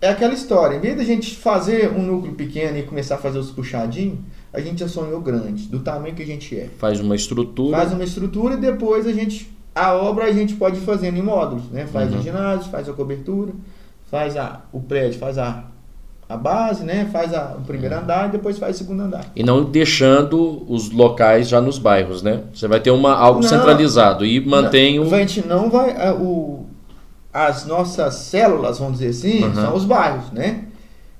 é 0.00 0.08
aquela 0.08 0.32
história. 0.32 0.76
Em 0.76 0.80
vez 0.80 0.96
da 0.96 1.04
gente 1.04 1.34
fazer 1.34 1.90
um 1.90 2.02
núcleo 2.02 2.34
pequeno 2.34 2.78
e 2.78 2.82
começar 2.82 3.16
a 3.16 3.18
fazer 3.18 3.38
os 3.38 3.50
puxadinhos, 3.50 4.18
a 4.52 4.60
gente 4.60 4.80
já 4.80 4.88
sonhou 4.88 5.20
grande, 5.20 5.64
do 5.64 5.80
tamanho 5.80 6.14
que 6.14 6.22
a 6.22 6.26
gente 6.26 6.56
é. 6.56 6.68
Faz 6.78 7.00
uma 7.00 7.16
estrutura. 7.16 7.76
Faz 7.76 7.92
uma 7.92 8.04
estrutura 8.04 8.54
e 8.54 8.58
depois 8.58 9.06
a 9.06 9.12
gente. 9.12 9.50
A 9.74 9.94
obra 9.94 10.24
a 10.24 10.32
gente 10.32 10.54
pode 10.54 10.78
ir 10.78 10.80
fazendo 10.80 11.18
em 11.18 11.22
módulos, 11.22 11.68
né? 11.70 11.86
Faz 11.86 12.12
uhum. 12.12 12.18
o 12.18 12.22
ginásio, 12.22 12.70
faz 12.70 12.88
a 12.88 12.92
cobertura, 12.92 13.52
faz 14.10 14.36
a, 14.36 14.62
o 14.72 14.80
prédio, 14.80 15.18
faz 15.18 15.38
a 15.38 15.64
a 16.28 16.36
base, 16.36 16.84
né? 16.84 17.08
Faz 17.10 17.32
a, 17.32 17.56
o 17.58 17.62
primeiro 17.62 17.94
uhum. 17.94 18.02
andar 18.02 18.28
e 18.28 18.32
depois 18.32 18.58
faz 18.58 18.76
o 18.76 18.78
segundo 18.80 19.02
andar. 19.02 19.24
E 19.34 19.42
não 19.42 19.64
deixando 19.64 20.64
os 20.68 20.90
locais 20.90 21.48
já 21.48 21.60
nos 21.60 21.78
bairros, 21.78 22.22
né? 22.22 22.42
Você 22.52 22.68
vai 22.68 22.80
ter 22.80 22.90
uma, 22.90 23.14
algo 23.14 23.40
não, 23.40 23.48
centralizado 23.48 24.26
e 24.26 24.44
mantém 24.44 24.98
não, 24.98 25.08
o. 25.08 25.14
A 25.14 25.18
gente 25.18 25.46
não 25.46 25.70
vai. 25.70 25.90
A, 25.96 26.14
o, 26.14 26.66
as 27.32 27.66
nossas 27.66 28.14
células, 28.14 28.78
vamos 28.78 28.98
dizer 28.98 29.10
assim, 29.10 29.44
uhum. 29.44 29.54
são 29.54 29.74
os 29.74 29.84
bairros, 29.84 30.30
né? 30.32 30.64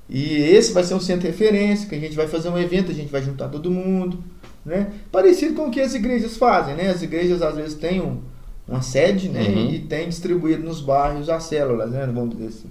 E 0.09 0.37
esse 0.37 0.73
vai 0.73 0.83
ser 0.83 0.95
um 0.95 0.99
centro 0.99 1.21
de 1.21 1.27
referência, 1.27 1.87
que 1.87 1.95
a 1.95 1.99
gente 1.99 2.15
vai 2.15 2.27
fazer 2.27 2.49
um 2.49 2.57
evento, 2.57 2.91
a 2.91 2.95
gente 2.95 3.11
vai 3.11 3.21
juntar 3.21 3.47
todo 3.47 3.69
mundo, 3.69 4.23
né? 4.65 4.87
Parecido 5.11 5.53
com 5.55 5.67
o 5.67 5.71
que 5.71 5.79
as 5.79 5.93
igrejas 5.93 6.35
fazem, 6.35 6.75
né? 6.75 6.89
As 6.89 7.01
igrejas 7.01 7.41
às 7.41 7.55
vezes 7.55 7.75
têm 7.75 8.01
um, 8.01 8.17
uma 8.67 8.81
sede, 8.81 9.29
né? 9.29 9.41
Uhum. 9.41 9.69
E 9.71 9.79
tem 9.79 10.09
distribuído 10.09 10.63
nos 10.63 10.81
bairros 10.81 11.29
as 11.29 11.43
células, 11.43 11.91
né? 11.91 12.07
Vamos 12.11 12.35
dizer 12.35 12.47
assim. 12.47 12.69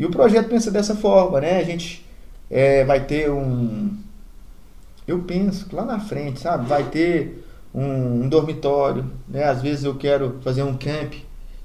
E 0.00 0.06
o 0.06 0.10
projeto 0.10 0.48
pensa 0.48 0.70
dessa 0.70 0.96
forma, 0.96 1.42
né? 1.42 1.58
A 1.58 1.62
gente 1.62 2.02
é, 2.50 2.86
vai 2.86 3.04
ter 3.04 3.30
um. 3.30 3.90
Eu 5.06 5.18
penso 5.18 5.66
lá 5.76 5.84
na 5.84 6.00
frente, 6.00 6.40
sabe? 6.40 6.66
Vai 6.66 6.84
ter 6.84 7.44
um, 7.74 8.22
um 8.22 8.28
dormitório, 8.28 9.04
né? 9.28 9.44
Às 9.44 9.60
vezes 9.60 9.84
eu 9.84 9.94
quero 9.96 10.38
fazer 10.40 10.62
um 10.62 10.74
camp, 10.74 11.12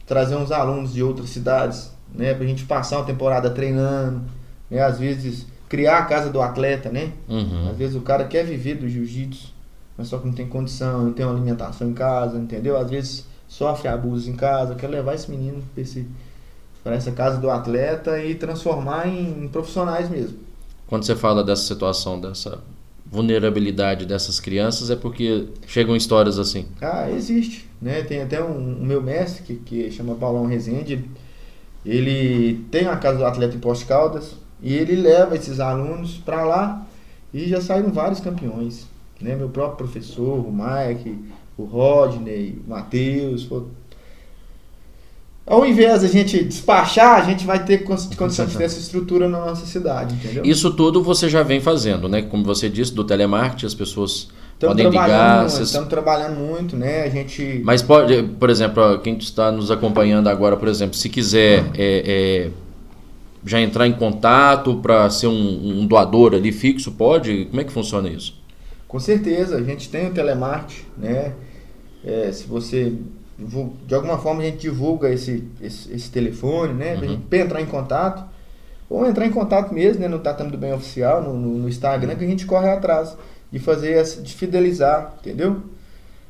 trazer 0.05 0.36
uns 0.36 0.51
alunos 0.51 0.93
de 0.93 1.01
outras 1.01 1.29
cidades, 1.29 1.93
né? 2.13 2.33
Pra 2.33 2.45
gente 2.45 2.65
passar 2.65 2.97
uma 2.97 3.05
temporada 3.05 3.49
treinando, 3.49 4.23
né? 4.69 4.81
Às 4.81 4.99
vezes 4.99 5.47
criar 5.69 5.99
a 5.99 6.05
casa 6.05 6.29
do 6.29 6.41
atleta, 6.41 6.89
né? 6.89 7.13
Uhum. 7.29 7.69
Às 7.69 7.77
vezes 7.77 7.95
o 7.95 8.01
cara 8.01 8.25
quer 8.25 8.43
viver 8.43 8.75
do 8.75 8.89
jiu-jitsu, 8.89 9.53
mas 9.97 10.09
só 10.09 10.17
que 10.17 10.27
não 10.27 10.33
tem 10.33 10.45
condição, 10.45 11.05
não 11.05 11.13
tem 11.13 11.25
uma 11.25 11.33
alimentação 11.33 11.89
em 11.89 11.93
casa, 11.93 12.38
entendeu? 12.38 12.75
Às 12.75 12.89
vezes 12.89 13.25
sofre 13.47 13.88
abusos 13.88 14.27
em 14.27 14.36
casa, 14.36 14.75
quer 14.75 14.88
levar 14.89 15.13
esse 15.13 15.31
menino 15.31 15.63
pra 15.73 15.81
esse 15.81 16.05
para 16.86 16.93
essa 16.93 17.11
casa 17.11 17.39
do 17.39 17.49
atleta 17.49 18.23
e 18.23 18.36
transformar 18.36 19.07
em 19.07 19.47
profissionais 19.47 20.07
mesmo. 20.07 20.38
Quando 20.86 21.03
você 21.03 21.15
fala 21.15 21.43
dessa 21.43 21.63
situação, 21.63 22.21
dessa 22.21 22.59
vulnerabilidade 23.07 24.05
dessas 24.05 24.39
crianças, 24.39 24.91
é 24.91 24.95
porque 24.95 25.47
chegam 25.65 25.95
histórias 25.95 26.38
assim? 26.38 26.67
Ah, 26.79 27.09
existe. 27.09 27.67
Né? 27.81 28.03
Tem 28.03 28.21
até 28.21 28.43
um, 28.43 28.81
um 28.81 28.86
meu 28.86 29.01
mestre, 29.01 29.41
que, 29.41 29.55
que 29.55 29.91
chama 29.91 30.13
Paulão 30.13 30.45
Rezende, 30.45 31.03
ele 31.83 32.63
tem 32.69 32.86
a 32.86 32.95
casa 32.97 33.17
do 33.17 33.25
atleta 33.25 33.55
em 33.55 33.59
Poste 33.59 33.86
Caldas 33.86 34.36
e 34.61 34.71
ele 34.75 34.95
leva 34.95 35.36
esses 35.36 35.59
alunos 35.59 36.17
para 36.17 36.43
lá 36.43 36.86
e 37.33 37.47
já 37.47 37.61
saíram 37.61 37.91
vários 37.91 38.19
campeões. 38.19 38.86
Né? 39.19 39.36
Meu 39.36 39.49
próprio 39.49 39.88
professor, 39.88 40.38
o 40.38 40.51
Mike, 40.51 41.17
o 41.57 41.63
Rodney, 41.63 42.61
o 42.63 42.69
Matheus, 42.69 43.49
ao 45.47 45.65
invés 45.65 46.01
da 46.01 46.07
gente 46.07 46.43
despachar, 46.43 47.21
a 47.21 47.23
gente 47.23 47.45
vai 47.45 47.63
ter 47.63 47.83
condição 47.83 48.45
de 48.47 48.57
ter 48.57 48.63
essa 48.63 48.79
estrutura 48.79 49.29
na 49.29 49.39
nossa 49.39 49.65
cidade, 49.67 50.15
entendeu? 50.15 50.43
Isso 50.43 50.71
tudo 50.73 51.03
você 51.03 51.29
já 51.29 51.43
vem 51.43 51.61
fazendo, 51.61 52.09
né? 52.09 52.23
Como 52.23 52.43
você 52.43 52.67
disse, 52.67 52.91
do 52.91 53.03
telemarketing, 53.03 53.67
as 53.67 53.75
pessoas 53.75 54.29
estamos 54.53 54.75
podem 54.75 54.89
ligar. 54.89 55.43
Vocês... 55.47 55.67
Estamos 55.67 55.87
trabalhando 55.87 56.37
muito, 56.37 56.75
né? 56.75 57.03
A 57.03 57.09
gente. 57.09 57.61
Mas 57.63 57.83
pode, 57.83 58.23
por 58.23 58.49
exemplo, 58.49 58.97
quem 58.99 59.17
está 59.17 59.51
nos 59.51 59.69
acompanhando 59.69 60.29
agora, 60.29 60.57
por 60.57 60.67
exemplo, 60.67 60.95
se 60.95 61.09
quiser 61.09 61.65
é, 61.77 62.47
é, 62.47 62.49
já 63.45 63.61
entrar 63.61 63.85
em 63.85 63.93
contato 63.93 64.77
para 64.77 65.07
ser 65.11 65.27
um, 65.27 65.81
um, 65.81 65.85
doador 65.85 66.33
ali 66.33 66.51
fixo, 66.51 66.91
pode? 66.91 67.45
Como 67.45 67.61
é 67.61 67.63
que 67.63 67.71
funciona 67.71 68.09
isso? 68.09 68.35
Com 68.87 68.99
certeza, 68.99 69.57
a 69.57 69.63
gente 69.63 69.89
tem 69.89 70.07
o 70.07 70.11
telemarketing, 70.11 70.85
né? 70.97 71.33
É, 72.03 72.31
se 72.31 72.47
você 72.47 72.93
de 73.38 73.93
alguma 73.93 74.17
forma 74.17 74.41
a 74.41 74.45
gente 74.45 74.57
divulga 74.57 75.09
esse, 75.09 75.43
esse, 75.61 75.91
esse 75.91 76.09
telefone, 76.09 76.73
né? 76.73 76.95
Pra, 76.95 77.05
uhum. 77.05 77.11
gente, 77.13 77.36
entrar 77.36 77.61
em 77.61 77.65
contato. 77.65 78.23
Ou 78.89 79.05
entrar 79.05 79.25
em 79.25 79.31
contato 79.31 79.73
mesmo, 79.73 80.01
né? 80.01 80.07
No 80.07 80.19
Tatame 80.19 80.51
do 80.51 80.57
Bem 80.57 80.73
Oficial, 80.73 81.21
no, 81.21 81.33
no, 81.33 81.57
no 81.57 81.69
Instagram, 81.69 82.11
uhum. 82.11 82.17
que 82.17 82.23
a 82.23 82.27
gente 82.27 82.45
corre 82.45 82.69
atrás 82.69 83.17
de 83.51 83.59
fazer 83.59 84.03
de 84.03 84.33
fidelizar, 84.33 85.13
entendeu? 85.19 85.61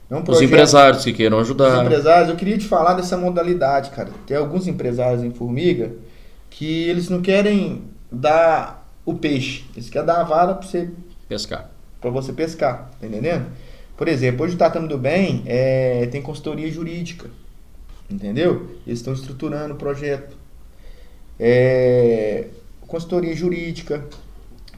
É 0.10 0.16
um 0.16 0.22
projeto, 0.22 0.43
Os 0.43 0.51
empresários 0.51 1.03
que 1.03 1.14
queiram 1.14 1.39
ajudar. 1.39 1.80
Os 1.80 1.86
empresários, 1.86 2.30
eu 2.30 2.36
queria 2.36 2.58
te 2.58 2.66
falar 2.66 2.93
dessa 2.93 3.18
modalidade, 3.18 3.89
cara. 3.89 4.10
Tem 4.28 4.38
alguns 4.38 4.68
empresários 4.68 5.24
em 5.24 5.32
Formiga 5.32 5.91
que 6.49 6.88
eles 6.88 7.10
não 7.10 7.22
querem 7.22 7.84
dar 8.12 8.88
o 9.03 9.14
peixe, 9.14 9.66
eles 9.76 9.89
querem 9.89 10.06
dar 10.06 10.22
a 10.22 10.24
vara 10.24 10.53
para 10.53 10.68
você 10.68 10.89
pescar. 11.28 11.70
Para 11.99 12.10
você 12.10 12.32
pescar, 12.32 12.89
tá 12.99 13.08
entendendo? 13.08 13.45
Por 13.98 14.08
exemplo, 14.08 14.46
hoje 14.46 14.56
o 14.56 14.58
Tatame 14.58 14.88
do 14.88 14.98
Bem 14.98 15.43
é, 15.46 16.08
tem 16.08 16.22
consultoria 16.22 16.70
jurídica, 16.72 17.30
entendeu? 18.10 18.78
Eles 18.86 19.00
estão 19.00 19.14
estruturando 19.14 19.74
o 19.74 19.78
projeto. 19.78 20.36
É, 21.39 22.48
consultoria 22.82 23.36
jurídica, 23.36 24.06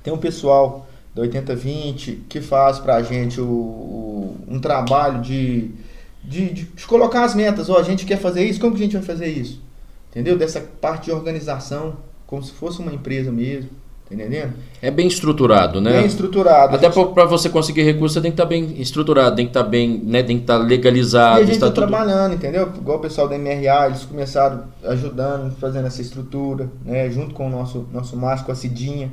tem 0.03 0.13
um 0.13 0.18
pessoal 0.18 0.88
da 1.13 1.24
8020 1.24 2.26
que 2.30 2.41
faz 2.41 2.80
para 2.80 2.95
a 2.95 3.03
gente 3.03 3.41
o, 3.41 3.45
o, 3.45 4.38
um 4.47 4.59
trabalho 4.59 5.22
de, 5.22 5.72
de, 6.24 6.49
de, 6.53 6.86
colocar 6.86 7.24
as 7.24 7.34
metas. 7.34 7.70
Ó, 7.70 7.78
a 7.78 7.84
gente 7.84 8.05
quer 8.05 8.18
fazer 8.18 8.43
isso, 8.45 8.59
como 8.59 8.76
que 8.76 8.82
a 8.82 8.86
gente 8.86 8.97
vai 8.97 9.05
fazer 9.05 9.28
isso? 9.28 9.61
Entendeu? 10.11 10.38
Dessa 10.38 10.61
parte 10.61 11.05
de 11.05 11.11
organização, 11.11 11.97
como 12.28 12.43
se 12.43 12.51
fosse 12.51 12.80
uma 12.80 12.93
empresa 12.93 13.32
mesmo. 13.32 13.70
Tá 14.10 14.16
entendendo? 14.16 14.53
É 14.82 14.89
bem 14.89 15.05
estruturado, 15.05 15.82
né? 15.82 15.91
Bem 15.91 16.05
estruturado. 16.05 16.76
Até 16.76 16.89
gente... 16.89 17.14
para 17.14 17.26
você 17.26 17.49
conseguir 17.49 17.84
recurso, 17.84 18.14
você 18.14 18.22
tem 18.22 18.32
que 18.32 18.36
estar 18.36 18.43
tá 18.43 18.49
bem 18.49 18.80
estruturado, 18.80 19.36
tem 19.36 19.45
que 19.45 19.49
estar 19.49 19.64
tá 19.64 19.70
bem, 19.70 20.01
né? 20.05 20.24
Tem 20.24 20.38
que 20.38 20.43
estar 20.43 20.60
tá 20.60 20.64
legalizado. 20.64 21.39
E 21.39 21.43
a 21.43 21.45
gente 21.45 21.55
está 21.55 21.68
tudo... 21.68 21.76
trabalhando, 21.76 22.34
entendeu? 22.34 22.72
Igual 22.74 22.99
o 22.99 23.01
pessoal 23.01 23.28
da 23.28 23.38
MRA, 23.38 23.88
eles 23.88 24.05
começaram 24.05 24.64
ajudando, 24.86 25.53
fazendo 25.58 25.88
essa 25.88 26.01
estrutura, 26.01 26.70
né? 26.86 27.10
Junto 27.10 27.36
com 27.36 27.47
o 27.47 27.49
nosso, 27.49 27.86
nosso 27.91 28.16
Márcio, 28.16 28.45
com 28.45 28.51
a 28.53 28.55
Cidinha. 28.55 29.12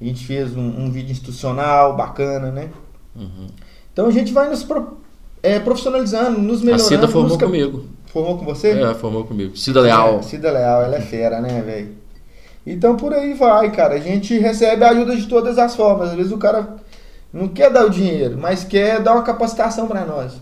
A 0.00 0.04
gente 0.04 0.24
fez 0.24 0.56
um, 0.56 0.62
um 0.62 0.90
vídeo 0.92 1.10
institucional 1.10 1.96
bacana, 1.96 2.52
né? 2.52 2.68
Uhum. 3.16 3.48
Então 3.92 4.06
a 4.06 4.12
gente 4.12 4.32
vai 4.32 4.48
nos 4.48 4.62
pro, 4.62 4.98
é, 5.42 5.58
profissionalizando, 5.58 6.40
nos 6.40 6.60
melhorando. 6.60 6.84
A 6.84 6.88
Cida 6.88 7.08
formou 7.08 7.36
comigo. 7.36 7.84
Formou 8.06 8.38
com 8.38 8.44
você? 8.44 8.70
É, 8.70 8.94
formou 8.94 9.24
comigo. 9.24 9.56
Cida 9.56 9.80
Leal. 9.80 10.18
É, 10.20 10.22
Cida 10.22 10.52
Leal, 10.52 10.82
ela 10.82 10.96
é 10.96 11.00
fera, 11.00 11.40
né, 11.40 11.62
velho? 11.62 12.05
Então 12.66 12.96
por 12.96 13.14
aí 13.14 13.32
vai, 13.34 13.70
cara. 13.70 13.94
A 13.94 14.00
gente 14.00 14.36
recebe 14.38 14.84
ajuda 14.84 15.16
de 15.16 15.26
todas 15.26 15.56
as 15.56 15.76
formas. 15.76 16.10
Às 16.10 16.16
vezes 16.16 16.32
o 16.32 16.38
cara 16.38 16.76
não 17.32 17.48
quer 17.48 17.70
dar 17.70 17.86
o 17.86 17.90
dinheiro, 17.90 18.36
mas 18.36 18.64
quer 18.64 19.00
dar 19.00 19.12
uma 19.12 19.22
capacitação 19.22 19.86
para 19.86 20.04
nós. 20.04 20.32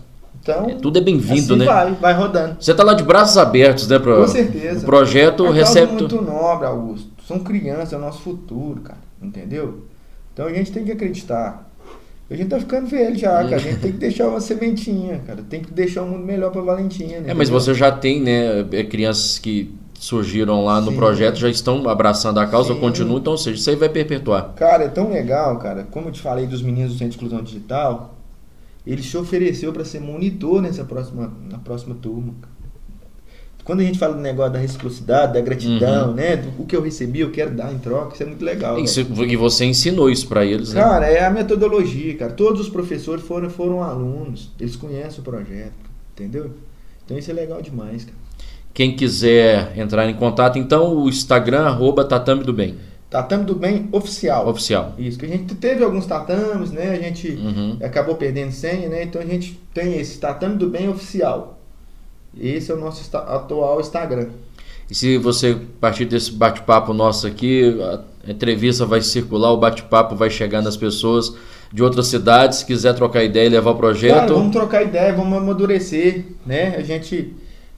Então, 0.41 0.69
é, 0.69 0.75
tudo 0.75 0.99
é 0.99 1.01
bem-vindo, 1.01 1.53
assim 1.53 1.55
né? 1.55 1.65
Vai, 1.65 1.91
vai 1.93 2.13
rodando. 2.13 2.57
Você 2.59 2.73
tá 2.73 2.83
lá 2.83 2.93
de 2.93 3.03
braços 3.03 3.37
abertos, 3.37 3.87
né? 3.87 3.97
Pra, 3.97 4.15
Com 4.17 4.27
certeza. 4.27 4.81
O 4.81 4.85
projeto 4.85 5.45
é 5.47 5.51
recebe. 5.51 5.93
Muito 5.93 6.21
nobre, 6.21 6.67
Augusto. 6.67 7.09
São 7.27 7.39
crianças, 7.39 7.93
é 7.93 7.97
o 7.97 7.99
nosso 7.99 8.21
futuro, 8.21 8.81
cara. 8.81 8.99
Entendeu? 9.21 9.85
Então 10.33 10.45
a 10.45 10.53
gente 10.53 10.71
tem 10.71 10.83
que 10.83 10.91
acreditar. 10.91 11.67
A 12.29 12.35
gente 12.35 12.49
tá 12.49 12.59
ficando 12.59 12.87
velho 12.87 13.15
já, 13.15 13.43
cara. 13.43 13.55
A 13.55 13.59
gente 13.59 13.79
tem 13.79 13.91
que 13.91 13.97
deixar 13.97 14.27
uma 14.27 14.39
sementinha, 14.39 15.21
cara. 15.25 15.43
Tem 15.47 15.61
que 15.61 15.71
deixar 15.71 16.03
um 16.03 16.09
mundo 16.09 16.25
melhor 16.25 16.51
pra 16.51 16.61
Valentinha. 16.61 17.21
Né? 17.21 17.31
É, 17.31 17.33
mas 17.33 17.49
você 17.49 17.73
já 17.73 17.91
tem, 17.91 18.21
né, 18.21 18.65
é, 18.71 18.83
crianças 18.83 19.39
que 19.39 19.73
surgiram 19.99 20.63
lá 20.63 20.81
no 20.81 20.91
Sim. 20.91 20.97
projeto 20.97 21.37
já 21.37 21.49
estão 21.49 21.87
abraçando 21.89 22.39
a 22.39 22.47
causa, 22.47 22.75
continuam, 22.75 23.19
então, 23.19 23.33
ou 23.33 23.37
seja, 23.37 23.57
isso 23.57 23.69
aí 23.69 23.75
vai 23.75 23.89
perpetuar. 23.89 24.53
Cara, 24.55 24.83
é 24.83 24.89
tão 24.89 25.09
legal, 25.09 25.57
cara. 25.57 25.87
Como 25.89 26.09
eu 26.09 26.11
te 26.11 26.21
falei 26.21 26.45
dos 26.45 26.61
meninos 26.61 26.93
do 26.93 26.97
Centro 26.97 27.17
de 27.17 27.25
Inclusão 27.25 27.43
Digital, 27.43 28.15
ele 28.85 29.01
se 29.01 29.17
ofereceu 29.17 29.73
para 29.73 29.83
ser 29.83 29.99
monitor 29.99 30.61
nessa 30.61 30.83
próxima, 30.83 31.31
na 31.49 31.57
próxima 31.57 31.95
turma. 31.95 32.33
Quando 33.63 33.79
a 33.79 33.83
gente 33.83 33.97
fala 33.97 34.13
do 34.13 34.21
negócio 34.21 34.53
da 34.53 34.59
reciprocidade, 34.59 35.33
da 35.33 35.41
gratidão, 35.41 36.09
uhum. 36.09 36.13
né? 36.13 36.35
Do, 36.35 36.61
o 36.61 36.67
que 36.67 36.75
eu 36.75 36.83
recebi, 36.83 37.21
eu 37.21 37.31
quero 37.31 37.49
dar 37.49 37.73
em 37.73 37.79
troca, 37.79 38.13
isso 38.13 38.21
é 38.21 38.25
muito 38.27 38.45
legal. 38.45 38.77
Isso, 38.79 38.99
e 38.99 39.35
você 39.35 39.65
ensinou 39.65 40.07
isso 40.07 40.27
para 40.27 40.45
eles, 40.45 40.71
né? 40.71 40.79
Cara, 40.79 41.09
é 41.09 41.25
a 41.25 41.31
metodologia, 41.31 42.15
cara. 42.15 42.31
Todos 42.31 42.61
os 42.61 42.69
professores 42.69 43.25
foram, 43.25 43.49
foram 43.49 43.81
alunos, 43.81 44.51
eles 44.59 44.75
conhecem 44.75 45.19
o 45.19 45.23
projeto, 45.23 45.73
entendeu? 46.13 46.51
Então 47.03 47.17
isso 47.17 47.31
é 47.31 47.33
legal 47.33 47.59
demais, 47.59 48.05
cara. 48.05 48.24
Quem 48.75 48.93
quiser 48.93 49.71
entrar 49.77 50.05
em 50.09 50.13
contato, 50.13 50.59
então 50.59 50.97
o 50.97 51.07
Instagram, 51.07 51.61
arroba 51.61 52.03
Tatame 52.03 52.43
do 52.43 52.51
Bem. 52.51 52.75
Tatame 53.09 53.45
do 53.45 53.55
Bem 53.55 53.87
Oficial. 53.89 54.49
Oficial. 54.49 54.93
Isso, 54.97 55.17
que 55.17 55.25
a 55.25 55.29
gente 55.29 55.55
teve 55.55 55.81
alguns 55.81 56.05
tatames, 56.05 56.71
né? 56.71 56.91
A 56.91 57.01
gente 57.01 57.29
uhum. 57.29 57.77
acabou 57.81 58.15
perdendo 58.15 58.51
senha, 58.51 58.89
né? 58.89 59.03
Então 59.03 59.21
a 59.21 59.25
gente 59.25 59.57
tem 59.73 59.97
esse 59.97 60.19
Tatame 60.19 60.57
do 60.57 60.67
Bem 60.67 60.89
Oficial. 60.89 61.57
Esse 62.37 62.69
é 62.69 62.75
o 62.75 62.77
nosso 62.77 63.15
atual 63.15 63.79
Instagram. 63.79 64.27
E 64.91 64.93
se 64.93 65.17
você, 65.17 65.51
a 65.51 65.79
partir 65.79 66.03
desse 66.03 66.33
bate-papo 66.33 66.93
nosso 66.93 67.25
aqui, 67.25 67.79
a 68.27 68.29
entrevista 68.29 68.85
vai 68.85 68.99
circular, 68.99 69.53
o 69.53 69.57
bate-papo 69.57 70.17
vai 70.17 70.29
chegar 70.29 70.61
nas 70.61 70.75
pessoas 70.75 71.33
de 71.71 71.81
outras 71.81 72.07
cidades, 72.07 72.57
se 72.57 72.65
quiser 72.65 72.93
trocar 72.93 73.23
ideia 73.23 73.45
e 73.45 73.49
levar 73.51 73.71
o 73.71 73.75
projeto. 73.75 74.33
Vamos 74.33 74.51
trocar 74.51 74.83
ideia, 74.83 75.13
vamos 75.13 75.37
amadurecer, 75.37 76.25
né? 76.45 76.75
A 76.75 76.81
gente 76.81 77.33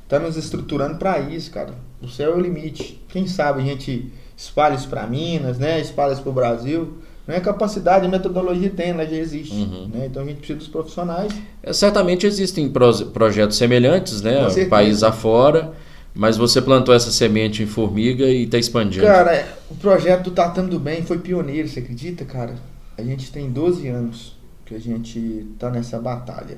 tá 0.07 0.19
nos 0.19 0.37
estruturando 0.37 0.97
para 0.97 1.19
isso, 1.19 1.51
cara. 1.51 1.73
O 2.01 2.07
céu 2.07 2.33
é 2.33 2.35
o 2.35 2.39
limite. 2.39 3.01
Quem 3.09 3.27
sabe 3.27 3.61
a 3.61 3.65
gente 3.65 4.11
espalha 4.35 4.75
isso 4.75 4.87
para 4.87 5.05
Minas, 5.07 5.57
né? 5.57 5.79
Espalha 5.79 6.13
isso 6.13 6.21
para 6.21 6.29
o 6.29 6.33
Brasil. 6.33 6.97
Não 7.27 7.35
é 7.35 7.41
capacidade, 7.41 8.05
a 8.05 8.09
metodologia 8.09 8.69
tem, 8.69 8.91
ela 8.91 9.05
já 9.05 9.17
existe. 9.17 9.53
Uhum. 9.53 9.89
Né? 9.93 10.05
Então 10.05 10.23
a 10.23 10.25
gente 10.25 10.37
precisa 10.37 10.59
dos 10.59 10.67
profissionais. 10.69 11.33
É, 11.61 11.73
certamente 11.73 12.25
existem 12.25 12.71
projetos 13.11 13.57
semelhantes, 13.57 14.21
né? 14.21 14.47
País 14.69 15.03
afora. 15.03 15.73
Mas 16.15 16.35
você 16.35 16.59
plantou 16.59 16.95
essa 16.95 17.11
semente 17.11 17.61
em 17.61 17.67
formiga 17.67 18.25
e 18.25 18.45
está 18.45 18.57
expandindo. 18.57 19.05
Cara, 19.05 19.47
o 19.69 19.75
projeto 19.75 20.23
do 20.23 20.31
Tatame 20.31 20.67
do 20.67 20.79
Bem 20.79 21.03
foi 21.03 21.19
pioneiro, 21.19 21.67
você 21.67 21.79
acredita, 21.79 22.25
cara? 22.25 22.55
A 22.97 23.03
gente 23.03 23.31
tem 23.31 23.51
12 23.51 23.87
anos 23.87 24.35
que 24.65 24.73
a 24.73 24.79
gente 24.79 25.47
está 25.53 25.69
nessa 25.69 25.99
batalha, 25.99 26.57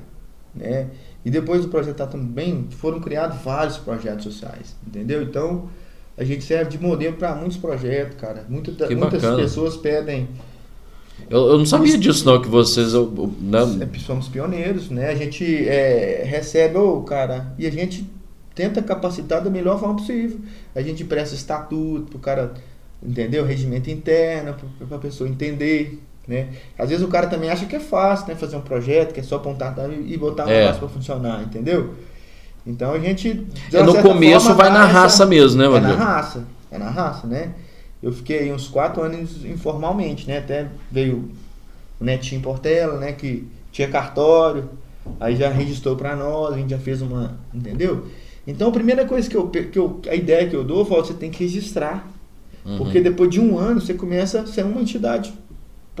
né? 0.54 0.86
E 1.24 1.30
depois 1.30 1.62
do 1.62 1.68
projeto 1.68 1.96
tá 1.96 2.06
também 2.06 2.66
foram 2.70 3.00
criados 3.00 3.42
vários 3.42 3.76
projetos 3.76 4.24
sociais, 4.24 4.74
entendeu? 4.86 5.22
Então 5.22 5.68
a 6.16 6.24
gente 6.24 6.44
serve 6.44 6.70
de 6.70 6.78
modelo 6.78 7.16
para 7.16 7.34
muitos 7.34 7.56
projetos, 7.56 8.16
cara. 8.16 8.44
Muita, 8.48 8.72
muitas 8.94 9.22
pessoas 9.36 9.76
pedem. 9.76 10.28
Eu, 11.28 11.46
eu 11.48 11.58
não 11.58 11.66
sabia 11.66 11.98
disso 11.98 12.24
não 12.24 12.40
que 12.40 12.48
vocês 12.48 12.92
não... 12.92 13.74
Né? 13.74 13.88
somos 13.98 14.28
pioneiros, 14.28 14.88
né? 14.88 15.10
A 15.10 15.14
gente 15.14 15.44
é, 15.68 16.22
recebe 16.24 16.78
o 16.78 17.02
cara 17.02 17.52
e 17.58 17.66
a 17.66 17.70
gente 17.70 18.10
tenta 18.54 18.82
capacitar 18.82 19.42
da 19.42 19.50
melhor 19.50 19.78
forma 19.78 19.96
possível. 19.96 20.40
A 20.74 20.82
gente 20.82 21.04
presta 21.04 21.34
estatuto 21.34 22.06
para 22.10 22.16
o 22.16 22.20
cara, 22.20 22.54
entendeu? 23.02 23.44
Regimento 23.44 23.90
interno 23.90 24.56
para 24.86 24.96
a 24.96 25.00
pessoa 25.00 25.28
entender, 25.28 26.02
né? 26.30 26.48
Às 26.78 26.88
vezes 26.88 27.04
o 27.04 27.08
cara 27.08 27.26
também 27.26 27.50
acha 27.50 27.66
que 27.66 27.74
é 27.74 27.80
fácil, 27.80 28.28
né? 28.28 28.36
Fazer 28.36 28.56
um 28.56 28.60
projeto, 28.60 29.12
que 29.12 29.18
é 29.18 29.22
só 29.22 29.36
apontar 29.36 29.74
e 30.06 30.16
botar 30.16 30.46
um 30.46 30.48
é. 30.48 30.60
negócio 30.60 30.78
para 30.78 30.88
funcionar, 30.88 31.42
entendeu? 31.42 31.94
Então 32.64 32.92
a 32.92 32.98
gente. 33.00 33.46
É, 33.72 33.82
no 33.82 34.00
começo 34.00 34.46
forma, 34.46 34.62
vai 34.62 34.72
na 34.72 34.84
essa... 34.84 34.92
raça 34.92 35.26
mesmo, 35.26 35.60
né, 35.60 35.68
mano? 35.68 35.88
É 35.88 35.96
na 35.96 35.96
raça, 35.96 36.44
é 36.70 36.78
na 36.78 36.88
raça, 36.88 37.26
né? 37.26 37.50
Eu 38.00 38.12
fiquei 38.12 38.50
uns 38.52 38.68
quatro 38.68 39.02
anos 39.02 39.44
informalmente, 39.44 40.26
né? 40.28 40.38
Até 40.38 40.68
veio 40.90 41.30
o 42.00 42.04
Netinho 42.04 42.40
Portela, 42.40 42.96
né? 42.98 43.12
Que 43.12 43.46
tinha 43.72 43.88
cartório, 43.88 44.70
aí 45.18 45.34
já 45.34 45.50
registrou 45.50 45.96
para 45.96 46.14
nós, 46.14 46.54
a 46.54 46.56
gente 46.56 46.70
já 46.70 46.78
fez 46.78 47.02
uma. 47.02 47.38
Entendeu? 47.52 48.06
Então 48.46 48.68
a 48.68 48.72
primeira 48.72 49.04
coisa 49.04 49.28
que 49.28 49.36
eu, 49.36 49.48
que 49.48 49.78
eu 49.78 50.00
a 50.08 50.14
ideia 50.14 50.48
que 50.48 50.54
eu 50.54 50.62
dou, 50.62 50.80
eu 50.80 50.84
falo, 50.84 51.04
você 51.04 51.14
tem 51.14 51.30
que 51.30 51.42
registrar. 51.42 52.08
Uhum. 52.64 52.78
Porque 52.78 53.00
depois 53.00 53.30
de 53.30 53.40
um 53.40 53.58
ano 53.58 53.80
você 53.80 53.94
começa 53.94 54.42
a 54.42 54.46
ser 54.46 54.64
uma 54.64 54.80
entidade. 54.80 55.32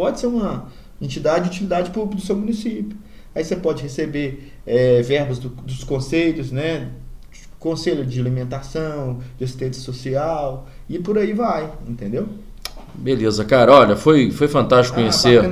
Pode 0.00 0.18
ser 0.18 0.28
uma 0.28 0.64
entidade 0.98 1.44
de 1.44 1.50
utilidade 1.50 1.90
pública 1.90 2.16
do 2.16 2.22
seu 2.22 2.34
município. 2.34 2.96
Aí 3.34 3.44
você 3.44 3.54
pode 3.54 3.82
receber 3.82 4.50
é, 4.66 5.02
verbas 5.02 5.38
do, 5.38 5.50
dos 5.50 5.84
conselhos, 5.84 6.50
né? 6.50 6.88
Conselho 7.58 8.06
de 8.06 8.18
alimentação, 8.18 9.18
de 9.36 9.44
assistência 9.44 9.82
social 9.82 10.66
e 10.88 10.98
por 10.98 11.18
aí 11.18 11.34
vai, 11.34 11.70
entendeu? 11.86 12.26
Beleza, 12.94 13.44
cara. 13.44 13.74
Olha, 13.74 13.94
foi, 13.94 14.30
foi 14.30 14.48
fantástico 14.48 14.98
ah, 14.98 15.02
conhecer. 15.02 15.42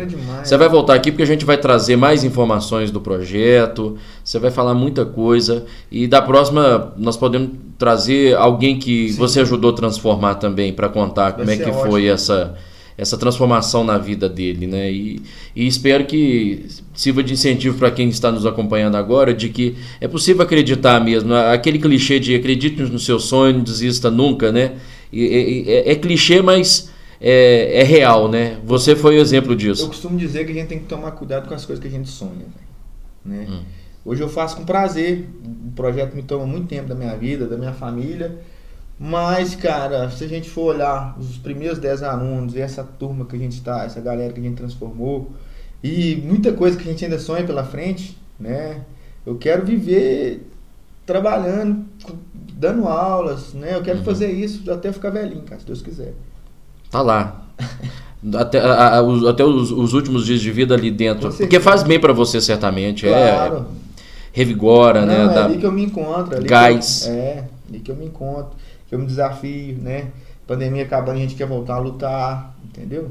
Você 0.43 0.57
vai 0.57 0.69
voltar 0.71 0.95
aqui 0.95 1.11
porque 1.13 1.25
a 1.25 1.27
gente 1.27 1.45
vai 1.45 1.59
trazer 1.59 1.97
mais 1.97 2.25
informações 2.25 2.91
do 2.91 3.03
projeto. 3.03 3.99
Você 4.25 4.39
vai 4.39 4.51
falar 4.51 4.73
muita 4.73 5.05
coisa. 5.05 5.67
E 5.91 6.07
da 6.07 6.23
próxima 6.23 6.95
nós 6.97 7.19
podemos 7.19 7.51
trazer 7.77 8.35
alguém 8.35 8.79
que 8.79 9.11
Sim. 9.11 9.19
você 9.19 9.41
ajudou 9.41 9.73
a 9.73 9.75
transformar 9.75 10.37
também 10.37 10.73
para 10.73 10.89
contar 10.89 11.33
vai 11.33 11.33
como 11.33 11.51
é 11.51 11.57
que 11.59 11.71
ótimo. 11.71 11.85
foi 11.85 12.07
essa, 12.07 12.57
essa 12.99 13.17
transformação 13.17 13.85
na 13.85 13.97
vida 13.97 14.29
dele, 14.29 14.67
né? 14.67 14.91
E, 14.91 15.23
e 15.55 15.69
espero 15.69 16.05
que 16.05 16.67
sirva 16.93 17.23
de 17.23 17.33
incentivo 17.33 17.79
para 17.79 17.93
quem 17.93 18.09
está 18.09 18.33
nos 18.33 18.45
acompanhando 18.45 18.97
agora 18.97 19.33
de 19.33 19.49
que 19.49 19.77
é 20.01 20.09
possível 20.09 20.43
acreditar 20.43 20.99
mesmo. 21.03 21.33
Aquele 21.33 21.79
clichê 21.79 22.19
de 22.19 22.35
acredite 22.35 22.83
no 22.83 22.99
seu 22.99 23.21
sonho, 23.21 23.59
não 23.59 23.63
desista 23.63 24.11
nunca, 24.11 24.51
né? 24.51 24.73
E, 25.13 25.65
é, 25.69 25.93
é 25.93 25.95
clichê, 25.95 26.43
mas 26.43 26.91
é, 27.21 27.81
é, 27.81 27.85
real, 27.85 28.29
né? 28.29 28.59
Você 28.65 28.97
foi 28.97 29.17
o 29.17 29.21
exemplo 29.21 29.55
disso. 29.55 29.85
Eu 29.85 29.89
costumo 29.89 30.19
dizer 30.19 30.45
que 30.45 30.51
a 30.51 30.55
gente 30.55 30.67
tem 30.67 30.81
que 30.81 30.87
tomar 30.87 31.13
cuidado 31.13 31.47
com 31.49 31.55
as 31.55 31.65
coisas 31.65 31.81
que 31.81 31.89
a 31.89 31.93
gente 31.93 32.09
sonha, 32.09 32.47
né? 33.25 33.47
Hum. 33.49 33.63
Hoje 34.05 34.23
eu 34.23 34.29
faço 34.29 34.57
com 34.57 34.65
prazer. 34.65 35.29
O 35.69 35.71
projeto 35.73 36.17
me 36.17 36.23
toma 36.23 36.45
muito 36.45 36.67
tempo 36.67 36.89
da 36.89 36.97
minha 36.97 37.17
vida, 37.17 37.47
da 37.47 37.57
minha 37.57 37.73
família. 37.73 38.39
Mas, 38.99 39.55
cara, 39.55 40.11
se 40.11 40.25
a 40.25 40.29
gente 40.29 40.51
for 40.51 40.75
olhar 40.75 41.17
os 41.19 41.37
primeiros 41.39 41.79
10 41.79 42.03
alunos 42.03 42.55
e 42.55 42.61
essa 42.61 42.83
turma 42.83 43.25
que 43.25 43.37
a 43.37 43.39
gente 43.39 43.53
está, 43.53 43.85
essa 43.85 44.01
galera 44.01 44.33
que 44.33 44.41
a 44.41 44.43
gente 44.43 44.57
transformou, 44.57 45.31
e 45.83 46.17
muita 46.17 46.53
coisa 46.53 46.77
que 46.77 46.83
a 46.83 46.91
gente 46.91 47.05
ainda 47.05 47.19
sonha 47.19 47.45
pela 47.45 47.63
frente, 47.63 48.19
né? 48.39 48.81
Eu 49.25 49.37
quero 49.37 49.65
viver 49.65 50.51
trabalhando, 51.07 51.85
dando 52.53 52.89
aulas, 52.89 53.55
né? 53.55 53.75
Eu 53.75 53.83
quero 53.83 53.99
uhum. 53.99 54.05
fazer 54.05 54.33
isso 54.33 54.69
até 54.71 54.91
ficar 54.93 55.11
velhinho, 55.11 55.43
cara, 55.43 55.61
se 55.61 55.67
Deus 55.67 55.81
quiser. 55.81 56.15
Tá 56.91 57.01
lá. 57.01 57.43
até, 58.35 58.59
a, 58.59 58.97
a, 58.97 59.03
os, 59.03 59.25
até 59.27 59.45
os, 59.45 59.71
os, 59.71 59.93
últimos 59.93 60.27
dias 60.27 60.41
de 60.41 60.51
vida 60.51 60.75
ali 60.75 60.91
dentro. 60.91 61.33
Porque 61.33 61.61
faz 61.61 61.85
bem 61.85 62.01
para 62.01 62.13
você, 62.13 62.41
certamente. 62.41 63.07
É, 63.07 63.31
claro. 63.33 63.57
É, 63.57 63.89
revigora, 64.33 65.01
Não, 65.03 65.07
né? 65.07 65.25
É 65.25 65.35
da... 65.35 65.45
ali 65.45 65.59
que 65.59 65.67
eu 65.67 65.73
me 65.73 65.85
encontro. 65.85 66.37
Ali 66.37 66.49
gás. 66.49 67.07
Eu, 67.07 67.15
é, 67.15 67.45
ali 67.69 67.81
que 67.81 67.91
eu 67.91 67.97
me 67.97 68.07
encontro. 68.07 68.57
Eu 68.91 68.99
me 68.99 69.07
desafio, 69.07 69.77
né? 69.79 70.11
Pandemia 70.47 70.83
acabando, 70.83 71.19
a 71.19 71.21
gente 71.21 71.35
quer 71.35 71.47
voltar 71.47 71.75
a 71.75 71.79
lutar, 71.79 72.57
entendeu? 72.65 73.11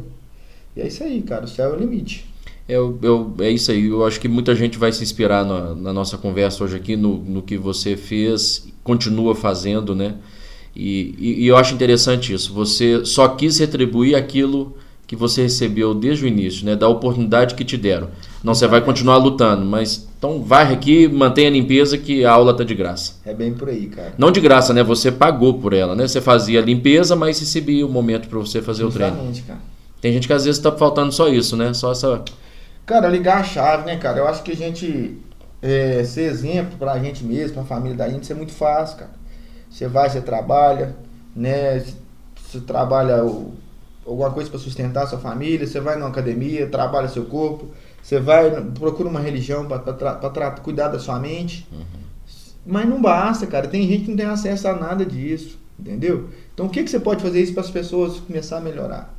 E 0.76 0.82
é 0.82 0.88
isso 0.88 1.04
aí, 1.04 1.22
cara. 1.22 1.46
O 1.46 1.48
céu 1.48 1.72
é 1.72 1.76
o 1.76 1.80
limite. 1.80 2.26
Eu, 2.68 3.00
eu, 3.02 3.34
é 3.40 3.50
isso 3.50 3.72
aí. 3.72 3.88
Eu 3.88 4.06
acho 4.06 4.20
que 4.20 4.28
muita 4.28 4.54
gente 4.56 4.78
vai 4.78 4.92
se 4.92 5.02
inspirar 5.02 5.46
na, 5.46 5.74
na 5.74 5.94
nossa 5.94 6.18
conversa 6.18 6.64
hoje 6.64 6.76
aqui, 6.76 6.96
no, 6.96 7.18
no 7.18 7.42
que 7.42 7.58
você 7.58 7.96
fez, 7.96 8.68
continua 8.84 9.34
fazendo, 9.36 9.96
né? 9.96 10.16
E, 10.76 11.16
e, 11.18 11.44
e, 11.44 11.48
eu 11.48 11.56
acho 11.58 11.74
interessante 11.74 12.34
isso. 12.34 12.54
Você 12.54 13.06
só 13.06 13.28
quis 13.30 13.58
retribuir 13.58 14.16
aquilo 14.16 14.76
que 15.08 15.16
você 15.16 15.44
recebeu 15.44 15.94
desde 15.94 16.26
o 16.26 16.28
início, 16.28 16.66
né? 16.66 16.76
Da 16.76 16.88
oportunidade 16.90 17.56
que 17.56 17.64
te 17.64 17.78
deram. 17.78 18.10
Não, 18.48 18.56
você 18.56 18.66
vai 18.66 18.80
continuar 18.80 19.18
lutando, 19.18 19.66
mas 19.66 20.08
então 20.18 20.42
varre 20.42 20.74
aqui, 20.74 21.06
mantenha 21.06 21.50
a 21.50 21.52
limpeza 21.52 21.98
que 21.98 22.24
a 22.24 22.32
aula 22.32 22.56
tá 22.56 22.64
de 22.64 22.74
graça. 22.74 23.16
É 23.26 23.34
bem 23.34 23.54
por 23.54 23.68
aí, 23.68 23.88
cara. 23.88 24.14
Não 24.18 24.32
de 24.32 24.40
graça, 24.40 24.74
né? 24.74 24.82
Você 24.84 25.12
pagou 25.12 25.56
por 25.56 25.74
ela, 25.74 25.98
né? 25.98 26.08
Você 26.08 26.22
fazia 26.22 26.62
a 26.62 26.64
limpeza, 26.64 27.14
mas 27.14 27.38
recebia 27.42 27.86
o 27.86 27.90
momento 27.90 28.30
para 28.30 28.40
você 28.40 28.62
fazer 28.62 28.84
Justamente, 28.84 29.12
o 29.12 29.20
treino. 29.20 29.48
cara. 29.48 29.60
Tem 30.00 30.14
gente 30.14 30.28
que 30.28 30.34
às 30.34 30.46
vezes 30.46 30.62
tá 30.62 30.72
faltando 30.72 31.12
só 31.12 31.28
isso, 31.28 31.58
né? 31.58 31.74
Só 31.74 31.92
essa. 31.92 32.24
Cara, 32.86 33.10
ligar 33.10 33.40
a 33.40 33.44
chave, 33.44 33.86
né, 33.86 33.98
cara? 33.98 34.20
Eu 34.20 34.28
acho 34.30 34.42
que 34.44 34.54
a 34.54 34.56
gente 34.56 35.18
é, 35.62 36.06
ser 36.06 36.22
exemplo 36.22 36.78
pra 36.80 36.98
gente 37.00 37.26
mesmo, 37.26 37.56
pra 37.56 37.66
família 37.66 37.98
da 37.98 38.08
gente, 38.08 38.24
isso 38.24 38.32
é 38.32 38.36
muito 38.36 38.54
fácil, 38.54 39.00
cara. 39.00 39.12
Você 39.70 39.90
vai, 39.90 40.10
você 40.10 40.22
trabalha, 40.22 40.96
né? 41.36 41.84
Você 42.50 42.62
trabalha 42.62 43.26
o, 43.26 43.52
alguma 44.06 44.32
coisa 44.32 44.50
para 44.50 44.58
sustentar 44.58 45.04
a 45.04 45.08
sua 45.08 45.20
família, 45.20 45.68
você 45.68 45.82
vai 45.82 45.98
numa 45.98 46.08
academia, 46.08 46.66
trabalha 46.68 47.10
seu 47.10 47.26
corpo, 47.26 47.68
você 48.08 48.22
vai, 48.22 48.50
procura 48.74 49.10
uma 49.10 49.20
religião 49.20 49.68
para 49.68 50.52
cuidar 50.52 50.88
da 50.88 50.98
sua 50.98 51.20
mente. 51.20 51.68
Uhum. 51.70 51.84
Mas 52.66 52.88
não 52.88 53.02
basta, 53.02 53.46
cara. 53.46 53.68
Tem 53.68 53.86
gente 53.86 54.06
que 54.06 54.10
não 54.12 54.16
tem 54.16 54.26
acesso 54.26 54.66
a 54.70 54.74
nada 54.74 55.06
disso, 55.06 55.60
entendeu? 55.78 56.30
Então 56.54 56.68
o 56.68 56.70
que, 56.70 56.84
que 56.84 56.90
você 56.90 57.02
pode 57.02 57.22
fazer 57.22 57.42
isso 57.42 57.52
para 57.52 57.64
as 57.64 57.70
pessoas 57.70 58.18
começar 58.22 58.60
a 58.60 58.62
melhorar? 58.62 59.14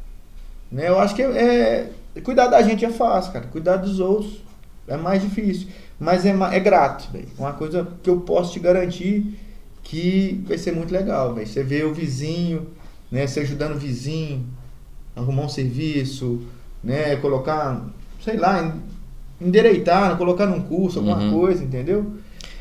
Né? 0.73 0.89
Eu 0.89 0.99
acho 0.99 1.15
que 1.15 1.21
é, 1.21 1.91
é, 2.17 2.21
cuidar 2.23 2.47
da 2.47 2.63
gente 2.63 2.83
é 2.83 2.89
fácil, 2.89 3.31
cara. 3.31 3.47
Cuidar 3.49 3.77
dos 3.77 4.01
outros 4.01 4.43
é 4.87 4.97
mais 4.97 5.21
difícil. 5.21 5.69
Mas 6.01 6.25
é, 6.25 6.31
é 6.31 6.59
grato, 6.59 7.13
véio. 7.13 7.29
Uma 7.39 7.53
coisa 7.53 7.87
que 8.03 8.09
eu 8.09 8.23
posso 8.23 8.55
te 8.55 8.59
garantir 8.59 9.39
que 9.83 10.43
vai 10.49 10.57
ser 10.57 10.73
muito 10.73 10.95
legal, 10.95 11.35
velho. 11.35 11.47
Você 11.47 11.63
vê 11.63 11.85
o 11.85 11.93
vizinho, 11.93 12.69
né? 13.11 13.27
Você 13.27 13.41
ajudando 13.41 13.77
o 13.77 13.79
vizinho, 13.79 14.47
arrumar 15.15 15.43
um 15.43 15.49
serviço, 15.51 16.41
né? 16.83 17.17
Colocar, 17.17 17.87
sei 18.29 18.39
lá, 18.39 18.75
endereitar, 19.41 20.17
colocar 20.17 20.47
num 20.47 20.61
curso, 20.61 20.99
alguma 20.99 21.19
uhum. 21.19 21.33
coisa, 21.33 21.65
entendeu? 21.65 22.13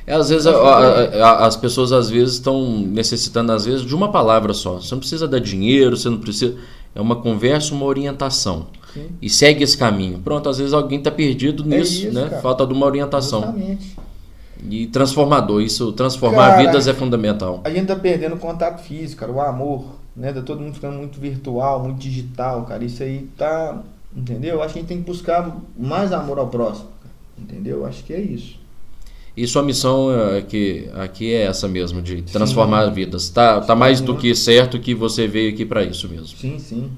É, 0.06 0.14
às 0.14 0.30
vezes 0.30 0.48
a, 0.48 0.52
a, 0.56 1.26
a, 1.26 1.46
as 1.48 1.58
pessoas 1.58 1.92
às 1.92 2.10
vezes 2.10 2.36
estão 2.36 2.80
necessitando 2.80 3.52
às 3.52 3.66
vezes 3.66 3.82
de 3.82 3.94
uma 3.94 4.10
palavra 4.10 4.54
só. 4.54 4.76
Você 4.76 4.96
não 4.96 5.00
precisa 5.00 5.28
dar 5.28 5.40
dinheiro, 5.40 5.98
você 5.98 6.10
não 6.10 6.20
precisa. 6.20 6.56
É 6.96 7.02
uma 7.02 7.18
conversa, 7.18 7.74
uma 7.74 7.86
orientação. 7.86 8.68
Sim. 8.94 9.10
E 9.22 9.30
segue 9.30 9.64
esse 9.64 9.78
caminho. 9.78 10.20
Pronto, 10.20 10.48
às 10.48 10.58
vezes 10.58 10.74
alguém 10.74 11.00
está 11.00 11.12
perdido 11.12 11.64
é 11.64 11.78
nisso, 11.78 12.06
isso, 12.06 12.14
né? 12.14 12.30
Cara. 12.30 12.42
Falta 12.42 12.66
de 12.66 12.74
uma 12.74 12.86
orientação. 12.86 13.42
Justamente. 13.42 13.98
E 14.70 14.88
transformador, 14.88 15.62
isso, 15.62 15.92
transformar 15.92 16.52
cara, 16.52 16.58
vidas 16.64 16.88
é 16.88 16.94
fundamental. 16.94 17.62
A 17.64 17.70
gente 17.70 17.86
tá 17.88 17.96
perdendo 17.96 18.36
o 18.36 18.40
contato 18.40 18.82
físico, 18.82 19.20
cara, 19.20 19.32
o 19.32 19.40
amor, 19.40 19.86
né? 20.16 20.34
Tá 20.34 20.42
todo 20.42 20.62
mundo 20.62 20.74
ficando 20.74 20.98
muito 20.98 21.20
virtual, 21.20 21.84
muito 21.84 22.00
digital, 22.00 22.64
cara. 22.64 22.84
Isso 22.84 23.04
aí 23.04 23.28
tá. 23.38 23.84
Entendeu? 24.16 24.62
Acho 24.62 24.74
que 24.74 24.80
a 24.80 24.82
gente 24.82 24.90
tem 24.90 25.02
que 25.02 25.06
buscar 25.06 25.56
mais 25.78 26.12
amor 26.12 26.40
ao 26.40 26.48
próximo. 26.48 26.90
Entendeu? 27.38 27.86
Acho 27.86 28.04
que 28.04 28.14
é 28.14 28.20
isso. 28.20 28.58
E 29.36 29.48
sua 29.48 29.62
missão 29.62 30.10
aqui, 30.36 30.90
é 30.96 31.02
aqui 31.04 31.32
é 31.32 31.44
essa 31.44 31.68
mesmo, 31.68 32.02
de 32.02 32.24
transformar 32.24 32.88
sim. 32.88 32.94
vidas. 32.94 33.30
Tá, 33.30 33.62
tá 33.62 33.76
mais 33.76 34.02
do 34.02 34.16
que 34.16 34.34
certo 34.34 34.80
que 34.80 34.96
você 34.96 35.28
veio 35.28 35.54
aqui 35.54 35.64
para 35.64 35.84
isso 35.84 36.10
mesmo. 36.10 36.26
Sim, 36.26 36.58
sim. 36.58 36.90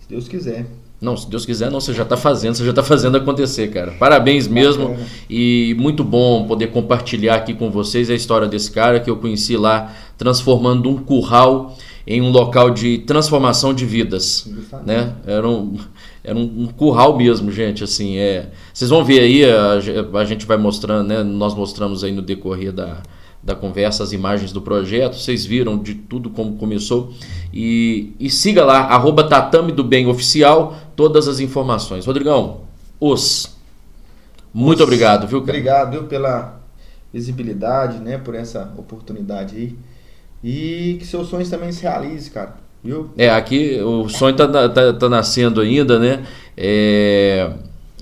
Se 0.00 0.08
Deus 0.08 0.26
quiser. 0.26 0.66
Não, 1.00 1.16
se 1.16 1.30
Deus 1.30 1.46
quiser, 1.46 1.70
não, 1.70 1.80
você 1.80 1.94
já 1.94 2.02
está 2.02 2.16
fazendo, 2.16 2.56
você 2.56 2.64
já 2.64 2.70
está 2.70 2.82
fazendo 2.82 3.16
acontecer, 3.16 3.68
cara. 3.68 3.92
Parabéns 3.92 4.48
mesmo 4.48 4.96
e 5.30 5.76
muito 5.78 6.02
bom 6.02 6.44
poder 6.48 6.72
compartilhar 6.72 7.36
aqui 7.36 7.54
com 7.54 7.70
vocês 7.70 8.10
a 8.10 8.14
história 8.14 8.48
desse 8.48 8.72
cara 8.72 8.98
que 8.98 9.08
eu 9.08 9.16
conheci 9.16 9.56
lá, 9.56 9.94
transformando 10.16 10.90
um 10.90 10.96
curral 10.96 11.76
em 12.04 12.20
um 12.20 12.30
local 12.30 12.70
de 12.70 12.98
transformação 12.98 13.72
de 13.72 13.86
vidas, 13.86 14.50
né? 14.84 15.14
Era 15.24 15.48
um, 15.48 15.78
era 16.28 16.38
um, 16.38 16.64
um, 16.64 16.66
curral 16.66 17.16
mesmo, 17.16 17.50
gente, 17.50 17.82
assim, 17.82 18.18
é... 18.18 18.50
Vocês 18.72 18.90
vão 18.90 19.02
ver 19.02 19.20
aí, 19.20 19.44
a, 19.44 20.18
a 20.18 20.24
gente 20.24 20.44
vai 20.44 20.58
mostrando, 20.58 21.08
né? 21.08 21.22
Nós 21.22 21.54
mostramos 21.54 22.04
aí 22.04 22.12
no 22.12 22.20
decorrer 22.20 22.70
da, 22.70 23.02
da 23.42 23.54
conversa, 23.54 24.02
as 24.02 24.12
imagens 24.12 24.52
do 24.52 24.60
projeto, 24.60 25.16
vocês 25.16 25.46
viram 25.46 25.78
de 25.78 25.94
tudo 25.94 26.28
como 26.28 26.56
começou. 26.56 27.14
E, 27.52 28.12
e 28.20 28.28
siga 28.28 28.62
lá, 28.62 28.80
arroba 28.80 29.26
Tatame 29.26 29.72
do 29.72 29.82
Bem 29.82 30.06
Oficial, 30.06 30.76
todas 30.94 31.26
as 31.26 31.40
informações. 31.40 32.04
Rodrigão, 32.04 32.60
os. 33.00 33.56
Muito 34.52 34.80
os, 34.80 34.84
obrigado, 34.84 35.26
viu, 35.26 35.40
cara? 35.40 35.52
Obrigado 35.56 36.04
pela 36.04 36.60
visibilidade, 37.10 37.98
né? 38.00 38.18
Por 38.18 38.34
essa 38.34 38.70
oportunidade 38.76 39.56
aí. 39.56 39.78
E 40.44 40.96
que 40.98 41.06
seus 41.06 41.28
sonhos 41.28 41.48
também 41.48 41.72
se 41.72 41.82
realizem, 41.82 42.30
cara. 42.32 42.67
Viu? 42.82 43.10
É, 43.16 43.30
aqui 43.30 43.80
o 43.80 44.08
sonho 44.08 44.36
tá, 44.36 44.68
tá, 44.68 44.92
tá 44.92 45.08
nascendo 45.08 45.60
ainda, 45.60 45.98
né? 45.98 46.24
É, 46.56 47.50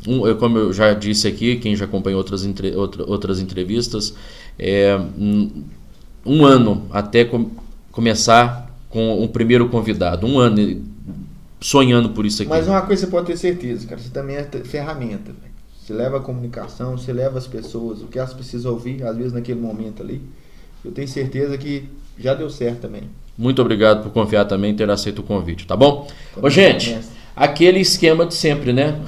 um, 0.07 0.35
como 0.37 0.59
eu 0.59 0.72
já 0.72 0.93
disse 0.95 1.27
aqui, 1.27 1.57
quem 1.57 1.74
já 1.74 1.85
acompanhou 1.85 2.18
outras, 2.18 2.45
entre, 2.45 2.74
outra, 2.77 3.05
outras 3.05 3.41
entrevistas, 3.41 4.14
é, 4.59 4.99
um 6.24 6.45
ano 6.45 6.87
até 6.91 7.24
com, 7.24 7.51
começar 7.91 8.70
com 8.91 9.22
um 9.22 9.29
primeiro 9.29 9.68
convidado. 9.68 10.27
Um 10.27 10.39
ano 10.39 10.83
sonhando 11.61 12.11
por 12.11 12.27
isso 12.27 12.43
aqui. 12.43 12.49
Mas 12.49 12.68
uma 12.68 12.83
coisa 12.83 13.05
você 13.05 13.11
pode 13.11 13.27
ter 13.27 13.37
certeza, 13.37 13.87
cara, 13.87 14.01
você 14.01 14.11
também 14.11 14.37
é 14.37 14.45
ferramenta. 14.64 15.33
Você 15.81 15.93
leva 15.93 16.16
a 16.16 16.20
comunicação, 16.20 16.99
você 16.99 17.12
leva 17.12 17.39
as 17.39 17.47
pessoas, 17.47 18.03
o 18.03 18.07
que 18.07 18.18
elas 18.18 18.35
precisam 18.35 18.72
ouvir, 18.72 19.05
às 19.05 19.16
vezes 19.16 19.33
naquele 19.33 19.61
momento 19.61 20.03
ali. 20.03 20.20
Eu 20.85 20.91
tenho 20.91 21.07
certeza 21.07 21.57
que 21.57 21.85
já 22.18 22.35
deu 22.35 22.51
certo 22.51 22.81
também. 22.81 23.05
Muito 23.37 23.61
obrigado 23.61 24.03
por 24.03 24.12
confiar 24.12 24.45
também 24.47 24.72
e 24.72 24.74
ter 24.74 24.91
aceito 24.91 25.20
o 25.20 25.22
convite, 25.22 25.66
tá 25.66 25.76
bom? 25.76 26.09
Ô, 26.41 26.49
gente, 26.49 26.99
aquele 27.34 27.80
esquema 27.80 28.24
de 28.24 28.34
sempre, 28.34 28.72
né? 28.72 28.99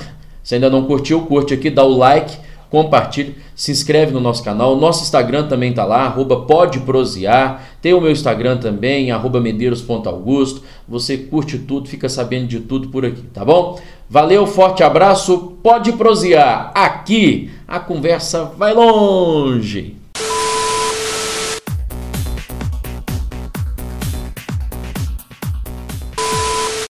Se 0.42 0.54
ainda 0.54 0.68
não 0.68 0.84
curtiu, 0.84 1.22
curte 1.22 1.54
aqui, 1.54 1.70
dá 1.70 1.84
o 1.84 1.96
like 1.96 2.48
compartilha, 2.70 3.34
se 3.54 3.72
inscreve 3.72 4.12
no 4.12 4.20
nosso 4.20 4.42
canal. 4.42 4.76
Nosso 4.76 5.02
Instagram 5.02 5.46
também 5.48 5.72
tá 5.72 5.84
lá, 5.84 6.02
arroba 6.02 6.40
pode 6.40 6.80
prosear. 6.80 7.66
Tem 7.80 7.94
o 7.94 8.00
meu 8.00 8.10
Instagram 8.10 8.58
também, 8.58 9.10
arroba 9.10 9.40
medeiros.augusto. 9.40 10.62
Você 10.86 11.16
curte 11.16 11.58
tudo, 11.58 11.88
fica 11.88 12.08
sabendo 12.08 12.46
de 12.46 12.60
tudo 12.60 12.88
por 12.88 13.04
aqui, 13.04 13.22
tá 13.32 13.44
bom? 13.44 13.78
Valeu, 14.08 14.46
forte 14.46 14.82
abraço, 14.82 15.58
pode 15.62 15.92
prosear. 15.92 16.72
Aqui 16.74 17.50
a 17.66 17.78
conversa 17.78 18.44
vai 18.44 18.72
longe. 18.72 19.97